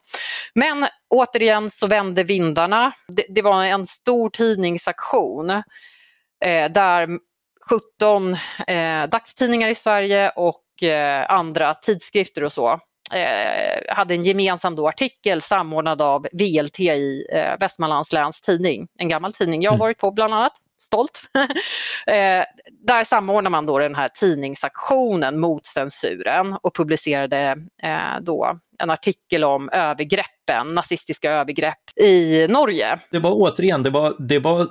Men 0.54 0.88
återigen 1.10 1.70
så 1.70 1.88
vände 1.88 2.24
vindarna. 2.24 2.94
Det, 3.08 3.26
det 3.30 3.41
var 3.41 3.63
en 3.63 3.88
stor 3.88 4.30
tidningsaktion 4.30 5.50
eh, 6.46 6.72
där 6.72 7.08
17 7.70 8.38
eh, 8.68 9.10
dagstidningar 9.10 9.70
i 9.70 9.76
Sverige 9.76 10.30
och 10.30 10.62
andra 11.28 11.74
tidskrifter 11.74 12.44
och 12.44 12.54
så 12.54 12.80
eh, 13.14 13.96
hade 13.96 14.14
en 14.14 14.24
gemensam 14.24 14.76
då 14.76 14.88
artikel 14.88 15.42
samordnad 15.42 16.02
av 16.02 16.28
VLT 16.32 16.80
i 16.80 17.28
eh, 17.32 17.60
Västmanlands 17.60 18.12
läns 18.12 18.42
tidning, 18.42 18.88
en 19.00 19.10
gammal 19.10 19.34
tidning 19.34 19.62
jag 19.62 19.72
har 19.72 19.76
mm. 19.76 19.86
varit 19.86 19.98
på 19.98 20.12
bland 20.12 20.34
annat. 20.34 20.54
Stolt. 20.78 21.22
eh, 22.08 22.44
där 22.88 23.04
samordnar 23.04 23.52
man 23.52 23.66
då 23.66 23.80
den 23.80 23.96
här 23.96 24.10
tidningsaktionen 24.10 25.40
mot 25.40 25.66
censuren 25.66 26.58
och 26.62 26.76
publicerade 26.76 27.56
eh, 27.84 28.22
då 28.22 28.60
en 28.80 28.90
artikel 28.90 29.44
om 29.44 29.70
övergreppen, 29.70 30.74
nazistiska 30.74 31.32
övergrepp 31.32 32.00
i 32.02 32.48
Norge. 32.50 33.00
Det 33.12 33.20
var 33.20 33.32
återigen, 33.34 33.84
det 33.84 33.90
var, 33.90 34.16
det 34.20 34.40
var 34.40 34.68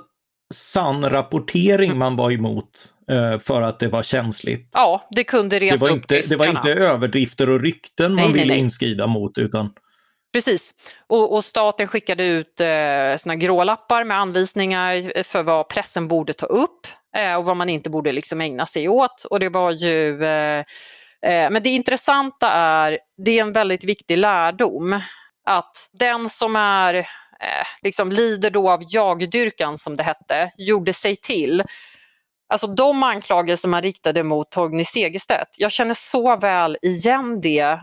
sann 0.53 1.09
rapportering 1.09 1.89
mm. 1.89 1.99
man 1.99 2.15
var 2.15 2.31
emot 2.31 2.69
eh, 2.69 2.94
för 3.39 3.61
att 3.61 3.79
det 3.79 3.87
var 3.87 4.03
känsligt. 4.03 4.69
Ja, 4.73 5.07
det 5.11 5.23
kunde 5.23 5.59
reta 5.59 5.75
det 5.75 5.81
var 5.81 5.89
inte, 5.89 6.21
Det 6.21 6.35
var 6.35 6.45
inte 6.45 6.73
överdrifter 6.73 7.49
och 7.49 7.61
rykten 7.61 8.15
nej, 8.15 8.25
man 8.25 8.33
ville 8.33 8.45
nej, 8.45 8.55
nej. 8.55 8.59
inskrida 8.59 9.07
mot 9.07 9.37
utan 9.37 9.73
Precis. 10.35 10.73
Och, 11.07 11.33
och, 11.35 11.45
staten 11.45 11.87
skickade 11.87 12.25
ut 12.25 12.61
eh, 12.61 13.17
såna 13.17 13.35
grålappar 13.35 14.03
med 14.03 14.17
anvisningar 14.17 15.23
för 15.23 15.43
vad 15.43 15.69
pressen 15.69 16.07
borde 16.07 16.33
ta 16.33 16.45
upp 16.45 16.87
eh, 17.17 17.35
och 17.35 17.45
vad 17.45 17.57
man 17.57 17.69
inte 17.69 17.89
borde 17.89 18.11
liksom 18.11 18.41
ägna 18.41 18.65
sig 18.65 18.89
åt. 18.89 19.25
Och 19.25 19.39
det 19.39 19.49
var 19.49 19.71
ju 19.71 20.23
eh, 20.23 20.59
eh 21.21 21.49
men 21.49 21.63
det 21.63 21.69
intressanta 21.69 22.51
är, 22.51 22.99
det 23.25 23.39
är 23.39 23.41
en 23.41 23.53
väldigt 23.53 23.83
viktig 23.83 24.17
lärdom, 24.17 25.01
att 25.45 25.89
den 25.91 26.29
som 26.29 26.55
är 26.55 26.93
eh, 26.93 27.65
liksom 27.81 28.11
lider 28.11 28.49
då 28.49 28.69
av 28.69 28.83
jagdyrkan 28.89 29.77
som 29.77 29.95
det 29.95 30.03
hette, 30.03 30.51
gjorde 30.57 30.93
sig 30.93 31.15
till. 31.15 31.63
Alltså 32.47 32.67
de 32.67 33.03
anklagelser 33.03 33.67
man 33.67 33.81
riktade 33.81 34.23
mot 34.23 34.51
Torgny 34.51 34.85
Segerstedt, 34.85 35.49
jag 35.57 35.71
känner 35.71 35.93
så 35.93 36.37
väl 36.37 36.77
igen 36.81 37.41
det 37.41 37.79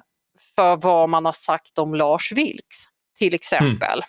för 0.56 0.76
vad 0.76 1.08
man 1.08 1.24
har 1.24 1.32
sagt 1.32 1.78
om 1.78 1.94
Lars 1.94 2.32
Vilks 2.32 2.76
till 3.18 3.34
exempel. 3.34 3.98
Mm. 3.98 4.04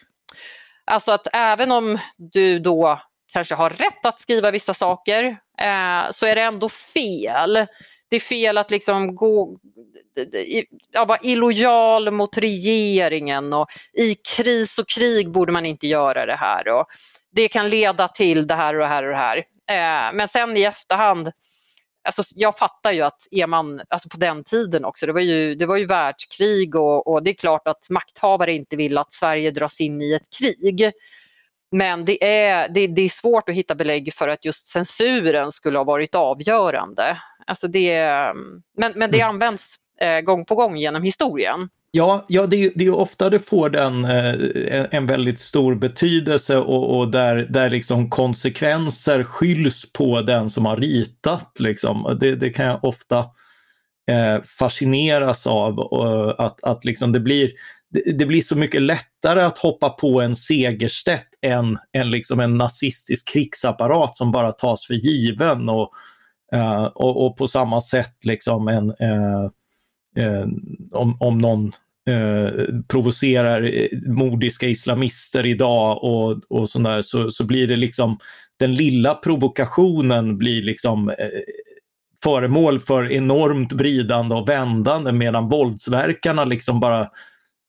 Alltså 0.86 1.12
att 1.12 1.28
även 1.34 1.72
om 1.72 2.00
du 2.18 2.60
då 2.60 3.00
kanske 3.34 3.56
har 3.56 3.70
rätt 3.70 4.06
att 4.06 4.22
skriva 4.22 4.52
vissa 4.52 4.74
saker 4.74 5.24
eh, 5.62 6.12
så 6.12 6.26
är 6.26 6.36
det 6.36 6.42
ändå 6.42 6.70
fel. 6.70 7.68
Det 8.10 8.16
är 8.16 8.20
fel 8.20 8.58
att 8.58 8.72
liksom 8.72 9.16
gå, 9.16 9.60
ja, 10.92 11.06
vara 11.06 11.20
illojal 11.22 12.12
mot 12.12 12.38
regeringen 12.38 13.54
och 13.54 13.68
i 13.94 14.16
kris 14.16 14.80
och 14.80 14.90
krig 14.90 15.32
borde 15.32 15.52
man 15.52 15.66
inte 15.66 15.88
göra 15.88 16.26
det 16.26 16.36
här. 16.36 16.68
Och 16.68 16.86
det 17.32 17.48
kan 17.48 17.70
leda 17.70 18.08
till 18.08 18.48
det 18.48 18.56
här 18.56 18.74
och 18.74 18.80
det 18.80 18.88
här 18.88 19.04
och 19.04 19.10
det 19.10 19.18
här. 19.18 19.44
Eh, 19.72 20.14
men 20.14 20.28
sen 20.28 20.58
i 20.58 20.64
efterhand, 20.64 21.32
alltså 22.04 22.24
jag 22.36 22.58
fattar 22.58 22.92
ju 22.92 23.02
att 23.02 23.28
är 23.32 23.48
man, 23.48 23.82
alltså 23.88 24.10
på 24.10 24.18
den 24.18 24.44
tiden 24.44 24.86
också, 24.86 25.06
det 25.06 25.14
var 25.14 25.22
ju, 25.22 25.56
det 25.56 25.66
var 25.66 25.78
ju 25.78 25.86
världskrig 25.86 26.76
och, 26.76 27.08
och 27.08 27.24
det 27.24 27.30
är 27.30 27.36
klart 27.36 27.68
att 27.68 27.90
makthavare 27.90 28.54
inte 28.54 28.76
vill 28.76 28.98
att 28.98 29.14
Sverige 29.14 29.52
dras 29.52 29.82
in 29.82 30.02
i 30.02 30.14
ett 30.14 30.30
krig. 30.40 30.92
Men 31.72 32.06
det 32.06 32.24
är, 32.24 32.70
det, 32.70 32.88
det, 32.88 33.02
är 33.02 33.10
svårt 33.10 33.50
att 33.50 33.56
hitta 33.56 33.76
belägg 33.76 34.14
för 34.14 34.28
att 34.28 34.46
just 34.46 34.68
censuren 34.68 35.52
skulle 35.52 35.78
ha 35.78 35.84
varit 35.84 36.16
avgörande. 36.16 37.18
Alltså 37.48 37.68
det, 37.68 37.94
men, 38.78 38.94
men 38.96 39.12
det 39.12 39.22
mm. 39.22 39.30
används 39.30 39.76
eh, 40.02 40.22
gång 40.22 40.46
på 40.46 40.56
gång 40.56 40.78
genom 40.78 41.04
historien. 41.04 41.70
Ja, 41.96 42.26
ja 42.28 42.48
det, 42.48 42.64
är, 42.64 42.72
det 42.76 42.86
är 42.86 42.94
ofta 42.94 43.30
det 43.30 43.40
får 43.40 43.70
den 43.70 44.06
eh, 44.06 44.86
en 44.92 45.08
väldigt 45.08 45.40
stor 45.40 45.76
betydelse 45.76 46.58
och, 46.58 46.98
och, 46.98 47.12
där, 47.12 47.36
där 47.36 47.70
liksom 47.70 48.10
konsekvenser 48.10 49.24
skylls 49.24 49.92
på 49.94 50.22
den 50.22 50.50
som 50.50 50.66
har 50.66 50.78
ritat. 50.78 51.60
Liksom. 51.60 52.18
Det, 52.20 52.36
det 52.36 52.50
kan 52.50 52.66
jag 52.66 52.84
ofta 52.84 53.18
eh, 54.12 54.44
fascineras 54.60 55.48
av. 55.48 55.80
Och 55.80 56.46
att, 56.46 56.64
att 56.64 56.86
liksom 56.86 57.12
det, 57.12 57.20
blir, 57.20 57.52
det, 57.90 58.18
det, 58.18 58.26
blir 58.26 58.42
så 58.42 58.58
mycket 58.58 58.82
lättare 58.82 59.42
att 59.42 59.58
hoppa 59.58 59.90
på 59.90 60.22
en 60.22 60.36
Segerstedt 60.36 61.28
än, 61.42 61.78
än 61.94 62.12
liksom 62.12 62.40
en 62.40 62.58
nazistisk 62.58 63.34
krigsapparat 63.34 64.18
som 64.18 64.32
bara 64.32 64.52
tas 64.52 64.86
för 64.86 64.94
given. 64.94 65.70
Och, 65.70 65.92
eh, 66.54 66.84
och, 66.84 67.26
och, 67.26 67.38
på 67.38 67.48
samma 67.48 67.82
sätt 67.82 68.16
liksom 68.26 68.68
en 68.68 68.90
eh, 68.90 69.44
eh, 70.18 70.48
om, 70.92 71.18
om 71.20 71.38
någon 71.38 71.72
eh, 72.10 72.66
provocerar 72.88 73.64
eh, 73.64 73.88
mordiska 74.08 74.68
islamister 74.68 75.46
idag 75.46 76.04
och, 76.04 76.42
och 76.50 76.70
sådär 76.70 77.02
så, 77.02 77.32
så 77.32 77.46
blir 77.46 77.68
det 77.68 77.76
liksom 77.76 78.18
den 78.60 78.74
lilla 78.74 79.16
provokationen 79.16 80.38
blir 80.38 80.64
liksom 80.64 81.10
eh, 81.10 81.16
föremål 82.24 82.80
för 82.80 83.12
enormt 83.12 83.74
vridande 83.74 84.36
och 84.36 84.50
vändande 84.50 85.12
medan 85.12 85.50
våldsverkarna 85.50 86.46
liksom 86.46 86.80
bara 86.80 87.08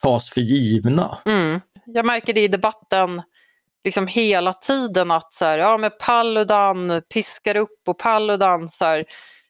tas 0.03 0.31
för 0.31 0.41
givna. 0.41 1.19
Mm. 1.27 1.61
Jag 1.85 2.07
märker 2.07 2.33
det 2.33 2.41
i 2.41 2.49
debatten 2.49 3.23
liksom 3.85 4.07
hela 4.07 4.53
tiden 4.53 5.11
att 5.11 5.33
så 5.33 5.45
här, 5.45 5.59
ja, 5.59 5.79
men 5.79 5.91
Paludan 6.01 7.03
piskar 7.15 7.57
upp 7.57 7.83
och 7.87 7.99
Paludan 7.99 8.69
så 8.69 8.85
här, 8.85 9.05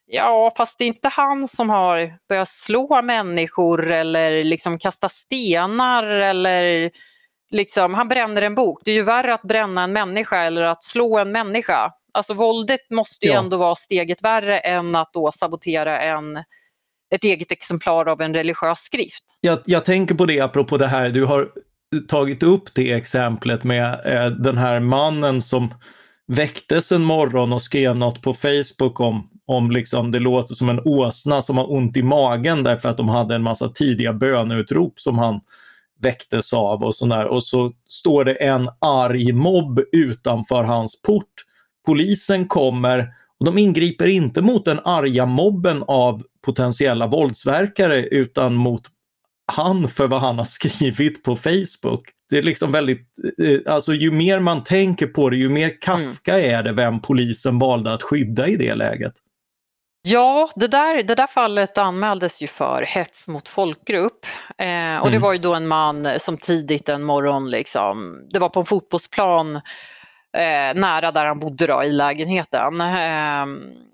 ja 0.07 0.55
fast 0.57 0.79
det 0.79 0.85
är 0.85 0.89
inte 0.89 1.09
han 1.09 1.49
som 1.49 1.71
har 1.71 2.19
börjat 2.29 2.49
slå 2.49 3.03
människor 3.03 3.93
eller 3.93 4.45
liksom 4.45 4.79
kasta 4.79 5.09
stenar 5.09 6.05
eller 6.05 6.91
liksom, 7.51 7.95
han 7.95 8.09
bränner 8.09 8.43
en 8.43 8.55
bok. 8.55 8.81
Det 8.85 8.91
är 8.91 8.95
ju 8.95 9.03
värre 9.03 9.35
att 9.35 9.43
bränna 9.43 9.83
en 9.83 9.93
människa 9.93 10.43
eller 10.43 10.63
att 10.63 10.85
slå 10.85 11.19
en 11.19 11.33
människa. 11.33 11.93
Alltså 12.13 12.35
våldet 12.35 12.91
måste 12.91 13.27
ju 13.27 13.33
ja. 13.33 13.39
ändå 13.39 13.57
vara 13.57 13.75
steget 13.75 14.23
värre 14.23 14.59
än 14.59 14.97
att 14.97 15.13
då 15.13 15.33
sabotera 15.33 16.01
en, 16.01 16.37
ett 17.15 17.25
eget 17.25 17.53
exemplar 17.53 18.09
av 18.09 18.21
en 18.21 18.35
religiös 18.35 18.79
skrift. 18.79 19.25
Jag, 19.41 19.59
jag 19.65 19.85
tänker 19.85 20.15
på 20.15 20.27
det 20.27 20.41
apropå 20.41 20.77
det 20.77 20.87
här, 20.87 21.11
du 21.11 21.25
har 21.25 21.49
tagit 22.09 22.43
upp 22.43 22.75
det 22.75 22.93
exemplet 22.93 23.65
med 23.65 24.01
eh, 24.05 24.27
den 24.27 24.59
här 24.59 24.81
mannen 24.81 25.43
som 25.43 25.75
väcktes 26.27 26.93
en 26.93 27.03
morgon 27.03 27.53
och 27.53 27.63
skrev 27.63 27.97
något 27.97 28.23
på 28.23 28.35
Facebook 28.35 29.01
om, 29.01 29.29
om 29.47 29.71
liksom, 29.71 30.11
det 30.11 30.21
låter 30.21 30.55
som 30.55 30.69
en 30.69 30.81
åsna 30.85 31.43
som 31.43 31.59
har 31.59 31.73
ont 31.73 31.97
i 31.97 32.03
magen 32.03 32.63
därför 32.63 32.89
att 32.89 32.97
de 32.97 33.09
hade 33.09 33.35
en 33.35 33.43
massa 33.43 33.69
tidiga 33.69 34.13
böneutrop 34.13 35.01
som 35.01 35.19
han 35.19 35.41
väcktes 36.01 36.53
av 36.53 36.85
och 36.85 36.95
sådär. 36.95 37.27
Och 37.27 37.45
så 37.45 37.73
står 37.89 38.25
det 38.25 38.35
en 38.35 38.71
arg 38.79 39.33
mobb 39.33 39.81
utanför 39.93 40.65
hans 40.65 41.03
port. 41.03 41.45
Polisen 41.87 42.49
kommer 42.49 43.09
och 43.41 43.47
de 43.47 43.59
ingriper 43.59 44.07
inte 44.07 44.43
mot 44.43 44.65
den 44.65 44.81
arga 44.85 45.27
mobben 45.27 45.85
av 45.89 46.23
potentiella 46.45 47.07
våldsverkare 47.07 48.07
utan 48.07 48.55
mot 48.55 48.83
han 49.53 49.89
för 49.89 50.07
vad 50.07 50.21
han 50.21 50.39
har 50.39 50.45
skrivit 50.45 51.25
på 51.25 51.37
Facebook. 51.37 52.03
Det 52.31 52.39
är 52.39 52.43
liksom 52.43 52.73
väldigt, 52.73 53.09
eh, 53.43 53.73
alltså 53.73 53.95
ju 53.95 54.11
mer 54.11 54.41
man 54.41 54.65
tänker 54.65 55.07
på 55.07 55.31
det, 55.31 55.37
ju 55.37 55.49
mer 55.49 55.81
Kafka 55.81 56.39
mm. 56.39 56.55
är 56.55 56.63
det 56.63 56.73
vem 56.73 57.01
polisen 57.01 57.59
valde 57.59 57.93
att 57.93 58.03
skydda 58.03 58.49
i 58.49 58.57
det 58.57 58.75
läget. 58.75 59.15
Ja, 60.07 60.51
det 60.55 60.67
där, 60.67 61.03
det 61.03 61.15
där 61.15 61.27
fallet 61.27 61.79
anmäldes 61.79 62.41
ju 62.41 62.47
för 62.47 62.83
hets 62.83 63.29
mot 63.29 63.49
folkgrupp. 63.49 64.27
Eh, 64.59 64.99
och 64.99 65.11
det 65.11 65.17
mm. 65.17 65.23
var 65.23 65.33
ju 65.33 65.39
då 65.39 65.55
en 65.55 65.69
man 65.69 66.21
som 66.21 66.39
tidigt 66.39 66.89
en 66.89 67.03
morgon, 67.03 67.51
liksom, 67.51 68.27
det 68.33 68.39
var 68.39 68.49
på 68.49 68.61
en 68.61 68.67
fotbollsplan 68.67 69.57
eh, 70.37 70.75
nära 70.75 71.13
där 71.13 71.27
han 71.27 71.41
bodde 71.41 71.67
då, 71.67 71.85
i 71.85 71.93
lägenheten. 71.93 72.81
Eh, 72.81 73.47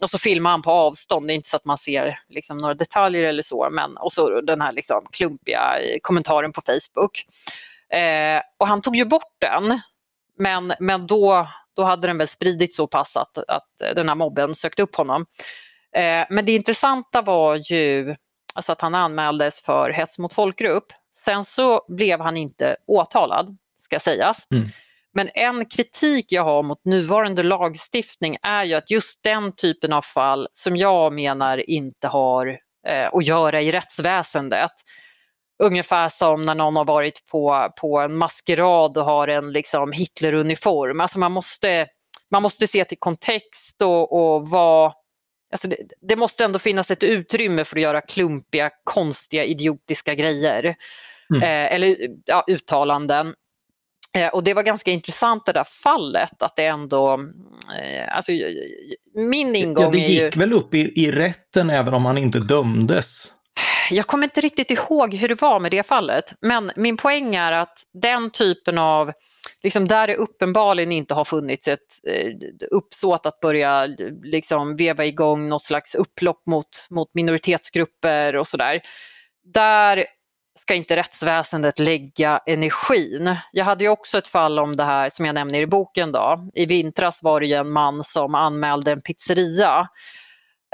och 0.03 0.11
så 0.11 0.19
filmar 0.19 0.51
han 0.51 0.63
på 0.63 0.71
avstånd, 0.71 1.27
det 1.27 1.33
är 1.33 1.35
inte 1.35 1.49
så 1.49 1.57
att 1.57 1.65
man 1.65 1.79
ser 1.79 2.21
liksom, 2.29 2.59
några 2.59 2.75
detaljer 2.75 3.25
eller 3.25 3.43
så, 3.43 3.69
men 3.71 3.97
och 3.97 4.13
så 4.13 4.41
den 4.41 4.61
här 4.61 4.73
liksom, 4.73 5.07
klumpiga 5.13 5.63
kommentaren 6.03 6.53
på 6.53 6.63
Facebook. 6.67 7.25
Eh, 8.01 8.43
och 8.59 8.67
han 8.67 8.83
tog 8.83 8.97
ju 8.97 9.05
bort 9.05 9.37
den, 9.39 9.81
men, 10.39 10.73
men 10.81 11.07
då, 11.07 11.49
då 11.77 11.83
hade 11.83 12.07
den 12.07 12.19
väl 12.19 12.29
spridits 12.29 12.77
så 12.77 12.87
pass 12.87 13.17
att, 13.17 13.39
att 13.39 13.95
den 13.95 14.09
här 14.09 14.17
mobben 14.17 14.55
sökte 14.55 14.83
upp 14.83 14.97
honom. 14.97 15.27
Eh, 15.97 16.27
men 16.31 16.45
det 16.45 16.53
intressanta 16.53 17.23
var 17.23 17.73
ju 17.73 18.17
alltså 18.55 18.73
att 18.73 18.81
han 18.81 18.95
anmäldes 18.95 19.61
för 19.61 19.91
hets 19.91 20.19
mot 20.19 20.33
folkgrupp. 20.33 20.93
Sen 21.25 21.45
så 21.45 21.85
blev 21.89 22.21
han 22.21 22.37
inte 22.37 22.77
åtalad, 22.87 23.57
ska 23.85 24.01
sägas. 24.01 24.47
Mm. 24.51 24.69
Men 25.13 25.31
en 25.35 25.67
kritik 25.67 26.27
jag 26.33 26.45
har 26.45 26.63
mot 26.63 26.85
nuvarande 26.85 27.43
lagstiftning 27.43 28.37
är 28.43 28.65
ju 28.65 28.75
att 28.75 28.91
just 28.91 29.19
den 29.23 29.53
typen 29.53 29.93
av 29.93 30.03
fall 30.03 30.49
som 30.53 30.77
jag 30.77 31.13
menar 31.13 31.71
inte 31.71 32.09
har 32.09 32.59
eh, 32.87 33.09
att 33.13 33.27
göra 33.27 33.63
i 33.63 33.73
rättsväsendet. 33.73 34.71
Ungefär 35.63 36.09
som 36.09 36.45
när 36.45 36.55
någon 36.55 36.77
har 36.77 36.85
varit 36.85 37.27
på, 37.27 37.73
på 37.81 37.99
en 37.99 38.17
maskerad 38.17 38.99
och 38.99 39.05
har 39.05 39.29
en 39.29 39.53
liksom 39.53 39.93
Hitleruniform. 39.93 41.01
Alltså 41.01 41.19
man 41.19 41.33
måste, 41.33 41.87
man 42.31 42.43
måste 42.43 42.67
se 42.67 42.85
till 42.85 42.99
kontext 42.99 43.83
och, 43.83 44.13
och 44.13 44.49
vad 44.49 44.93
Alltså 45.53 45.69
det, 45.69 45.77
det, 46.01 46.17
måste 46.17 46.45
ändå 46.45 46.59
finnas 46.59 46.91
ett 46.91 47.03
utrymme 47.03 47.65
för 47.65 47.77
att 47.77 47.83
göra 47.83 48.01
klumpiga, 48.01 48.71
konstiga, 48.85 49.45
idiotiska 49.45 50.15
grejer. 50.15 50.77
Mm. 51.35 51.43
Eh, 51.43 51.75
eller 51.75 51.97
ja, 52.25 52.45
uttalanden. 52.47 53.35
Eh, 54.13 54.29
och 54.29 54.45
det 54.45 54.55
var 54.55 54.63
ganska 54.63 54.91
intressant 54.91 55.47
det 55.47 55.53
där 55.53 55.67
fallet 55.83 56.43
att 56.43 56.57
det 56.57 56.67
ändå, 56.67 57.13
eh, 57.83 58.17
alltså 58.17 58.33
min 59.15 59.57
ingång 59.57 59.85
ja, 59.85 59.91
det 59.91 59.99
gick 59.99 60.35
ju... 60.35 60.41
väl 60.41 60.53
upp 60.53 60.75
i, 60.75 61.05
i 61.05 61.13
rätten 61.13 61.71
även 61.71 61.95
om 61.95 62.05
han 62.05 62.19
inte 62.19 62.39
dömdes? 62.39 63.33
Jag 63.91 64.07
kommer 64.07 64.25
inte 64.25 64.41
riktigt 64.41 64.71
ihåg 64.71 65.15
hur 65.15 65.29
det 65.29 65.43
var 65.43 65.61
med 65.61 65.71
det 65.71 65.87
fallet, 65.87 66.25
men 66.41 66.73
min 66.77 66.97
poäng 66.97 67.35
är 67.35 67.53
att 67.53 67.79
den 68.03 68.31
typen 68.31 68.79
av 68.79 69.13
liksom 69.63 69.89
där 69.89 70.07
det 70.07 70.17
uppenbarligen 70.17 70.93
inte 70.93 71.15
har 71.15 71.25
funnits 71.25 71.69
ett 71.69 72.01
eh, 72.07 72.33
uppsåt 72.71 73.27
att 73.27 73.41
börja 73.41 73.87
liksom 74.23 74.77
veva 74.77 75.05
igång 75.05 75.49
något 75.49 75.65
slags 75.65 75.95
upplopp 75.95 76.47
mot, 76.47 76.87
mot 76.91 77.15
minoritetsgrupper 77.15 78.37
och 78.37 78.49
sådär. 78.49 78.81
Där 79.45 80.07
ska 80.59 80.75
inte 80.75 80.97
rättsväsendet 80.97 81.79
lägga 81.79 82.41
energin. 82.47 83.37
Jag 83.53 83.65
hade 83.65 83.85
ju 83.85 83.91
också 83.91 84.19
ett 84.19 84.29
fall 84.29 84.59
om 84.59 84.77
det 84.77 84.85
här 84.85 85.11
som 85.11 85.25
jag 85.25 85.35
nämner 85.35 85.61
i 85.61 85.67
boken. 85.67 86.13
Då. 86.13 86.51
I 86.55 86.67
vintras 86.67 87.23
var 87.23 87.41
det 87.41 87.53
en 87.53 87.71
man 87.71 88.05
som 88.05 88.35
anmälde 88.35 88.93
en 88.93 89.01
pizzeria 89.01 89.89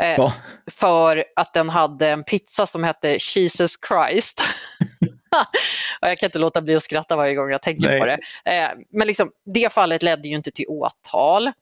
eh, 0.02 0.32
för 0.70 1.24
att 1.36 1.54
den 1.54 1.68
hade 1.68 2.08
en 2.08 2.24
pizza 2.24 2.66
som 2.66 2.84
hette 2.84 3.18
Jesus 3.34 3.72
Christ. 3.88 4.42
jag 6.00 6.18
kan 6.18 6.26
inte 6.26 6.38
låta 6.38 6.60
bli 6.60 6.76
att 6.76 6.82
skratta 6.82 7.16
varje 7.16 7.34
gång 7.34 7.50
jag 7.50 7.62
tänker 7.62 7.88
Nej. 7.88 8.00
på 8.00 8.06
det. 8.06 8.18
Eh, 8.44 8.68
men 8.90 9.06
liksom, 9.06 9.32
det 9.44 9.72
fallet 9.72 10.02
ledde 10.02 10.28
ju 10.28 10.36
inte 10.36 10.50
till 10.50 10.66
åtal. 10.68 11.52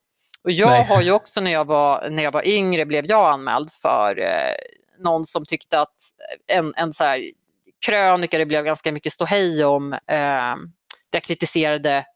Och 0.44 0.50
jag 0.50 0.70
Nej. 0.70 0.85
har 0.85 1.03
ju 1.03 1.12
också 1.12 1.40
när 1.40 1.50
jag, 1.50 1.64
var, 1.64 2.11
när 2.11 2.22
jag 2.22 2.33
var 2.33 2.46
yngre 2.48 2.87
blev 2.87 3.07
jag 3.07 3.33
anmäld 3.33 3.70
för 3.83 4.20
eh, 4.20 4.55
någon 4.98 5.27
som 5.27 5.46
tyckte 5.46 5.81
att 5.81 5.94
en, 6.46 6.74
en 6.77 6.94
så 6.94 7.05
här 7.05 7.31
krönika 7.87 8.38
det 8.38 8.46
blev 8.46 8.64
ganska 8.64 8.92
mycket 8.92 9.12
ståhej 9.12 9.64
om 9.64 9.92
eh, 9.92 9.98
där 10.07 10.57
jag 11.11 11.22
kritiserade 11.22 12.07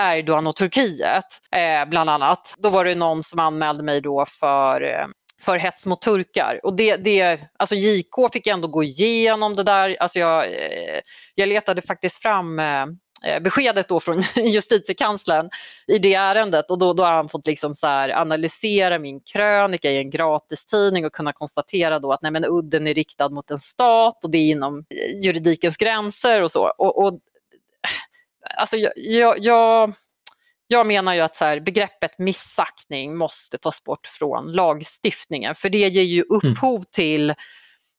Erdogan 0.00 0.46
och 0.46 0.56
Turkiet 0.56 1.24
eh, 1.56 1.88
bland 1.88 2.10
annat. 2.10 2.54
Då 2.58 2.68
var 2.68 2.84
det 2.84 2.94
någon 2.94 3.22
som 3.22 3.38
anmälde 3.38 3.82
mig 3.82 4.00
då 4.00 4.26
för 4.26 4.82
eh, 4.82 5.06
för 5.42 5.58
hets 5.58 5.86
mot 5.86 6.02
turkar. 6.02 6.60
Och 6.62 6.76
det, 6.76 6.96
det, 6.96 7.40
alltså 7.56 7.74
JK 7.74 8.32
fick 8.32 8.46
ändå 8.46 8.68
gå 8.68 8.82
igenom 8.82 9.56
det 9.56 9.62
där. 9.62 9.96
Alltså 10.00 10.18
jag, 10.18 10.44
eh, 10.44 11.00
jag 11.34 11.48
letade 11.48 11.82
faktiskt 11.82 12.22
fram 12.22 12.58
eh, 12.58 12.82
eh, 13.24 13.40
beskedet 13.40 13.88
då 13.88 14.00
från 14.00 14.22
justitiekanslern 14.36 15.50
i 15.86 15.98
det 15.98 16.14
ärendet 16.14 16.70
och 16.70 16.78
då, 16.78 16.92
då 16.92 17.02
har 17.02 17.12
han 17.12 17.28
fått 17.28 17.46
liksom 17.46 17.74
så 17.74 17.86
analysera 17.86 18.98
min 18.98 19.20
krönika 19.20 19.90
i 19.90 19.98
en 19.98 20.10
gratistidning 20.10 21.06
och 21.06 21.12
kunna 21.12 21.32
konstatera 21.32 21.98
då 21.98 22.12
att 22.12 22.22
nej 22.22 22.32
men 22.32 22.44
udden 22.44 22.86
är 22.86 22.94
riktad 22.94 23.28
mot 23.28 23.50
en 23.50 23.60
stat 23.60 24.24
och 24.24 24.30
det 24.30 24.38
är 24.38 24.50
inom 24.50 24.84
juridikens 25.22 25.76
gränser 25.76 26.42
och 26.42 26.52
så. 26.52 26.72
Och, 26.78 27.04
och 27.04 27.18
alltså 28.56 28.76
jag, 28.76 28.92
jag, 28.96 29.38
jag 29.38 29.94
jag 30.72 30.86
menar 30.86 31.14
ju 31.14 31.20
att 31.20 31.36
så 31.36 31.44
här, 31.44 31.60
begreppet 31.60 32.18
missaktning 32.18 33.16
måste 33.16 33.58
tas 33.58 33.84
bort 33.84 34.06
från 34.06 34.52
lagstiftningen 34.52 35.54
för 35.54 35.70
det 35.70 35.88
ger 35.88 36.02
ju 36.02 36.24
mm. 36.30 36.36
upphov 36.36 36.76
mm. 36.76 36.84
till, 36.92 37.34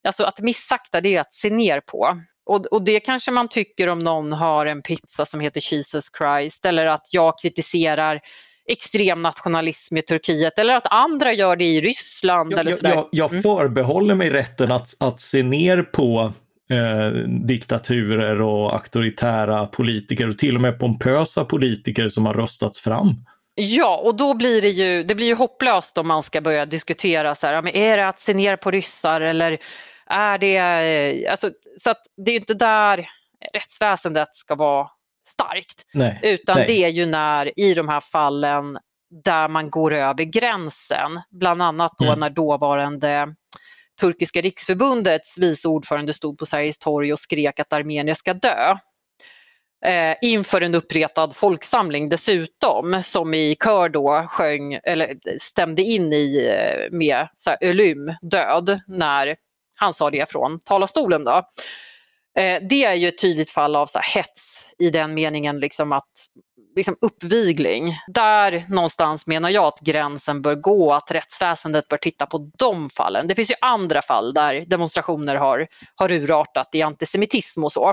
alltså 0.08 0.24
att 0.24 0.40
missakta 0.40 1.02
det 1.02 1.16
är 1.16 1.22
att 1.22 1.34
se 1.34 1.50
ner 1.50 1.80
på. 1.80 2.22
Och, 2.46 2.66
och, 2.66 2.82
det 2.82 3.00
kanske 3.00 3.32
man 3.32 3.48
tycker 3.48 3.88
om 3.88 4.04
någon 4.04 4.34
har 4.34 4.66
en 4.66 4.82
pizza 4.82 5.26
som 5.26 5.40
heter 5.40 5.74
Jesus 5.74 6.06
Christ 6.18 6.66
eller 6.66 6.86
att 6.86 7.08
jag 7.12 7.40
kritiserar 7.40 8.22
extrem 8.72 9.22
nationalism 9.22 9.98
i 9.98 10.02
Turkiet 10.02 10.60
eller 10.60 10.76
att 10.76 10.88
andra 10.88 11.34
gör 11.34 11.56
det 11.56 11.66
i 11.66 11.82
Ryssland. 11.82 12.52
Jag, 12.52 12.60
eller 12.60 12.78
jag, 12.82 13.08
jag, 13.12 13.32
mm. 13.32 13.44
förbehåller 13.44 14.16
mig 14.16 14.30
rätten 14.30 14.72
att, 14.72 14.90
att 15.00 15.20
se 15.20 15.44
ner 15.44 15.82
på 15.82 16.34
eh, 16.70 17.10
diktaturer 17.28 18.42
och 18.42 18.74
auktoritära 18.74 19.66
politiker 19.66 20.30
och 20.30 20.38
till 20.38 20.56
och 20.56 20.62
med 20.62 20.80
pompösa 20.80 21.46
politiker 21.46 22.10
som 22.10 22.26
har 22.26 22.34
röstats 22.34 22.80
fram. 22.80 23.16
Ja, 23.56 24.02
och 24.06 24.16
då 24.16 24.34
blir 24.34 24.62
det 24.62 24.70
ju, 24.70 25.04
det 25.04 25.16
blir 25.16 25.28
ju 25.28 25.36
hopplöst 25.36 25.98
om 25.98 26.08
man 26.08 26.24
ska 26.24 26.42
börja 26.42 26.66
diskutera 26.66 27.36
så 27.36 27.48
här, 27.48 27.62
men 27.62 27.76
är 27.76 27.98
det 27.98 28.08
att 28.08 28.20
se 28.20 28.34
ner 28.34 28.56
på 28.56 28.72
ryssar 28.72 29.22
eller 29.22 29.58
är 30.06 30.38
det, 30.38 30.58
eh, 30.58 31.32
alltså, 31.32 31.52
så 31.84 31.90
att 31.90 32.02
det 32.26 32.32
är 32.32 32.36
inte 32.36 32.54
där 32.54 33.10
rättsväsendet 33.54 34.36
ska 34.36 34.56
vara 34.56 34.90
starkt. 35.28 35.86
Nej, 35.94 36.20
utan 36.24 36.58
nej. 36.58 36.68
det 36.68 36.84
är 36.84 36.90
ju 36.90 37.06
när 37.06 37.60
i 37.60 37.74
de 37.74 37.90
här 37.90 38.02
fallen 38.02 38.78
där 39.24 39.48
man 39.48 39.70
går 39.70 39.94
över 39.94 40.24
gränsen, 40.24 41.22
bland 41.32 41.62
annat 41.62 41.92
då 42.00 42.06
mm. 42.06 42.20
när 42.20 42.30
dåvarande 42.30 43.36
Turkiska 44.02 44.42
riksförbundets 44.42 45.38
vice 45.38 45.68
ordförande 45.68 46.14
stod 46.14 46.38
på 46.38 46.46
Sveriges 46.46 46.78
torg 46.78 47.14
och 47.14 47.20
skrek 47.20 47.60
att 47.60 47.74
Armenien 47.74 48.16
ska 48.16 48.34
dö. 48.34 48.78
eh, 49.86 50.16
inför 50.22 50.62
en 50.62 50.76
uppretad 50.76 51.36
folksamling 51.36 52.10
dessutom 52.10 53.04
som 53.04 53.34
i 53.34 53.56
kör 53.64 53.90
då 53.90 54.28
sjöng 54.30 54.80
eller 54.84 55.18
stämde 55.42 55.82
in 55.82 56.14
i 56.14 56.48
eh, 56.58 56.92
med 56.92 57.28
så 57.38 57.50
här, 57.50 57.58
Ölym 57.62 58.14
död 58.22 58.82
när 58.88 59.36
han 59.76 59.94
sa 59.94 60.12
det 60.12 60.32
från 60.32 60.60
talarstolen. 60.60 61.24
Då. 61.24 61.44
Eh, 62.40 62.64
det 62.70 62.84
är 62.86 62.94
ju 62.94 63.08
ett 63.08 63.22
tydligt 63.22 63.50
fall 63.50 63.76
av 63.76 63.88
så 63.88 64.00
här, 64.00 64.16
hets 64.16 64.60
i 64.80 64.90
den 64.90 65.14
meningen 65.14 65.60
liksom 65.60 65.92
att 65.92 66.12
liksom 66.76 66.96
uppvigling. 67.02 67.98
Där 68.08 68.66
någonstans 68.70 69.28
menar 69.28 69.50
jag 69.50 69.66
att 69.66 69.80
gränsen 69.80 70.42
bör 70.42 70.56
gå, 70.56 70.94
att 70.94 71.12
rättsväsendet 71.12 71.88
bör 71.88 71.98
titta 71.98 72.26
på 72.26 72.52
de 72.58 72.90
fallen. 72.90 73.28
Det 73.28 73.36
finns 73.36 73.52
ju 73.52 73.56
andra 73.62 74.02
fall 74.02 74.34
där 74.34 74.66
demonstrationer 74.68 75.36
har, 75.36 75.68
har 75.96 76.12
urartat 76.12 76.70
i 76.74 76.82
antisemitism 76.82 77.64
och 77.64 77.72
så. 77.72 77.90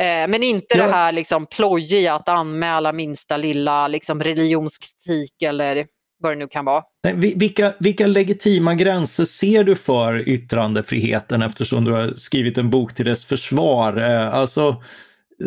Eh, 0.00 0.28
men 0.28 0.42
inte 0.42 0.78
ja. 0.78 0.84
det 0.84 0.92
här 0.92 1.12
liksom 1.12 1.46
plojiga 1.46 2.14
att 2.14 2.28
anmäla 2.28 2.92
minsta 2.92 3.36
lilla 3.36 3.88
liksom 3.88 4.22
religionskritik 4.22 5.42
eller 5.42 5.86
vad 6.18 6.32
det 6.32 6.36
nu 6.36 6.48
kan 6.48 6.64
vara. 6.64 6.84
Vilka, 7.14 7.74
vilka 7.80 8.06
legitima 8.06 8.74
gränser 8.74 9.24
ser 9.24 9.64
du 9.64 9.76
för 9.76 10.28
yttrandefriheten 10.28 11.42
eftersom 11.42 11.84
du 11.84 11.92
har 11.92 12.14
skrivit 12.14 12.58
en 12.58 12.70
bok 12.70 12.94
till 12.94 13.06
dess 13.06 13.24
försvar? 13.24 13.96
Eh, 13.96 14.34
alltså, 14.34 14.82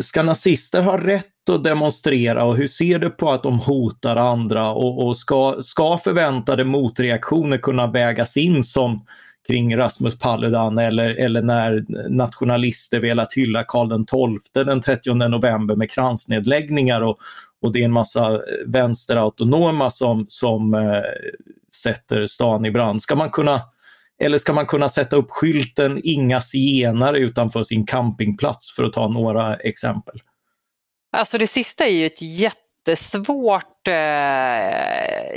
ska 0.00 0.22
nazister 0.22 0.82
ha 0.82 1.06
rätt 1.06 1.29
att 1.48 1.64
demonstrera 1.64 2.44
och 2.44 2.56
hur 2.56 2.66
ser 2.66 2.98
du 2.98 3.10
på 3.10 3.30
att 3.30 3.42
de 3.42 3.58
hotar 3.58 4.16
andra 4.16 4.70
och, 4.70 5.06
och 5.06 5.16
ska, 5.16 5.56
ska 5.60 5.98
förväntade 5.98 6.64
motreaktioner 6.64 7.58
kunna 7.58 7.86
vägas 7.86 8.36
in 8.36 8.64
som 8.64 9.04
kring 9.48 9.76
Rasmus 9.76 10.18
Paludan 10.18 10.78
eller, 10.78 11.08
eller 11.08 11.42
när 11.42 11.84
nationalister 12.08 13.00
velat 13.00 13.32
hylla 13.32 13.64
Karl 13.64 14.04
XII 14.06 14.64
den 14.64 14.80
30 14.80 15.14
november 15.14 15.76
med 15.76 15.90
kransnedläggningar 15.90 17.00
och, 17.00 17.18
och 17.62 17.72
det 17.72 17.80
är 17.80 17.84
en 17.84 17.92
massa 17.92 18.40
vänsterautonoma 18.66 19.90
som, 19.90 20.24
som 20.28 20.74
eh, 20.74 21.02
sätter 21.82 22.26
stan 22.26 22.64
i 22.64 22.70
brand. 22.70 23.02
Ska 23.02 23.16
man 23.16 23.30
kunna, 23.30 23.60
eller 24.22 24.38
ska 24.38 24.52
man 24.52 24.66
kunna 24.66 24.88
sätta 24.88 25.16
upp 25.16 25.30
skylten 25.30 26.00
“Inga 26.04 26.40
zigenare” 26.40 27.18
utanför 27.18 27.62
sin 27.62 27.86
campingplats 27.86 28.72
för 28.76 28.84
att 28.84 28.92
ta 28.92 29.08
några 29.08 29.56
exempel? 29.56 30.20
Alltså 31.12 31.38
det 31.38 31.46
sista 31.46 31.86
är 31.86 31.90
ju 31.90 32.06
ett 32.06 32.22
jättesvårt, 32.22 33.88
eh, 33.88 33.94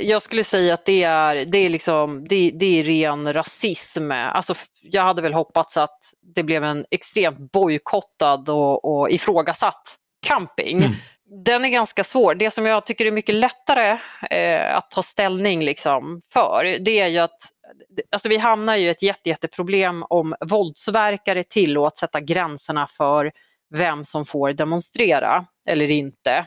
jag 0.00 0.22
skulle 0.22 0.44
säga 0.44 0.74
att 0.74 0.84
det 0.84 1.02
är, 1.02 1.44
det 1.44 1.58
är, 1.58 1.68
liksom, 1.68 2.28
det, 2.28 2.50
det, 2.50 2.80
är 2.80 2.84
ren 2.84 3.32
rasism. 3.32 4.10
Alltså, 4.10 4.54
jag 4.82 5.02
hade 5.02 5.22
väl 5.22 5.34
hoppats 5.34 5.76
att 5.76 5.98
det 6.34 6.42
blev 6.42 6.64
en 6.64 6.86
extremt 6.90 7.52
bojkottad 7.52 8.48
och, 8.48 8.84
och 8.84 9.10
ifrågasatt 9.10 9.96
camping. 10.26 10.78
Mm. 10.78 10.92
Den 11.44 11.64
är 11.64 11.68
ganska 11.68 12.04
svår. 12.04 12.34
Det 12.34 12.50
som 12.50 12.66
jag 12.66 12.86
tycker 12.86 13.06
är 13.06 13.10
mycket 13.10 13.34
lättare 13.34 13.98
eh, 14.30 14.76
att 14.76 14.90
ta 14.90 15.02
ställning 15.02 15.64
liksom 15.64 16.20
för 16.32 16.78
det 16.80 17.00
är 17.00 17.08
ju 17.08 17.18
att 17.18 17.38
alltså 18.10 18.28
vi 18.28 18.36
hamnar 18.36 18.76
i 18.76 18.88
ett 18.88 19.02
jätte, 19.02 19.28
jätteproblem 19.28 20.04
om 20.08 20.34
våldsverkare 20.40 21.44
tillåts 21.44 22.00
sätta 22.00 22.20
gränserna 22.20 22.86
för 22.86 23.32
vem 23.74 24.04
som 24.04 24.26
får 24.26 24.52
demonstrera 24.52 25.46
eller 25.68 25.90
inte. 25.90 26.46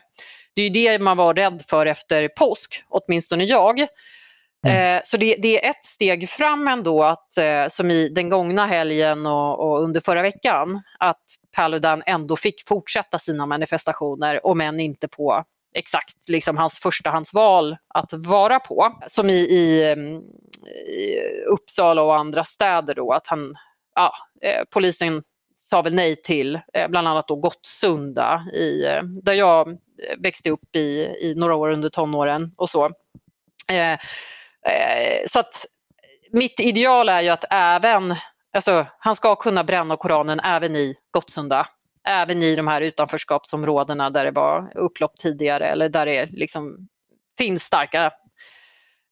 Det 0.56 0.62
är 0.62 0.69
det 0.69 0.99
man 0.99 1.17
var 1.17 1.34
rädd 1.34 1.63
för 1.67 1.86
efter 1.86 2.27
påsk, 2.27 2.84
åtminstone 2.89 3.43
jag. 3.43 3.88
Mm. 4.67 4.97
Eh, 4.97 5.01
så 5.06 5.17
det, 5.17 5.36
det, 5.36 5.65
är 5.65 5.69
ett 5.69 5.86
steg 5.86 6.30
fram 6.30 6.67
ändå, 6.67 7.03
att, 7.03 7.38
eh, 7.38 7.67
som 7.69 7.91
i 7.91 8.10
den 8.10 8.30
gångna 8.30 8.65
helgen 8.65 9.25
och, 9.25 9.60
och, 9.60 9.84
under 9.84 10.01
förra 10.01 10.21
veckan, 10.21 10.82
att 10.99 11.21
Paludan 11.56 12.03
ändå 12.06 12.36
fick 12.36 12.67
fortsätta 12.67 13.19
sina 13.19 13.45
manifestationer, 13.45 14.45
om 14.45 14.62
än 14.62 14.80
inte 14.80 15.08
på 15.08 15.43
exakt 15.73 16.15
liksom 16.27 16.58
hans 16.58 16.80
förstahandsval 16.80 17.77
att 17.88 18.13
vara 18.13 18.60
på. 18.60 18.99
Som 19.08 19.30
i, 19.30 19.34
i, 19.34 19.95
i 20.88 21.19
Uppsala 21.51 22.03
och 22.03 22.19
andra 22.19 22.43
städer 22.43 22.95
då, 22.95 23.12
att 23.12 23.27
han, 23.27 23.56
ja, 23.95 24.13
eh, 24.41 24.63
polisen 24.69 25.23
sa 25.69 25.82
väl 25.82 25.95
nej 25.95 26.15
till 26.15 26.60
eh, 26.73 26.88
bland 26.88 27.08
annat 27.08 27.27
då 27.27 27.36
Gottsunda 27.36 28.45
i, 28.53 28.86
eh, 28.86 29.03
där 29.03 29.34
jag 29.34 29.77
växte 30.17 30.49
upp 30.49 30.75
i, 30.75 31.15
i 31.21 31.34
några 31.38 31.56
år 31.56 31.69
under 31.69 31.89
tonåren 31.89 32.51
och 32.58 32.69
så. 32.69 32.86
Eh, 33.71 33.91
eh, 34.73 35.27
så 35.27 35.39
att 35.39 35.65
mitt 36.32 36.60
ideal 36.60 37.10
är 37.10 37.21
ju 37.21 37.30
att 37.30 37.45
även, 37.49 38.15
alltså 38.53 38.86
han 38.99 39.15
ska 39.15 39.36
kunna 39.36 39.63
bränna 39.63 39.97
Koranen 39.97 40.39
även 40.39 40.75
i 40.75 40.95
Gottsunda. 41.12 41.67
Även 42.08 42.43
i 42.43 42.56
de 42.56 42.67
här 42.67 42.82
utanförskapsområdena 42.82 44.10
där 44.10 44.25
det 44.25 44.32
var 44.32 44.71
upplopp 44.75 45.17
tidigare 45.17 45.65
eller 45.65 45.89
där 45.89 46.06
det 46.06 46.25
liksom 46.25 46.88
finns 47.38 47.63
starka 47.63 48.12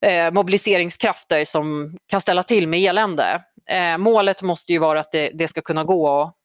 eh, 0.06 0.30
mobiliseringskrafter 0.30 1.44
som 1.44 1.96
kan 2.06 2.20
ställa 2.20 2.42
till 2.42 2.68
med 2.68 2.80
elände. 2.80 3.42
Eh, 3.70 3.98
målet 3.98 4.42
måste 4.42 4.72
ju 4.72 4.78
vara 4.78 5.00
att 5.00 5.12
det, 5.12 5.30
det 5.34 5.48
ska 5.48 5.60
kunna 5.60 5.84
gå 5.84 6.22
att 6.22 6.35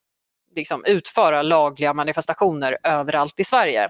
liksom 0.55 0.85
utföra 0.85 1.41
lagliga 1.41 1.93
manifestationer 1.93 2.77
överallt 2.83 3.39
i 3.39 3.43
Sverige. 3.43 3.89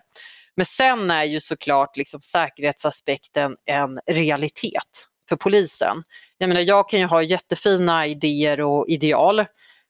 Men 0.56 0.66
sen 0.66 1.12
är 1.12 1.24
ju 1.24 1.40
såklart 1.40 1.98
liksom 1.98 2.22
säkerhetsaspekten 2.22 3.56
en 3.66 4.00
realitet 4.06 5.08
för 5.30 5.36
polisen. 5.36 6.04
Jag 6.38 6.48
menar, 6.48 6.62
jag 6.62 6.90
kan 6.90 7.00
ju 7.00 7.06
ha 7.06 7.22
jättefina 7.22 8.08
idéer 8.08 8.62
och 8.62 8.90
ideal 8.90 9.46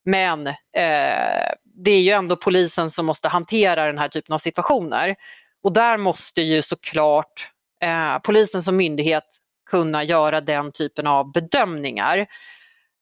men 0.06 0.48
eh, 0.48 1.52
det 1.64 1.92
är 1.92 2.02
ju 2.02 2.10
ändå 2.10 2.36
polisen 2.36 2.92
som 2.92 3.06
måste 3.06 3.28
hantera 3.28 3.86
den 3.86 3.98
här 3.98 4.08
typen 4.08 4.34
av 4.34 4.40
situationer. 4.40 5.16
Och 5.64 5.74
där 5.74 5.98
måste 5.98 6.42
ju 6.42 6.62
såklart 6.62 7.52
eh, 7.84 8.20
polisen 8.20 8.64
som 8.64 8.76
myndighet 8.76 9.24
kunna 9.70 10.04
göra 10.04 10.42
den 10.42 10.72
typen 10.72 11.08
av 11.08 11.32
bedömningar. 11.32 12.18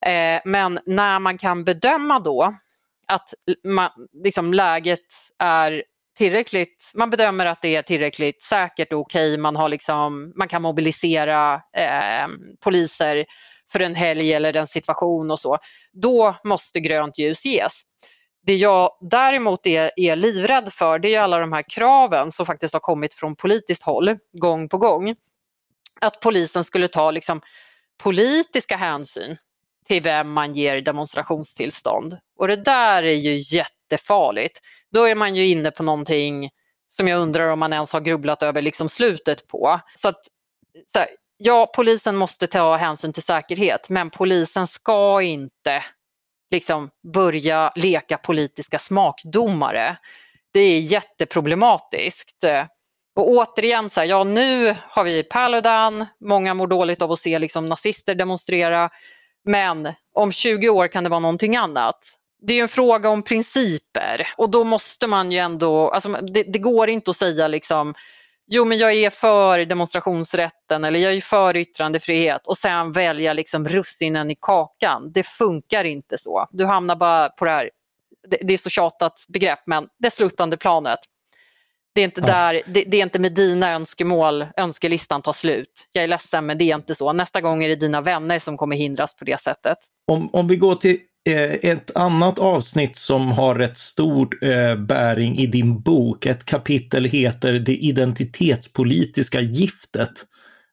Eh, 0.06 0.40
men 0.44 0.80
när 0.86 1.18
man 1.18 1.38
kan 1.38 1.64
bedöma 1.64 2.20
då 2.20 2.54
att 3.10 3.34
man, 3.64 3.90
liksom, 4.24 4.54
läget 4.54 5.06
är 5.38 5.84
tillräckligt, 6.18 6.90
man 6.94 7.10
bedömer 7.10 7.46
att 7.46 7.62
det 7.62 7.76
är 7.76 7.82
tillräckligt 7.82 8.42
säkert 8.42 8.92
och 8.92 9.00
okej, 9.00 9.38
man, 9.38 9.56
har 9.56 9.68
liksom, 9.68 10.32
man 10.36 10.48
kan 10.48 10.62
mobilisera 10.62 11.54
eh, 11.76 12.28
poliser 12.60 13.26
för 13.72 13.80
en 13.80 13.94
helg 13.94 14.32
eller 14.32 14.56
en 14.56 14.66
situation 14.66 15.30
och 15.30 15.40
så, 15.40 15.58
då 15.92 16.36
måste 16.44 16.80
grönt 16.80 17.18
ljus 17.18 17.44
ges. 17.44 17.72
Det 18.42 18.56
jag 18.56 18.90
däremot 19.00 19.66
är, 19.66 19.90
är 19.96 20.16
livrädd 20.16 20.72
för 20.72 20.98
det 20.98 21.14
är 21.14 21.20
alla 21.20 21.38
de 21.38 21.52
här 21.52 21.64
kraven 21.68 22.32
som 22.32 22.46
faktiskt 22.46 22.74
har 22.74 22.80
kommit 22.80 23.14
från 23.14 23.36
politiskt 23.36 23.82
håll 23.82 24.18
gång 24.32 24.68
på 24.68 24.78
gång. 24.78 25.16
Att 26.00 26.20
polisen 26.20 26.64
skulle 26.64 26.88
ta 26.88 27.10
liksom 27.10 27.40
politiska 28.02 28.76
hänsyn 28.76 29.36
till 29.90 30.02
vem 30.02 30.32
man 30.32 30.54
ger 30.54 30.80
demonstrationstillstånd. 30.80 32.18
Och 32.36 32.48
det 32.48 32.56
där 32.56 33.02
är 33.02 33.14
ju 33.14 33.56
jättefarligt. 33.56 34.60
Då 34.90 35.04
är 35.04 35.14
man 35.14 35.34
ju 35.34 35.46
inne 35.46 35.70
på 35.70 35.82
någonting 35.82 36.50
som 36.96 37.08
jag 37.08 37.20
undrar 37.20 37.48
om 37.48 37.58
man 37.58 37.72
ens 37.72 37.92
har 37.92 38.00
grubblat 38.00 38.42
över 38.42 38.62
liksom 38.62 38.88
slutet 38.88 39.46
på. 39.48 39.80
Så 39.96 40.08
att, 40.08 40.20
så 40.92 40.98
här, 40.98 41.08
ja, 41.36 41.72
polisen 41.76 42.16
måste 42.16 42.46
ta 42.46 42.76
hänsyn 42.76 43.12
till 43.12 43.22
säkerhet 43.22 43.88
men 43.88 44.10
polisen 44.10 44.66
ska 44.66 45.22
inte 45.22 45.84
liksom 46.50 46.90
börja 47.12 47.72
leka 47.76 48.16
politiska 48.16 48.78
smakdomare. 48.78 49.96
Det 50.52 50.60
är 50.60 50.80
jätteproblematiskt. 50.80 52.44
Och 53.14 53.28
återigen, 53.28 53.90
så 53.90 54.00
här, 54.00 54.06
ja 54.06 54.24
nu 54.24 54.76
har 54.82 55.04
vi 55.04 55.22
Paludan, 55.22 56.06
många 56.20 56.54
mår 56.54 56.66
dåligt 56.66 57.02
av 57.02 57.12
att 57.12 57.20
se 57.20 57.38
liksom, 57.38 57.68
nazister 57.68 58.14
demonstrera. 58.14 58.90
Men 59.44 59.92
om 60.14 60.32
20 60.32 60.68
år 60.68 60.88
kan 60.88 61.04
det 61.04 61.10
vara 61.10 61.20
någonting 61.20 61.56
annat. 61.56 61.98
Det 62.42 62.58
är 62.58 62.62
en 62.62 62.68
fråga 62.68 63.08
om 63.08 63.22
principer 63.22 64.28
och 64.36 64.50
då 64.50 64.64
måste 64.64 65.06
man 65.06 65.32
ju 65.32 65.38
ändå, 65.38 65.90
alltså 65.90 66.08
det, 66.08 66.42
det 66.42 66.58
går 66.58 66.88
inte 66.88 67.10
att 67.10 67.16
säga 67.16 67.48
liksom 67.48 67.94
jo 68.46 68.64
men 68.64 68.78
jag 68.78 68.94
är 68.94 69.10
för 69.10 69.58
demonstrationsrätten 69.58 70.84
eller 70.84 71.00
jag 71.00 71.14
är 71.14 71.20
för 71.20 71.56
yttrandefrihet 71.56 72.46
och 72.46 72.58
sen 72.58 72.92
välja 72.92 73.32
liksom 73.32 73.68
russinen 73.68 74.30
i 74.30 74.36
kakan. 74.40 75.12
Det 75.12 75.22
funkar 75.22 75.84
inte 75.84 76.18
så. 76.18 76.48
Du 76.50 76.66
hamnar 76.66 76.96
bara 76.96 77.28
på 77.28 77.44
det 77.44 77.50
här, 77.50 77.70
det, 78.28 78.38
det 78.42 78.54
är 78.54 78.58
så 78.58 78.70
tjatat 78.70 79.24
begrepp 79.28 79.60
men 79.66 79.88
det 79.98 80.10
sluttande 80.10 80.56
planet. 80.56 80.98
Det 81.92 82.00
är 82.00 82.04
inte, 82.04 82.20
där, 82.20 82.62
det, 82.66 82.84
det, 82.84 82.96
är 82.96 83.02
inte 83.02 83.18
med 83.18 83.32
dina 83.32 83.72
önskemål 83.72 84.46
önskelistan 84.56 85.22
tar 85.22 85.32
slut. 85.32 85.88
Jag 85.92 86.04
är 86.04 86.08
ledsen 86.08 86.46
men 86.46 86.58
det 86.58 86.64
är 86.64 86.74
inte 86.74 86.94
så. 86.94 87.12
Nästa 87.12 87.40
gång 87.40 87.64
är 87.64 87.68
det 87.68 87.76
dina 87.76 88.00
vänner 88.00 88.38
som 88.38 88.56
kommer 88.56 88.76
hindras 88.76 89.16
på 89.16 89.24
det 89.24 89.40
sättet. 89.40 89.78
Om, 90.06 90.30
om 90.32 90.48
vi 90.48 90.56
går 90.56 90.74
till 90.74 90.98
eh, 91.28 91.52
ett 91.52 91.96
annat 91.96 92.38
avsnitt 92.38 92.96
som 92.96 93.32
har 93.32 93.54
rätt 93.54 93.78
stor 93.78 94.44
eh, 94.44 94.76
bäring 94.76 95.38
i 95.38 95.46
din 95.46 95.80
bok. 95.80 96.26
Ett 96.26 96.44
kapitel 96.44 97.04
heter 97.04 97.52
Det 97.52 97.76
identitetspolitiska 97.76 99.40
giftet. 99.40 100.12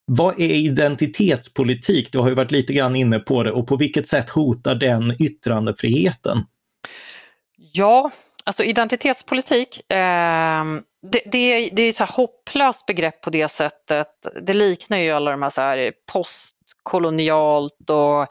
Vad 0.06 0.39
är 0.39 0.54
identitetspolitik? 0.54 2.12
Du 2.12 2.20
har 2.20 2.30
ju 2.30 2.36
varit 2.36 2.52
lite 2.52 2.74
grann 2.74 2.96
inne 2.96 3.20
på 3.20 3.44
det 3.44 3.52
och 3.52 3.68
på 3.68 3.76
vilket 3.76 4.08
sätt 4.08 4.30
hotar 4.30 4.76
den 4.76 5.24
yttrandefriheten? 5.24 6.44
Ja, 7.74 8.12
Alltså 8.48 8.64
identitetspolitik, 8.64 9.91
eh, 9.91 10.64
det, 11.12 11.22
det, 11.26 11.70
det, 11.74 11.84
är 11.84 11.89
ett 11.89 11.95
så 11.95 12.04
hopplöst 12.04 12.86
begrepp 12.86 13.22
på 13.22 13.30
det 13.30 13.50
sättet. 13.50 14.08
Det 14.41 14.54
liknar 14.54 14.98
ju 14.98 15.12
alla 15.12 15.32
de 15.32 15.41
här, 15.41 15.50
så 15.50 15.62
här 15.62 15.93
postkolonialt 16.12 17.89
och 17.89 18.28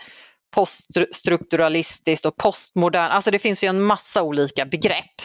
poststrukturalistiskt 0.54 2.26
och 2.26 2.36
postmodern. 2.36 3.10
Alltså 3.10 3.30
det 3.30 3.38
finns 3.38 3.64
ju 3.64 3.68
en 3.68 3.82
massa 3.82 4.22
olika 4.22 4.66
begrepp 4.66 5.20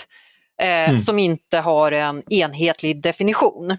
eh, 0.62 0.90
mm. 0.90 1.00
som 1.00 1.20
inte 1.20 1.58
har 1.58 1.92
en 1.92 2.24
enhetlig 2.34 3.02
definition. 3.02 3.78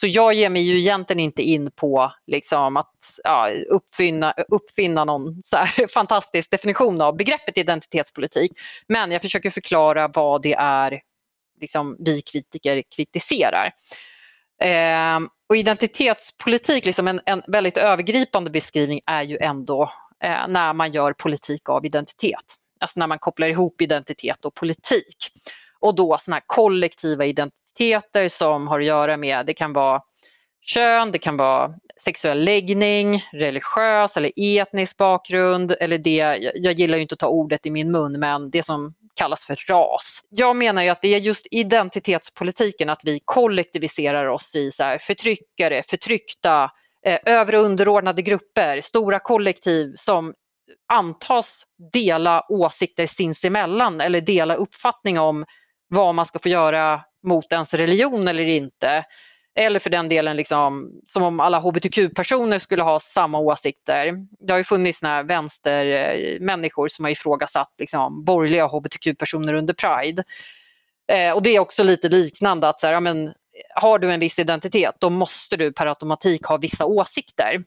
Så 0.00 0.06
jag 0.06 0.34
ger 0.34 0.50
mig 0.50 0.62
ju 0.62 0.78
egentligen 0.78 1.20
inte 1.20 1.42
in 1.42 1.70
på 1.70 2.12
liksom, 2.26 2.76
att 2.76 3.20
ja, 3.24 3.50
uppfinna, 3.68 4.34
uppfinna 4.48 5.04
någon 5.04 5.42
så 5.42 5.56
fantastisk 5.94 6.50
definition 6.50 7.00
av 7.00 7.16
begreppet 7.16 7.58
identitetspolitik. 7.58 8.52
Men 8.86 9.10
jag 9.10 9.22
försöker 9.22 9.50
förklara 9.50 10.08
vad 10.08 10.42
det 10.42 10.54
är 10.54 11.00
liksom, 11.60 11.96
vi 11.98 12.22
kritiker 12.22 12.82
kritiserar. 12.96 13.72
Eh, 14.62 15.20
och 15.48 15.56
identitetspolitik, 15.56 16.84
liksom 16.84 17.08
en, 17.08 17.20
en, 17.26 17.42
väldigt 17.46 17.76
övergripande 17.76 18.50
beskrivning 18.50 19.00
är 19.06 19.22
ju 19.22 19.38
ändå 19.38 19.92
eh, 20.24 20.48
när 20.48 20.72
man 20.72 20.92
gör 20.92 21.12
politik 21.12 21.68
av 21.68 21.86
identitet. 21.86 22.44
Alltså 22.80 23.00
när 23.00 23.06
man 23.06 23.18
kopplar 23.18 23.48
ihop 23.48 23.80
identitet 23.80 24.44
och 24.44 24.54
politik. 24.54 25.16
Och 25.80 25.94
då 25.94 26.18
sådana 26.18 26.36
här 26.36 26.44
kollektiva 26.46 27.24
identiteter 27.24 27.65
som 28.30 28.68
har 28.68 28.80
att 28.80 28.86
göra 28.86 29.16
med, 29.16 29.46
det 29.46 29.54
kan 29.54 29.72
vara 29.72 30.02
kön, 30.60 31.12
det 31.12 31.18
kan 31.18 31.36
vara 31.36 31.74
sexuell 32.04 32.44
läggning, 32.44 33.24
religiös 33.32 34.16
eller 34.16 34.32
etnisk 34.36 34.96
bakgrund 34.96 35.76
eller 35.80 35.98
det, 35.98 36.50
jag 36.54 36.72
gillar 36.72 36.96
ju 36.96 37.02
inte 37.02 37.12
att 37.12 37.18
ta 37.18 37.28
ordet 37.28 37.66
i 37.66 37.70
min 37.70 37.90
mun, 37.90 38.20
men 38.20 38.50
det 38.50 38.62
som 38.62 38.94
kallas 39.14 39.44
för 39.44 39.56
ras. 39.68 40.20
Jag 40.28 40.56
menar 40.56 40.82
ju 40.82 40.88
att 40.88 41.02
det 41.02 41.14
är 41.14 41.18
just 41.18 41.46
identitetspolitiken, 41.50 42.90
att 42.90 43.00
vi 43.04 43.20
kollektiviserar 43.24 44.26
oss 44.26 44.54
i 44.54 44.70
så 44.70 44.82
här 44.82 44.98
förtryckare, 44.98 45.82
förtryckta, 45.82 46.70
eh, 47.06 47.18
över 47.24 47.54
och 47.54 47.62
underordnade 47.62 48.22
grupper, 48.22 48.80
stora 48.80 49.18
kollektiv 49.18 49.94
som 49.98 50.34
antas 50.92 51.62
dela 51.92 52.44
åsikter 52.48 53.06
sinsemellan 53.06 54.00
eller 54.00 54.20
dela 54.20 54.54
uppfattning 54.54 55.18
om 55.18 55.44
vad 55.88 56.14
man 56.14 56.26
ska 56.26 56.38
få 56.38 56.48
göra 56.48 57.00
mot 57.26 57.52
ens 57.52 57.74
religion 57.74 58.28
eller 58.28 58.46
inte. 58.46 59.04
Eller 59.58 59.80
för 59.80 59.90
den 59.90 60.08
delen 60.08 60.36
liksom, 60.36 60.92
som 61.12 61.22
om 61.22 61.40
alla 61.40 61.58
hbtq-personer 61.58 62.58
skulle 62.58 62.82
ha 62.82 63.00
samma 63.00 63.38
åsikter. 63.38 64.26
Det 64.46 64.52
har 64.52 64.58
ju 64.58 64.64
funnits 64.64 64.98
såna 64.98 65.22
vänstermänniskor 65.22 66.86
eh, 66.86 66.88
som 66.88 67.04
har 67.04 67.12
ifrågasatt 67.12 67.74
liksom, 67.78 68.24
borgerliga 68.24 68.66
hbtq-personer 68.66 69.54
under 69.54 69.74
Pride. 69.74 70.24
Eh, 71.12 71.32
och 71.34 71.42
det 71.42 71.56
är 71.56 71.60
också 71.60 71.82
lite 71.82 72.08
liknande 72.08 72.68
att 72.68 72.80
så 72.80 72.86
här, 72.86 72.94
ja, 72.94 73.00
men, 73.00 73.34
har 73.74 73.98
du 73.98 74.12
en 74.12 74.20
viss 74.20 74.38
identitet 74.38 74.94
då 74.98 75.10
måste 75.10 75.56
du 75.56 75.72
per 75.72 75.86
automatik 75.86 76.46
ha 76.46 76.56
vissa 76.56 76.84
åsikter 76.84 77.64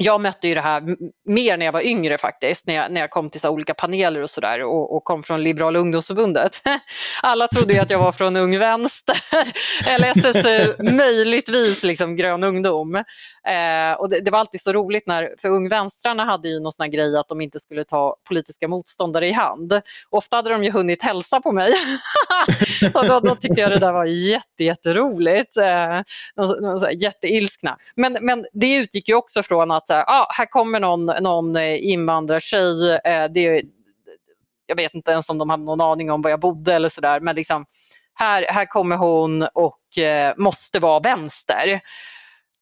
jag 0.00 0.20
mötte 0.20 0.48
ju 0.48 0.54
det 0.54 0.60
här 0.60 0.96
mer 1.24 1.56
när 1.56 1.66
jag 1.66 1.72
var 1.72 1.86
yngre 1.86 2.18
faktiskt, 2.18 2.66
när 2.66 2.74
jag, 2.74 2.92
när 2.92 3.00
jag 3.00 3.10
kom 3.10 3.30
till 3.30 3.40
så 3.40 3.50
olika 3.50 3.74
paneler 3.74 4.22
och 4.22 4.30
sådär 4.30 4.62
och, 4.62 4.96
och, 4.96 5.04
kom 5.04 5.22
från 5.22 5.42
Liberala 5.42 5.78
ungdomsförbundet. 5.78 6.60
Alla 7.22 7.48
trodde 7.48 7.72
ju 7.72 7.78
att 7.78 7.90
jag 7.90 7.98
var 7.98 8.12
från 8.12 8.36
Ung 8.36 8.58
Vänster 8.58 9.16
eller 9.88 10.08
SSU, 10.08 10.74
möjligtvis 10.92 11.82
liksom 11.82 12.16
Grön 12.16 12.44
Ungdom. 12.44 12.94
Eh, 13.48 13.92
och 13.98 14.08
det, 14.08 14.20
det, 14.20 14.30
var 14.30 14.38
alltid 14.38 14.62
så 14.62 14.72
roligt 14.72 15.06
när, 15.06 15.34
för 15.40 15.48
Ung 15.48 15.68
Vänstrarna 15.68 16.24
hade 16.24 16.48
ju 16.48 16.60
någon 16.60 16.72
sån 16.72 16.84
här 16.84 16.90
grej 16.90 17.16
att 17.16 17.28
de 17.28 17.40
inte 17.40 17.60
skulle 17.60 17.84
ta 17.84 18.16
politiska 18.28 18.68
motståndare 18.68 19.28
i 19.28 19.32
hand. 19.32 19.80
Ofta 20.10 20.36
hade 20.36 20.50
de 20.50 20.64
ju 20.64 20.70
hunnit 20.70 21.02
hälsa 21.02 21.40
på 21.40 21.52
mig. 21.52 21.74
och 22.94 23.06
då, 23.06 23.20
då 23.20 23.34
tyckte 23.34 23.60
jag 23.60 23.70
det 23.70 23.78
där 23.78 23.92
var 23.92 24.04
jätte, 24.04 24.64
jätteroligt. 24.64 25.56
Eh, 25.56 26.00
de, 26.36 26.62
de, 26.62 26.80
de, 26.80 26.92
jätteilskna. 26.92 27.76
Men, 27.94 28.18
men 28.20 28.46
det 28.52 28.74
utgick 28.74 29.08
ju 29.08 29.14
också 29.14 29.42
från 29.42 29.70
att 29.70 29.87
ah, 29.94 30.26
här 30.30 30.46
kommer 30.46 30.80
någon, 30.80 31.06
någon 31.06 31.56
eh, 31.56 31.90
invandrartjej. 31.90 33.00
Eh, 33.04 33.28
det, 33.30 33.62
jag 34.66 34.76
vet 34.76 34.94
inte 34.94 35.10
ens 35.10 35.28
om 35.28 35.38
de 35.38 35.50
hade 35.50 35.64
någon 35.64 35.80
aning 35.80 36.10
om 36.10 36.22
var 36.22 36.30
jag 36.30 36.40
bodde 36.40 36.74
eller 36.74 36.88
sådär. 36.88 37.20
Men 37.20 37.36
liksom, 37.36 37.66
här, 38.14 38.46
här 38.48 38.66
kommer 38.66 38.96
hon 38.96 39.42
och 39.42 39.98
eh, 39.98 40.34
måste 40.36 40.80
vara 40.80 41.00
vänster. 41.00 41.80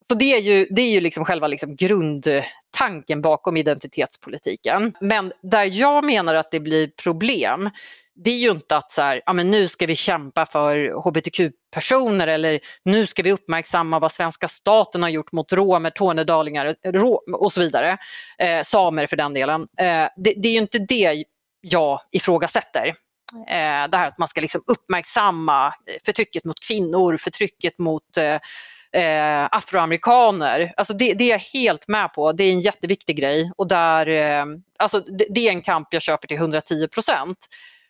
Så 0.08 0.14
det 0.14 0.34
är 0.34 0.40
ju, 0.40 0.66
det 0.70 0.82
är 0.82 0.90
ju 0.90 1.00
liksom 1.00 1.24
själva 1.24 1.46
liksom 1.46 1.76
grundtanken 1.76 3.22
bakom 3.22 3.56
identitetspolitiken. 3.56 4.92
Men 5.00 5.32
där 5.42 5.64
jag 5.64 6.04
menar 6.04 6.34
att 6.34 6.50
det 6.50 6.60
blir 6.60 6.90
problem, 7.02 7.70
det 8.16 8.30
är 8.30 8.38
ju 8.38 8.50
inte 8.50 8.76
att 8.76 8.92
så 8.92 9.02
här, 9.02 9.22
ja, 9.26 9.32
men 9.32 9.50
nu 9.50 9.68
ska 9.68 9.86
vi 9.86 9.96
kämpa 9.96 10.46
för 10.46 10.90
hbtq-personer 11.04 12.26
eller 12.26 12.60
nu 12.82 13.06
ska 13.06 13.22
vi 13.22 13.32
uppmärksamma 13.32 13.98
vad 13.98 14.12
svenska 14.12 14.48
staten 14.48 15.02
har 15.02 15.10
gjort 15.10 15.32
mot 15.32 15.52
romer, 15.52 15.90
tornedalingar 15.90 16.76
och 17.32 17.52
så 17.52 17.60
vidare. 17.60 17.98
Eh, 18.38 18.62
samer 18.64 19.06
för 19.06 19.16
den 19.16 19.34
delen. 19.34 19.62
Eh, 19.62 20.08
det, 20.16 20.34
det, 20.36 20.48
är 20.48 20.52
ju 20.52 20.58
inte 20.58 20.78
det 20.78 21.24
jag 21.60 22.00
ifrågasätter. 22.12 22.86
Eh, 23.48 23.88
det 23.88 23.96
här 23.96 24.08
att 24.08 24.18
man 24.18 24.28
ska 24.28 24.40
liksom 24.40 24.62
uppmärksamma 24.66 25.66
eh, 25.66 25.72
förtrycket 26.04 26.44
mot 26.44 26.60
kvinnor, 26.60 27.16
förtrycket 27.16 27.78
mot 27.78 28.16
eh, 28.16 28.38
eh, 29.02 29.48
afroamerikaner. 29.50 30.72
Alltså 30.76 30.94
det, 30.94 31.14
det, 31.14 31.24
är 31.24 31.30
jag 31.30 31.60
helt 31.60 31.88
med 31.88 32.12
på. 32.14 32.32
Det 32.32 32.44
är 32.44 32.52
en 32.52 32.60
jätteviktig 32.60 33.16
grej 33.16 33.52
och 33.56 33.68
där, 33.68 34.06
eh, 34.06 34.44
alltså 34.78 35.00
det, 35.00 35.26
det, 35.30 35.48
är 35.48 35.52
en 35.52 35.62
kamp 35.62 35.88
jag 35.90 36.02
köper 36.02 36.28
till 36.28 36.36
110 36.36 36.88
procent. 36.88 37.38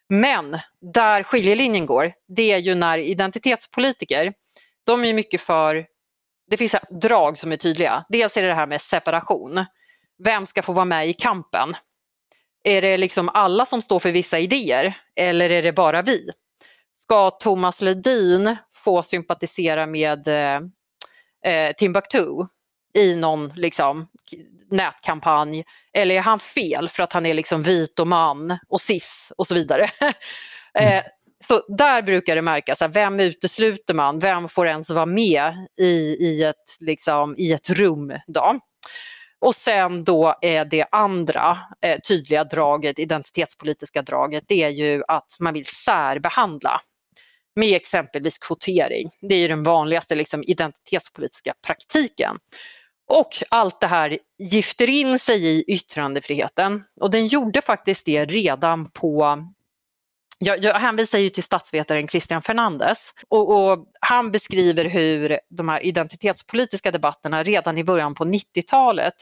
Men 0.09 0.59
där 0.81 1.23
skiljelinjen 1.23 1.87
går, 1.87 2.13
det 2.29 2.53
är 2.53 2.59
ju 2.59 2.75
när 2.75 2.99
identitetspolitiker, 2.99 4.35
de 4.85 5.05
är 5.05 5.15
mycket 5.15 5.41
för, 5.41 5.87
det 6.51 6.57
finns 6.57 6.75
drag 6.91 7.39
som 7.39 7.53
är 7.53 7.57
tydliga. 7.57 8.05
Dels 8.09 8.37
är 8.37 8.43
det 8.43 8.49
det 8.49 8.55
här 8.55 8.67
med 8.67 8.83
separation. 8.83 9.65
Vem 10.25 10.47
ska 10.47 10.63
få 10.63 10.73
vara 10.73 10.85
med 10.85 11.09
i 11.09 11.13
kampen? 11.13 11.75
Är 12.65 12.83
det 12.83 12.97
liksom 12.97 13.29
alla 13.29 13.67
som 13.67 13.83
står 13.83 14.01
för 14.01 14.13
vissa 14.13 14.39
idéer 14.39 14.99
eller 15.17 15.51
är 15.51 15.63
det 15.63 15.73
bara 15.73 16.03
vi? 16.03 16.31
Ska 17.03 17.31
Thomas 17.31 17.81
Ledin 17.81 18.57
få 18.75 19.03
sympatisera 19.03 19.87
med 19.87 20.29
eh, 20.29 20.61
eh 21.53 21.73
Timbuktu 21.73 22.47
i 22.97 23.15
någon 23.15 23.53
liksom, 23.57 24.09
nätkampanj? 24.71 25.65
Eller 25.93 26.15
är 26.15 26.21
han 26.21 26.39
fel 26.39 26.89
för 26.89 27.03
att 27.03 27.13
han 27.13 27.27
är 27.27 27.35
liksom 27.35 27.63
vit 27.63 27.99
och 27.99 28.09
man 28.09 28.59
och 28.69 28.81
cis 28.81 29.33
och 29.37 29.47
så 29.47 29.55
vidare? 29.55 29.91
Mm. 30.79 30.97
eh, 30.97 31.05
så 31.49 31.65
där 31.77 32.03
brukar 32.03 32.37
det 32.37 32.43
märkas, 32.43 32.83
vem 32.91 33.21
utesluter 33.21 33.95
man? 33.95 34.19
Vem 34.19 34.49
får 34.49 34.67
ens 34.67 34.91
vara 34.91 35.07
med 35.07 35.53
i, 35.81 36.17
i, 36.21 36.43
ett, 36.43 36.77
liksom, 36.81 37.35
i 37.39 37.53
ett 37.53 37.71
rum? 37.71 38.13
Då? 38.27 38.61
Och 39.39 39.55
sen 39.55 40.05
då 40.05 40.35
är 40.41 40.65
det 40.65 40.87
andra 40.91 41.59
eh, 41.83 42.01
tydliga 42.09 42.45
draget, 42.45 42.99
identitetspolitiska 42.99 44.03
draget, 44.03 44.45
det 44.49 44.63
är 44.63 44.69
ju 44.69 45.03
att 45.09 45.37
man 45.41 45.55
vill 45.55 45.67
särbehandla 45.67 46.81
med 47.57 47.77
exempelvis 47.77 48.39
kvotering. 48.39 49.11
Det 49.21 49.35
är 49.35 49.39
ju 49.39 49.49
den 49.49 49.63
vanligaste 49.63 50.15
liksom, 50.15 50.43
identitetspolitiska 50.47 51.55
praktiken. 51.67 52.39
Och 53.07 53.43
allt 53.49 53.81
det 53.81 53.87
här 53.87 54.19
gifter 54.39 54.91
in 54.91 55.19
sig 55.19 55.47
i 55.47 55.65
yttrandefriheten. 55.75 56.85
Och 57.01 57.11
den 57.11 57.27
gjorde 57.27 57.63
faktiskt 57.63 58.05
det 58.05 58.25
redan 58.25 58.91
på 58.91 59.39
jag, 60.39 60.65
jag 60.65 60.75
hänvisar 60.75 61.19
ju 61.19 61.31
till 61.31 61.43
statsvetaren 61.43 62.09
Christian 62.09 62.43
Fernandes. 62.43 62.99
Och, 63.29 63.71
och, 63.71 63.87
han 64.01 64.33
beskriver 64.33 64.85
hur 64.85 65.41
de 65.51 65.69
här 65.69 65.87
identitetspolitiska 65.87 66.91
debatterna 66.91 67.43
redan 67.43 67.79
i 67.79 67.85
början 67.85 68.15
på 68.15 68.25
90-talet 68.25 69.15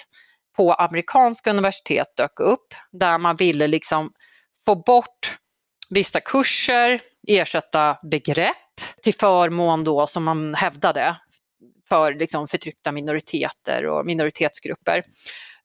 på 0.57 0.75
amerikanska 0.75 1.51
universitet 1.51 2.17
dök 2.17 2.41
upp. 2.41 2.75
Där 2.93 3.19
man 3.19 3.37
ville 3.37 3.67
liksom 3.67 4.13
få 4.67 4.75
bort 4.75 5.39
vissa 5.91 6.21
kurser, 6.21 7.01
ersätta 7.29 7.99
begrepp 8.03 8.57
till 9.03 9.15
förmån 9.15 9.85
då 9.85 10.07
som 10.07 10.25
man 10.25 10.55
hävdade 10.55 11.17
för 11.89 12.15
liksom 12.15 12.49
förtryckta 12.49 12.93
minoriteter 12.93 13.87
och 13.87 14.07
minoritetsgrupper. 14.07 15.05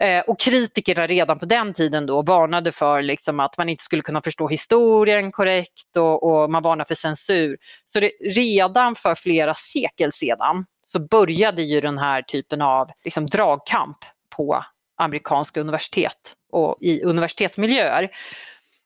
Eh, 0.03 0.19
och 0.19 0.39
kritikerna 0.39 1.07
redan 1.07 1.39
på 1.39 1.45
den 1.45 1.73
tiden 1.73 2.05
då 2.05 2.21
varnade 2.21 2.71
för 2.71 3.01
liksom 3.01 3.39
att 3.39 3.57
man 3.57 3.69
inte 3.69 3.83
skulle 3.83 4.01
kunna 4.01 4.21
förstå 4.21 4.47
historien 4.47 5.31
korrekt 5.31 5.97
och, 5.97 6.23
och 6.23 6.51
man 6.51 6.63
varnade 6.63 6.87
för 6.87 6.95
censur. 6.95 7.57
Så 7.85 7.99
det, 7.99 8.11
redan 8.21 8.95
för 8.95 9.15
flera 9.15 9.53
sekel 9.53 10.11
sedan 10.11 10.65
så 10.83 10.99
började 10.99 11.63
ju 11.63 11.81
den 11.81 11.97
här 11.97 12.21
typen 12.21 12.61
av 12.61 12.91
liksom, 13.03 13.27
dragkamp 13.27 13.97
på 14.35 14.63
amerikanska 14.97 15.61
universitet 15.61 16.35
och 16.51 16.77
i 16.81 17.01
universitetsmiljöer. 17.01 18.09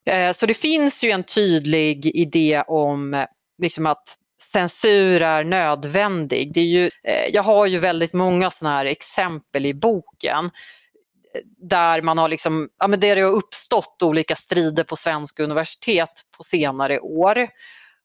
Eh, 0.06 0.34
så 0.34 0.46
det 0.46 0.54
finns 0.54 1.04
ju 1.04 1.12
en 1.12 1.24
tydlig 1.24 2.06
idé 2.06 2.64
om 2.68 3.14
eh, 3.14 3.26
liksom 3.58 3.86
att 3.86 4.18
censur 4.54 5.22
är 5.22 5.44
nödvändig. 5.44 6.54
Det 6.54 6.60
är 6.60 6.66
ju, 6.66 6.92
eh, 7.04 7.28
jag 7.34 7.44
har 7.44 7.66
ju 7.66 7.80
väldigt 7.80 8.14
många 8.14 8.52
sådana 8.52 8.76
här 8.76 8.86
exempel 8.86 9.66
i 9.66 9.74
boken. 9.74 10.46
Eh, 11.34 11.42
där 11.70 12.02
man 12.02 12.18
har 12.18 12.28
liksom, 12.28 12.70
ja 12.80 12.88
men 12.88 13.00
det 13.00 13.10
har 13.10 13.18
uppstått 13.18 14.04
olika 14.04 14.36
strider 14.36 14.84
på 14.84 14.96
svenska 14.96 15.44
universitet 15.44 16.22
på 16.38 16.44
senare 16.44 17.00
år. 17.00 17.48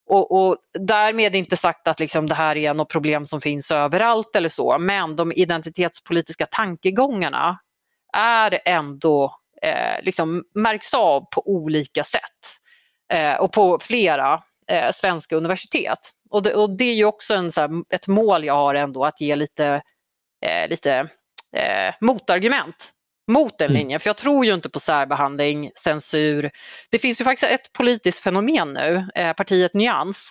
Och, 0.09 0.33
och 0.33 0.57
därmed 0.79 1.37
inte 1.37 1.57
sagt 1.57 1.89
att 1.89 2.01
liksom 2.01 2.29
det 2.29 2.35
här 2.35 2.57
är 2.57 2.75
något 2.75 2.89
problem 2.89 3.27
som 3.27 3.41
finns 3.41 3.71
överallt 3.71 4.37
eller 4.37 4.49
så, 4.49 4.79
men 4.79 5.17
de 5.17 5.33
identitetspolitiska 5.33 6.47
tankegångarna 6.47 7.59
är 8.17 8.61
ändå, 8.65 9.37
eh, 9.63 10.03
liksom 10.03 10.45
märks 10.55 10.95
av 10.95 11.27
på 11.31 11.49
olika 11.49 12.05
sätt 12.05 12.23
eh, 13.13 13.35
och 13.35 13.53
på 13.53 13.79
flera 13.79 14.43
eh, 14.69 14.93
svenska 14.93 15.37
universitet. 15.37 15.99
Och 16.31 16.43
det, 16.43 16.55
och 16.55 16.77
det, 16.77 16.85
är 16.85 16.95
ju 16.95 17.05
också 17.05 17.35
en, 17.35 17.53
så 17.53 17.61
här, 17.61 17.71
ett 17.89 18.07
mål 18.07 18.45
jag 18.45 18.55
har 18.55 18.75
ändå 18.75 19.05
att 19.05 19.21
ge 19.21 19.37
lite, 19.37 19.83
eh, 20.47 20.69
lite 20.69 21.09
eh, 21.57 21.95
motargument 22.01 22.93
mot 23.29 23.59
den 23.59 23.71
mm. 23.71 23.79
linjen. 23.79 24.01
För 24.01 24.09
jag 24.09 24.17
tror 24.17 24.47
ju 24.47 24.55
inte 24.55 24.69
på 24.69 24.81
särbehandling, 24.81 25.71
censur. 25.85 26.51
Det 26.91 26.99
finns 26.99 27.21
ju 27.21 27.25
faktiskt 27.25 27.53
ett 27.53 27.73
politiskt 27.73 28.19
fenomen 28.19 28.73
nu, 28.73 29.09
eh, 29.15 29.33
partiet 29.33 29.75
Nyans. 29.75 30.31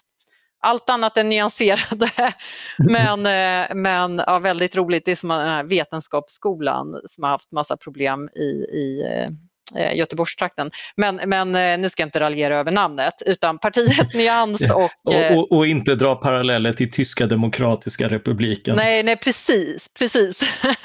Allt 0.60 0.90
annat 0.90 1.18
än 1.18 1.30
nyanserade. 1.30 2.12
men 2.78 3.26
eh, 3.26 3.76
men 3.76 4.24
ja, 4.28 4.40
väldigt 4.40 4.76
roligt, 4.76 5.06
det 5.06 5.12
är 5.12 5.16
som 5.16 5.30
den 5.30 5.50
här 5.50 5.64
vetenskapsskolan 5.64 7.02
som 7.10 7.24
har 7.24 7.32
haft 7.32 7.52
massa 7.52 7.78
problem 7.78 8.30
i, 8.36 8.50
i 8.74 9.04
eh, 9.14 9.30
Göteborgstrakten. 9.94 10.72
Men, 10.96 11.16
men 11.16 11.56
eh, 11.56 11.78
nu 11.78 11.90
ska 11.90 12.02
jag 12.02 12.08
inte 12.08 12.20
raljera 12.20 12.58
över 12.58 12.72
namnet, 12.72 13.14
utan 13.26 13.58
partiet 13.58 14.14
Nyans 14.14 14.62
och... 14.62 14.90
och, 15.04 15.14
eh, 15.14 15.38
och, 15.38 15.52
och, 15.52 15.68
inte 15.68 15.96
dra 15.96 16.16
paralleller 16.16 16.74
till 16.74 16.92
Tyska 16.92 17.26
Demokratiska 17.26 18.08
Republiken. 18.08 18.76
Nej, 18.76 19.04
nej 19.04 19.16
precis, 19.16 19.88
precis. 20.00 20.40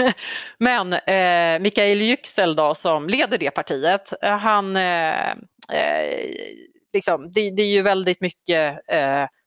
men 0.58 0.92
eh, 0.92 1.60
Mikael 1.60 2.00
Yüksel 2.02 2.56
då, 2.56 2.74
som 2.74 3.08
leder 3.08 3.38
det 3.38 3.50
partiet, 3.50 4.12
eh, 4.22 4.38
han... 4.38 4.76
Eh, 4.76 5.30
eh, 5.30 6.30
liksom, 6.92 7.32
det, 7.32 7.50
det, 7.50 7.62
är 7.62 7.70
ju 7.70 7.82
väldigt 7.82 8.20
mycket 8.20 8.78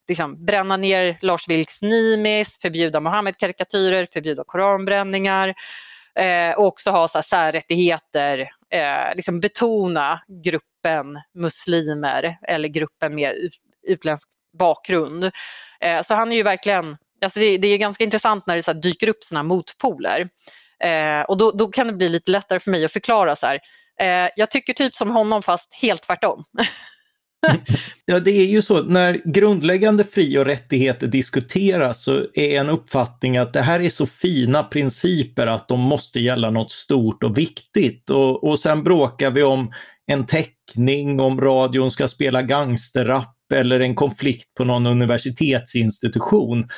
liksom, 0.08 0.44
bränna 0.44 0.76
ner 0.76 1.18
Lars 1.20 1.48
Vilks 1.48 1.82
Nimis, 1.82 2.58
förbjuda 2.62 3.00
Mohammed-karikatyrer, 3.00 4.08
förbjuda 4.12 4.44
koranbränningar 4.46 5.54
eh, 6.14 6.56
och 6.56 6.66
också 6.66 6.90
ha 6.90 7.08
så 7.08 7.18
här, 7.18 7.22
särrättigheter 7.22 8.50
eh, 8.72 9.14
liksom 9.16 9.40
betona 9.40 10.20
gruppen 10.44 11.20
muslimer 11.34 12.38
eller 12.42 12.68
gruppen 12.68 13.14
med 13.14 13.50
utländsk 13.82 14.28
bakgrund. 14.58 15.30
Eh, 15.80 16.02
så 16.02 16.14
han 16.14 16.32
är 16.32 16.36
ju 16.36 16.42
verkligen, 16.42 16.96
alltså 17.24 17.40
det, 17.40 17.58
det 17.58 17.68
är 17.68 17.78
ganska 17.78 18.04
intressant 18.04 18.46
när 18.46 18.56
det 18.56 18.62
så 18.62 18.72
dyker 18.72 19.08
upp 19.08 19.24
sådana 19.24 19.42
motpoler. 19.42 20.28
Eh, 20.84 21.22
och 21.22 21.38
då, 21.38 21.50
då, 21.50 21.68
kan 21.68 21.86
det 21.86 21.92
bli 21.92 22.08
lite 22.08 22.30
lättare 22.30 22.60
för 22.60 22.70
mig 22.70 22.84
att 22.84 22.92
förklara 22.92 23.36
så 23.36 23.46
här. 23.46 23.60
Eh, 24.00 24.30
jag 24.36 24.50
tycker 24.50 24.74
typ 24.74 24.96
som 24.96 25.10
honom 25.10 25.42
fast 25.42 25.74
helt 25.74 26.02
tvärtom. 26.02 26.44
ja, 28.04 28.20
det 28.20 28.30
är 28.30 28.46
ju 28.46 28.62
så, 28.62 28.82
när 28.82 29.20
grundläggande 29.24 30.04
fri 30.04 30.38
och 30.38 30.44
rättigheter 30.44 31.06
diskuteras 31.06 32.02
så 32.02 32.26
är 32.34 32.60
en 32.60 32.68
uppfattning 32.68 33.36
att 33.36 33.52
det 33.52 33.62
här 33.62 33.80
är 33.80 33.88
så 33.88 34.06
fina 34.06 34.62
principer 34.62 35.46
att 35.46 35.68
de 35.68 35.80
måste 35.80 36.20
gälla 36.20 36.50
något 36.50 36.72
stort 36.72 37.22
och 37.22 37.38
viktigt. 37.38 38.10
Och, 38.10 38.44
och 38.44 38.58
sen 38.58 38.84
bråkar 38.84 39.30
vi 39.30 39.42
om 39.42 39.72
en 40.06 40.26
teckning, 40.26 41.20
om 41.20 41.40
radion 41.40 41.90
ska 41.90 42.08
spela 42.08 42.42
gangsterrap 42.42 43.52
eller 43.54 43.80
en 43.80 43.94
konflikt 43.94 44.54
på 44.54 44.64
någon 44.64 44.86
universitetsinstitution. 44.86 46.68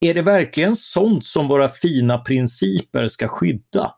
Är 0.00 0.14
det 0.14 0.22
verkligen 0.22 0.76
sånt 0.76 1.24
som 1.24 1.48
våra 1.48 1.68
fina 1.68 2.18
principer 2.18 3.08
ska 3.08 3.28
skydda? 3.28 3.94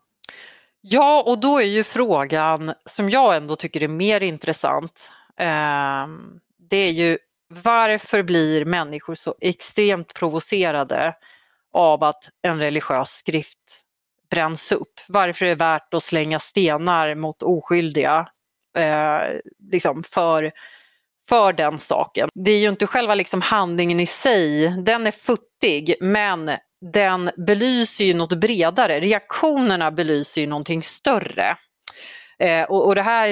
Ja, 0.81 1.23
och 1.27 1.41
då 1.41 1.59
är 1.59 1.67
ju 1.67 1.85
frågan 1.85 2.73
som 2.91 3.11
jag 3.11 3.37
ändå 3.37 3.57
tycker 3.57 3.83
är 3.83 3.89
mer 3.89 4.21
intressant. 4.21 4.93
Ehm, 5.39 6.41
det 6.59 6.77
är 6.77 6.91
ju 6.91 7.19
varför 7.49 8.23
blir 8.23 8.65
människor 8.65 9.15
så 9.15 9.35
extremt 9.41 10.15
provocerade 10.15 11.15
av 11.73 12.05
att 12.05 12.29
en 12.43 12.59
religiös 12.59 13.11
skrift 13.11 13.59
bränns 14.31 14.73
upp? 14.73 15.01
Varför 15.09 15.45
är 15.45 15.49
det 15.49 15.55
värt 15.55 15.95
att 15.95 16.05
slänga 16.05 16.41
stenar 16.41 17.15
mot 17.15 17.43
oskyldiga 17.43 18.29
eh, 18.77 19.21
liksom 19.71 20.03
för, 20.03 20.53
för 21.29 21.53
den 21.53 21.79
saken? 21.79 22.29
Det 22.35 22.53
är 22.53 22.59
ju 22.59 22.69
inte 22.69 22.87
själva 22.87 23.15
liksom 23.15 23.43
handlingen 23.43 24.01
i 24.01 24.07
sig, 24.07 24.69
den 24.83 25.07
är 25.07 25.11
futtig, 25.11 25.95
men 26.01 26.51
den 26.93 27.31
belyser 27.37 28.05
ju 28.05 28.15
något 28.15 28.33
bredare. 28.39 29.01
Reaktionerna 29.01 29.91
belyser 29.91 30.41
ju 30.41 30.47
någonting 30.47 30.83
större. 30.83 31.57
Eh, 32.39 32.63
och, 32.63 32.87
och 32.87 32.95
det 32.95 33.03
här 33.03 33.29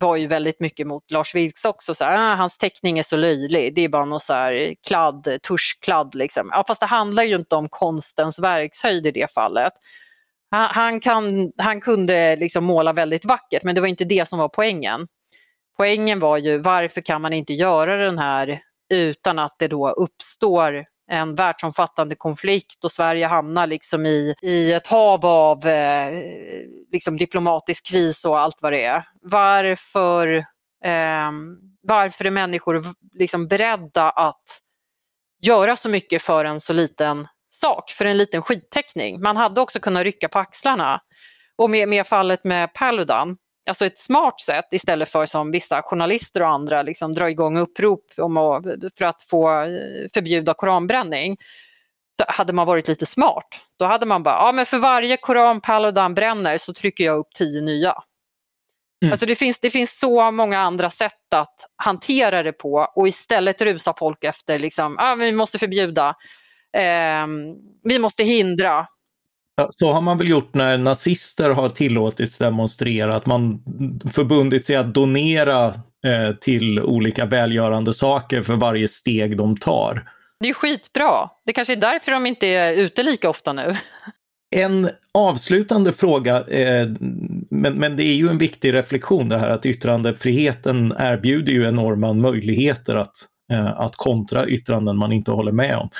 var 0.00 0.16
ju 0.16 0.26
väldigt 0.26 0.60
mycket 0.60 0.86
mot 0.86 1.10
Lars 1.10 1.34
Vilks 1.34 1.64
också. 1.64 1.94
Så 1.94 2.04
här, 2.04 2.32
ah, 2.32 2.34
hans 2.34 2.58
teckning 2.58 2.98
är 2.98 3.02
så 3.02 3.16
löjlig, 3.16 3.74
det 3.74 3.84
är 3.84 3.88
bara 3.88 4.04
någon 4.04 4.20
så 4.20 4.32
här 4.32 4.74
kladd, 4.86 5.38
tuschkladd. 5.42 6.14
Liksom. 6.14 6.48
Ja, 6.52 6.64
fast 6.66 6.80
det 6.80 6.86
handlar 6.86 7.22
ju 7.22 7.34
inte 7.34 7.54
om 7.54 7.68
konstens 7.68 8.38
verkshöjd 8.38 9.06
i 9.06 9.10
det 9.10 9.32
fallet. 9.32 9.72
Han, 10.50 10.68
han, 10.70 11.00
kan, 11.00 11.52
han 11.56 11.80
kunde 11.80 12.36
liksom 12.36 12.64
måla 12.64 12.92
väldigt 12.92 13.24
vackert 13.24 13.62
men 13.64 13.74
det 13.74 13.80
var 13.80 13.88
inte 13.88 14.04
det 14.04 14.28
som 14.28 14.38
var 14.38 14.48
poängen. 14.48 15.08
Poängen 15.76 16.20
var 16.20 16.38
ju 16.38 16.58
varför 16.58 17.00
kan 17.00 17.22
man 17.22 17.32
inte 17.32 17.54
göra 17.54 17.96
den 17.96 18.18
här 18.18 18.62
utan 18.94 19.38
att 19.38 19.54
det 19.58 19.68
då 19.68 19.90
uppstår 19.90 20.84
en 21.10 21.34
världsomfattande 21.34 22.14
konflikt 22.14 22.84
och 22.84 22.92
Sverige 22.92 23.26
hamnar 23.26 23.66
liksom 23.66 24.06
i, 24.06 24.34
i 24.42 24.72
ett 24.72 24.86
hav 24.86 25.26
av 25.26 25.66
eh, 25.66 26.12
liksom 26.92 27.16
diplomatisk 27.16 27.86
kris 27.86 28.24
och 28.24 28.40
allt 28.40 28.62
vad 28.62 28.72
det 28.72 28.84
är. 28.84 29.04
Varför, 29.22 30.36
eh, 30.84 31.30
varför 31.82 32.24
är 32.24 32.30
människor 32.30 32.84
liksom 33.12 33.48
beredda 33.48 34.10
att 34.10 34.44
göra 35.42 35.76
så 35.76 35.88
mycket 35.88 36.22
för 36.22 36.44
en 36.44 36.60
så 36.60 36.72
liten 36.72 37.28
sak, 37.60 37.90
för 37.90 38.04
en 38.04 38.16
liten 38.16 38.42
skidtäckning? 38.42 39.20
Man 39.20 39.36
hade 39.36 39.60
också 39.60 39.80
kunnat 39.80 40.04
rycka 40.04 40.28
på 40.28 40.38
axlarna. 40.38 41.00
Och 41.56 41.70
med, 41.70 41.88
med 41.88 42.06
fallet 42.06 42.44
med 42.44 42.74
Paludan, 42.74 43.36
alltså 43.68 43.86
ett 43.86 43.98
smart 43.98 44.40
sätt 44.40 44.64
istället 44.70 45.10
för 45.10 45.26
som 45.26 45.50
vissa 45.50 45.82
journalister 45.82 46.42
och 46.42 46.48
andra 46.48 46.82
liksom 46.82 47.14
dra 47.14 47.30
igång 47.30 47.58
upprop 47.58 48.04
om 48.16 48.36
att, 48.36 48.64
för 48.98 49.04
att 49.04 49.22
få 49.22 49.50
eh, 49.50 50.08
förbjuda 50.14 50.54
koranbränning. 50.54 51.36
Så 52.20 52.24
hade 52.28 52.52
man 52.52 52.66
varit 52.66 52.88
lite 52.88 53.06
smart, 53.06 53.46
då 53.78 53.84
hade 53.84 54.06
man 54.06 54.22
bara, 54.22 54.34
ja 54.34 54.52
men 54.52 54.66
för 54.66 54.78
varje 54.78 55.16
koran 55.16 55.60
Paludan 55.60 56.14
bränner 56.14 56.58
så 56.58 56.72
trycker 56.72 57.04
jag 57.04 57.18
upp 57.18 57.34
tio 57.34 57.60
nya. 57.60 57.94
Mm. 59.02 59.12
Alltså 59.12 59.26
det 59.26 59.36
finns, 59.36 59.58
det 59.60 59.70
finns 59.70 59.98
så 59.98 60.30
många 60.30 60.58
andra 60.58 60.90
sätt 60.90 61.34
att 61.34 61.54
hantera 61.76 62.42
det 62.42 62.52
på 62.52 62.88
och 62.94 63.08
istället 63.08 63.62
rusa 63.62 63.94
folk 63.98 64.24
efter, 64.24 64.58
liksom, 64.58 64.96
ah, 64.98 65.14
vi 65.14 65.32
måste 65.32 65.58
förbjuda, 65.58 66.14
eh, 66.76 67.26
vi 67.82 67.98
måste 67.98 68.24
hindra, 68.24 68.86
så 69.70 69.92
har 69.92 70.00
man 70.00 70.18
väl 70.18 70.28
gjort 70.28 70.54
när 70.54 70.78
nazister 70.78 71.50
har 71.50 71.68
tillåtits 71.68 72.38
demonstrera, 72.38 73.14
att 73.16 73.26
man 73.26 73.62
förbundit 74.12 74.64
sig 74.64 74.76
att 74.76 74.94
donera 74.94 75.66
eh, 76.06 76.34
till 76.40 76.80
olika 76.80 77.26
välgörande 77.26 77.94
saker 77.94 78.42
för 78.42 78.54
varje 78.54 78.88
steg 78.88 79.36
de 79.36 79.56
tar. 79.56 80.10
Det 80.40 80.48
är 80.48 80.54
skitbra. 80.54 81.30
Det 81.46 81.52
kanske 81.52 81.72
är 81.72 81.76
därför 81.76 82.12
de 82.12 82.26
inte 82.26 82.46
är 82.46 82.72
ute 82.72 83.02
lika 83.02 83.30
ofta 83.30 83.52
nu. 83.52 83.76
En 84.56 84.90
avslutande 85.14 85.92
fråga, 85.92 86.46
eh, 86.46 86.88
men, 87.50 87.74
men 87.74 87.96
det 87.96 88.02
är 88.02 88.14
ju 88.14 88.28
en 88.28 88.38
viktig 88.38 88.72
reflektion 88.72 89.28
det 89.28 89.38
här 89.38 89.50
att 89.50 89.66
yttrandefriheten 89.66 90.94
erbjuder 90.98 91.52
ju 91.52 91.68
enorma 91.68 92.12
möjligheter 92.12 92.94
att, 92.94 93.14
eh, 93.52 93.80
att 93.80 93.96
kontra 93.96 94.46
yttranden 94.46 94.96
man 94.96 95.12
inte 95.12 95.30
håller 95.30 95.52
med 95.52 95.76
om. 95.76 95.90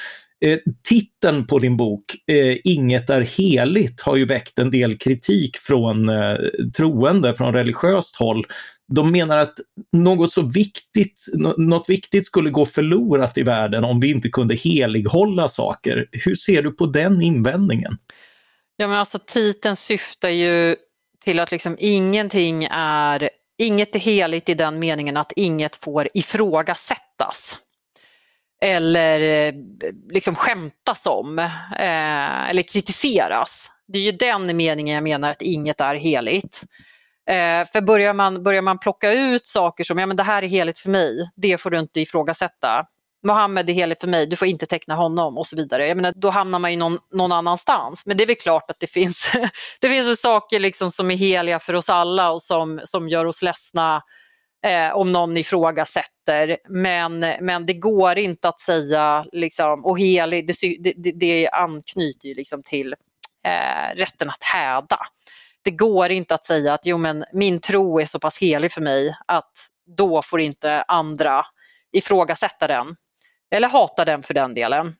Eh, 0.44 0.58
titeln 0.88 1.46
på 1.46 1.58
din 1.58 1.76
bok, 1.76 2.02
eh, 2.26 2.56
Inget 2.64 3.10
är 3.10 3.20
heligt, 3.20 4.00
har 4.00 4.16
ju 4.16 4.24
väckt 4.24 4.58
en 4.58 4.70
del 4.70 4.98
kritik 4.98 5.56
från 5.56 6.08
eh, 6.08 6.36
troende, 6.76 7.34
från 7.36 7.52
religiöst 7.52 8.16
håll. 8.16 8.46
De 8.92 9.12
menar 9.12 9.36
att 9.36 9.54
något 9.92 10.32
så 10.32 10.42
viktigt, 10.42 11.26
något 11.56 11.88
viktigt 11.88 12.26
skulle 12.26 12.50
gå 12.50 12.66
förlorat 12.66 13.38
i 13.38 13.42
världen 13.42 13.84
om 13.84 14.00
vi 14.00 14.10
inte 14.10 14.28
kunde 14.28 14.54
helighålla 14.54 15.48
saker. 15.48 16.08
Hur 16.12 16.34
ser 16.34 16.62
du 16.62 16.70
på 16.70 16.86
den 16.86 17.22
invändningen? 17.22 17.98
Ja 18.76 18.88
men 18.88 18.96
alltså 18.96 19.18
titeln 19.26 19.76
syftar 19.76 20.28
ju 20.28 20.76
till 21.24 21.40
att 21.40 21.50
liksom 21.50 21.76
ingenting 21.78 22.68
är, 22.70 23.30
inget 23.58 23.94
är 23.94 23.98
heligt 23.98 24.48
i 24.48 24.54
den 24.54 24.78
meningen 24.78 25.16
att 25.16 25.32
inget 25.36 25.76
får 25.76 26.08
ifrågasättas 26.14 27.58
eller 28.60 29.48
eh, 29.48 29.54
liksom 30.10 30.34
skämtas 30.34 31.06
om 31.06 31.38
eh, 31.38 32.50
eller 32.50 32.62
kritiseras. 32.62 33.70
Det 33.88 33.98
är 33.98 34.02
ju 34.02 34.12
den 34.12 34.56
meningen 34.56 34.94
jag 34.94 35.04
menar 35.04 35.30
att 35.30 35.42
inget 35.42 35.80
är 35.80 35.94
heligt. 35.94 36.62
Eh, 37.30 37.68
för 37.72 37.80
börjar 37.80 38.12
man, 38.12 38.42
börjar 38.42 38.62
man 38.62 38.78
plocka 38.78 39.12
ut 39.12 39.46
saker 39.46 39.84
som, 39.84 39.98
ja 39.98 40.06
men 40.06 40.16
det 40.16 40.22
här 40.22 40.42
är 40.42 40.46
heligt 40.46 40.78
för 40.78 40.90
mig, 40.90 41.30
det 41.36 41.58
får 41.58 41.70
du 41.70 41.78
inte 41.78 42.00
ifrågasätta. 42.00 42.86
Mohammed 43.22 43.70
är 43.70 43.74
helig 43.74 44.00
för 44.00 44.08
mig, 44.08 44.26
du 44.26 44.36
får 44.36 44.48
inte 44.48 44.66
teckna 44.66 44.94
honom 44.94 45.38
och 45.38 45.46
så 45.46 45.56
vidare. 45.56 45.86
Jag 45.86 45.96
menar, 45.96 46.12
då 46.16 46.30
hamnar 46.30 46.58
man 46.58 46.70
ju 46.70 46.76
någon, 46.76 46.98
någon 47.12 47.32
annanstans. 47.32 48.02
Men 48.06 48.16
det 48.16 48.24
är 48.24 48.26
väl 48.26 48.36
klart 48.36 48.70
att 48.70 48.80
det 48.80 48.86
finns, 48.86 49.30
det 49.80 49.88
finns 49.88 50.20
saker 50.20 50.58
liksom 50.58 50.90
som 50.90 51.10
är 51.10 51.16
heliga 51.16 51.60
för 51.60 51.74
oss 51.74 51.88
alla 51.88 52.30
och 52.30 52.42
som, 52.42 52.80
som 52.84 53.08
gör 53.08 53.24
oss 53.24 53.42
ledsna 53.42 54.02
eh, 54.62 54.96
om 54.96 55.12
någon 55.12 55.36
ifrågasätter. 55.36 56.56
Men, 56.68 57.20
men 57.40 57.66
det 57.66 57.74
går 57.74 58.18
inte 58.18 58.48
att 58.48 58.60
säga, 58.60 59.26
liksom, 59.32 59.84
och 59.84 59.98
helig, 59.98 60.46
det, 60.46 60.94
det, 60.96 61.12
det 61.12 61.48
anknyter 61.48 62.28
ju 62.28 62.34
liksom 62.34 62.62
till 62.62 62.94
eh, 63.44 63.96
rätten 63.96 64.30
att 64.30 64.42
häda. 64.42 64.98
Det 65.62 65.70
går 65.70 66.10
inte 66.10 66.34
att 66.34 66.46
säga 66.46 66.74
att 66.74 66.86
jo, 66.86 66.98
men 66.98 67.24
min 67.32 67.60
tro 67.60 68.00
är 68.00 68.06
så 68.06 68.18
pass 68.18 68.38
helig 68.38 68.72
för 68.72 68.80
mig 68.80 69.16
att 69.26 69.52
då 69.96 70.22
får 70.22 70.40
inte 70.40 70.82
andra 70.82 71.46
ifrågasätta 71.92 72.66
den. 72.66 72.96
Eller 73.50 73.68
hata 73.68 74.04
den 74.04 74.22
för 74.22 74.34
den 74.34 74.54
delen. 74.54 74.96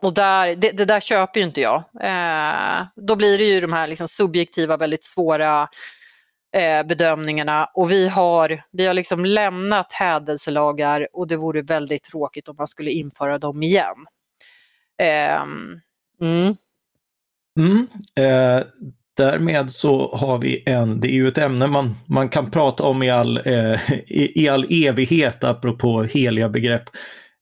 Och 0.00 0.14
där, 0.14 0.56
det, 0.56 0.72
det 0.72 0.84
där 0.84 1.00
köper 1.00 1.40
ju 1.40 1.46
inte 1.46 1.60
jag. 1.60 1.82
Eh, 2.00 2.86
då 2.96 3.16
blir 3.16 3.38
det 3.38 3.44
ju 3.44 3.60
de 3.60 3.72
här 3.72 3.86
liksom 3.86 4.08
subjektiva, 4.08 4.76
väldigt 4.76 5.04
svåra 5.04 5.68
eh, 6.56 6.86
bedömningarna 6.86 7.68
och 7.74 7.90
vi 7.90 8.08
har, 8.08 8.62
vi 8.72 8.86
har 8.86 8.94
liksom 8.94 9.24
lämnat 9.24 9.92
hädelselagar 9.92 11.08
och 11.12 11.28
det 11.28 11.36
vore 11.36 11.62
väldigt 11.62 12.04
tråkigt 12.04 12.48
om 12.48 12.56
man 12.58 12.68
skulle 12.68 12.90
införa 12.90 13.38
dem 13.38 13.62
igen. 13.62 14.06
Eh, 15.02 15.42
mm. 16.20 16.54
Mm, 17.58 17.86
eh, 18.14 18.66
därmed 19.16 19.70
så 19.70 20.16
har 20.16 20.38
vi 20.38 20.62
en, 20.66 21.00
det 21.00 21.08
är 21.08 21.12
ju 21.12 21.28
ett 21.28 21.38
ämne 21.38 21.66
man, 21.66 21.96
man 22.06 22.28
kan 22.28 22.50
prata 22.50 22.82
om 22.82 23.02
i 23.02 23.10
all, 23.10 23.36
eh, 23.44 23.92
i, 24.06 24.42
i 24.42 24.48
all 24.48 24.66
evighet 24.70 25.44
apropå 25.44 26.02
heliga 26.02 26.48
begrepp. 26.48 26.82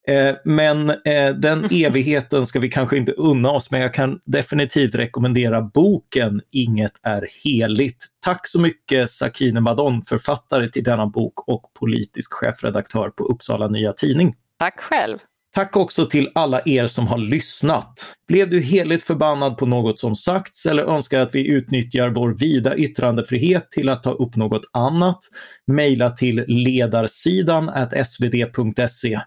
Eh, 0.09 0.35
men 0.45 0.91
eh, 0.91 1.35
den 1.37 1.65
evigheten 1.71 2.47
ska 2.47 2.61
vi 2.61 2.71
kanske 2.71 2.97
inte 2.97 3.13
unna 3.13 3.51
oss, 3.51 3.71
men 3.71 3.81
jag 3.81 3.95
kan 3.95 4.21
definitivt 4.25 4.95
rekommendera 4.95 5.63
boken 5.63 6.41
Inget 6.51 6.93
är 7.03 7.29
heligt. 7.45 8.05
Tack 8.25 8.49
så 8.49 8.61
mycket 8.61 9.11
Sakine 9.11 9.61
Madon, 9.61 10.05
författare 10.05 10.69
till 10.69 10.85
denna 10.85 11.07
bok 11.07 11.49
och 11.49 11.63
politisk 11.79 12.33
chefredaktör 12.33 13.11
på 13.11 13.25
Uppsala 13.25 13.69
Nya 13.69 13.93
Tidning. 13.93 14.35
Tack 14.59 14.81
själv. 14.81 15.19
Tack 15.57 15.77
också 15.77 16.07
till 16.07 16.31
alla 16.35 16.61
er 16.65 16.87
som 16.87 17.07
har 17.07 17.19
lyssnat. 17.19 18.15
Blev 18.29 18.51
du 18.51 18.61
heligt 18.61 19.05
förbannad 19.05 19.59
på 19.59 19.67
något 19.67 20.01
som 20.01 20.17
sagts 20.17 20.67
eller 20.67 20.83
önskar 20.85 21.21
att 21.21 21.35
vi 21.35 21.49
utnyttjar 21.49 22.09
vår 22.09 22.35
vida 22.35 22.77
yttrandefrihet 22.77 23.71
till 23.71 23.89
att 23.89 24.03
ta 24.03 24.13
upp 24.13 24.37
något 24.37 24.63
annat? 24.73 25.19
Maila 25.67 26.11
till 26.11 26.45
ledarsidan 26.47 27.71
svd.se 28.05 29.21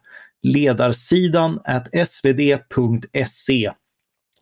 ledarsidan 0.43 1.59
svd.se. 2.05 3.71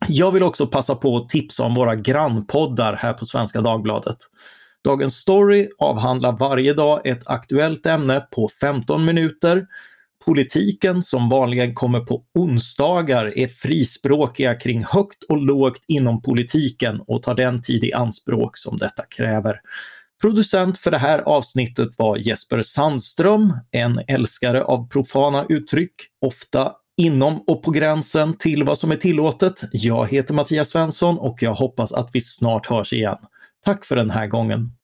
Jag 0.07 0.31
vill 0.31 0.43
också 0.43 0.67
passa 0.67 0.95
på 0.95 1.17
att 1.17 1.29
tipsa 1.29 1.63
om 1.63 1.75
våra 1.75 1.95
grannpoddar 1.95 2.93
här 2.93 3.13
på 3.13 3.25
Svenska 3.25 3.61
Dagbladet. 3.61 4.17
Dagens 4.83 5.15
Story 5.15 5.69
avhandlar 5.77 6.37
varje 6.39 6.73
dag 6.73 7.07
ett 7.07 7.21
aktuellt 7.25 7.85
ämne 7.85 8.27
på 8.31 8.49
15 8.61 9.05
minuter. 9.05 9.67
Politiken, 10.25 11.03
som 11.03 11.29
vanligen 11.29 11.75
kommer 11.75 11.99
på 11.99 12.23
onsdagar, 12.33 13.37
är 13.37 13.47
frispråkiga 13.47 14.55
kring 14.55 14.83
högt 14.83 15.23
och 15.23 15.37
lågt 15.37 15.83
inom 15.87 16.21
politiken 16.21 17.01
och 17.07 17.23
tar 17.23 17.35
den 17.35 17.61
tid 17.61 17.83
i 17.83 17.93
anspråk 17.93 18.57
som 18.57 18.77
detta 18.77 19.03
kräver. 19.03 19.61
Producent 20.21 20.77
för 20.77 20.91
det 20.91 20.97
här 20.97 21.19
avsnittet 21.19 21.89
var 21.97 22.17
Jesper 22.17 22.61
Sandström, 22.61 23.53
en 23.71 24.01
älskare 24.07 24.63
av 24.63 24.89
profana 24.89 25.45
uttryck, 25.49 25.93
ofta 26.21 26.71
inom 26.97 27.43
och 27.47 27.63
på 27.63 27.71
gränsen 27.71 28.37
till 28.37 28.63
vad 28.63 28.77
som 28.77 28.91
är 28.91 28.95
tillåtet. 28.95 29.61
Jag 29.71 30.07
heter 30.07 30.33
Mattias 30.33 30.69
Svensson 30.69 31.17
och 31.17 31.43
jag 31.43 31.53
hoppas 31.53 31.91
att 31.91 32.09
vi 32.13 32.21
snart 32.21 32.65
hörs 32.65 32.93
igen. 32.93 33.17
Tack 33.65 33.85
för 33.85 33.95
den 33.95 34.09
här 34.09 34.27
gången. 34.27 34.76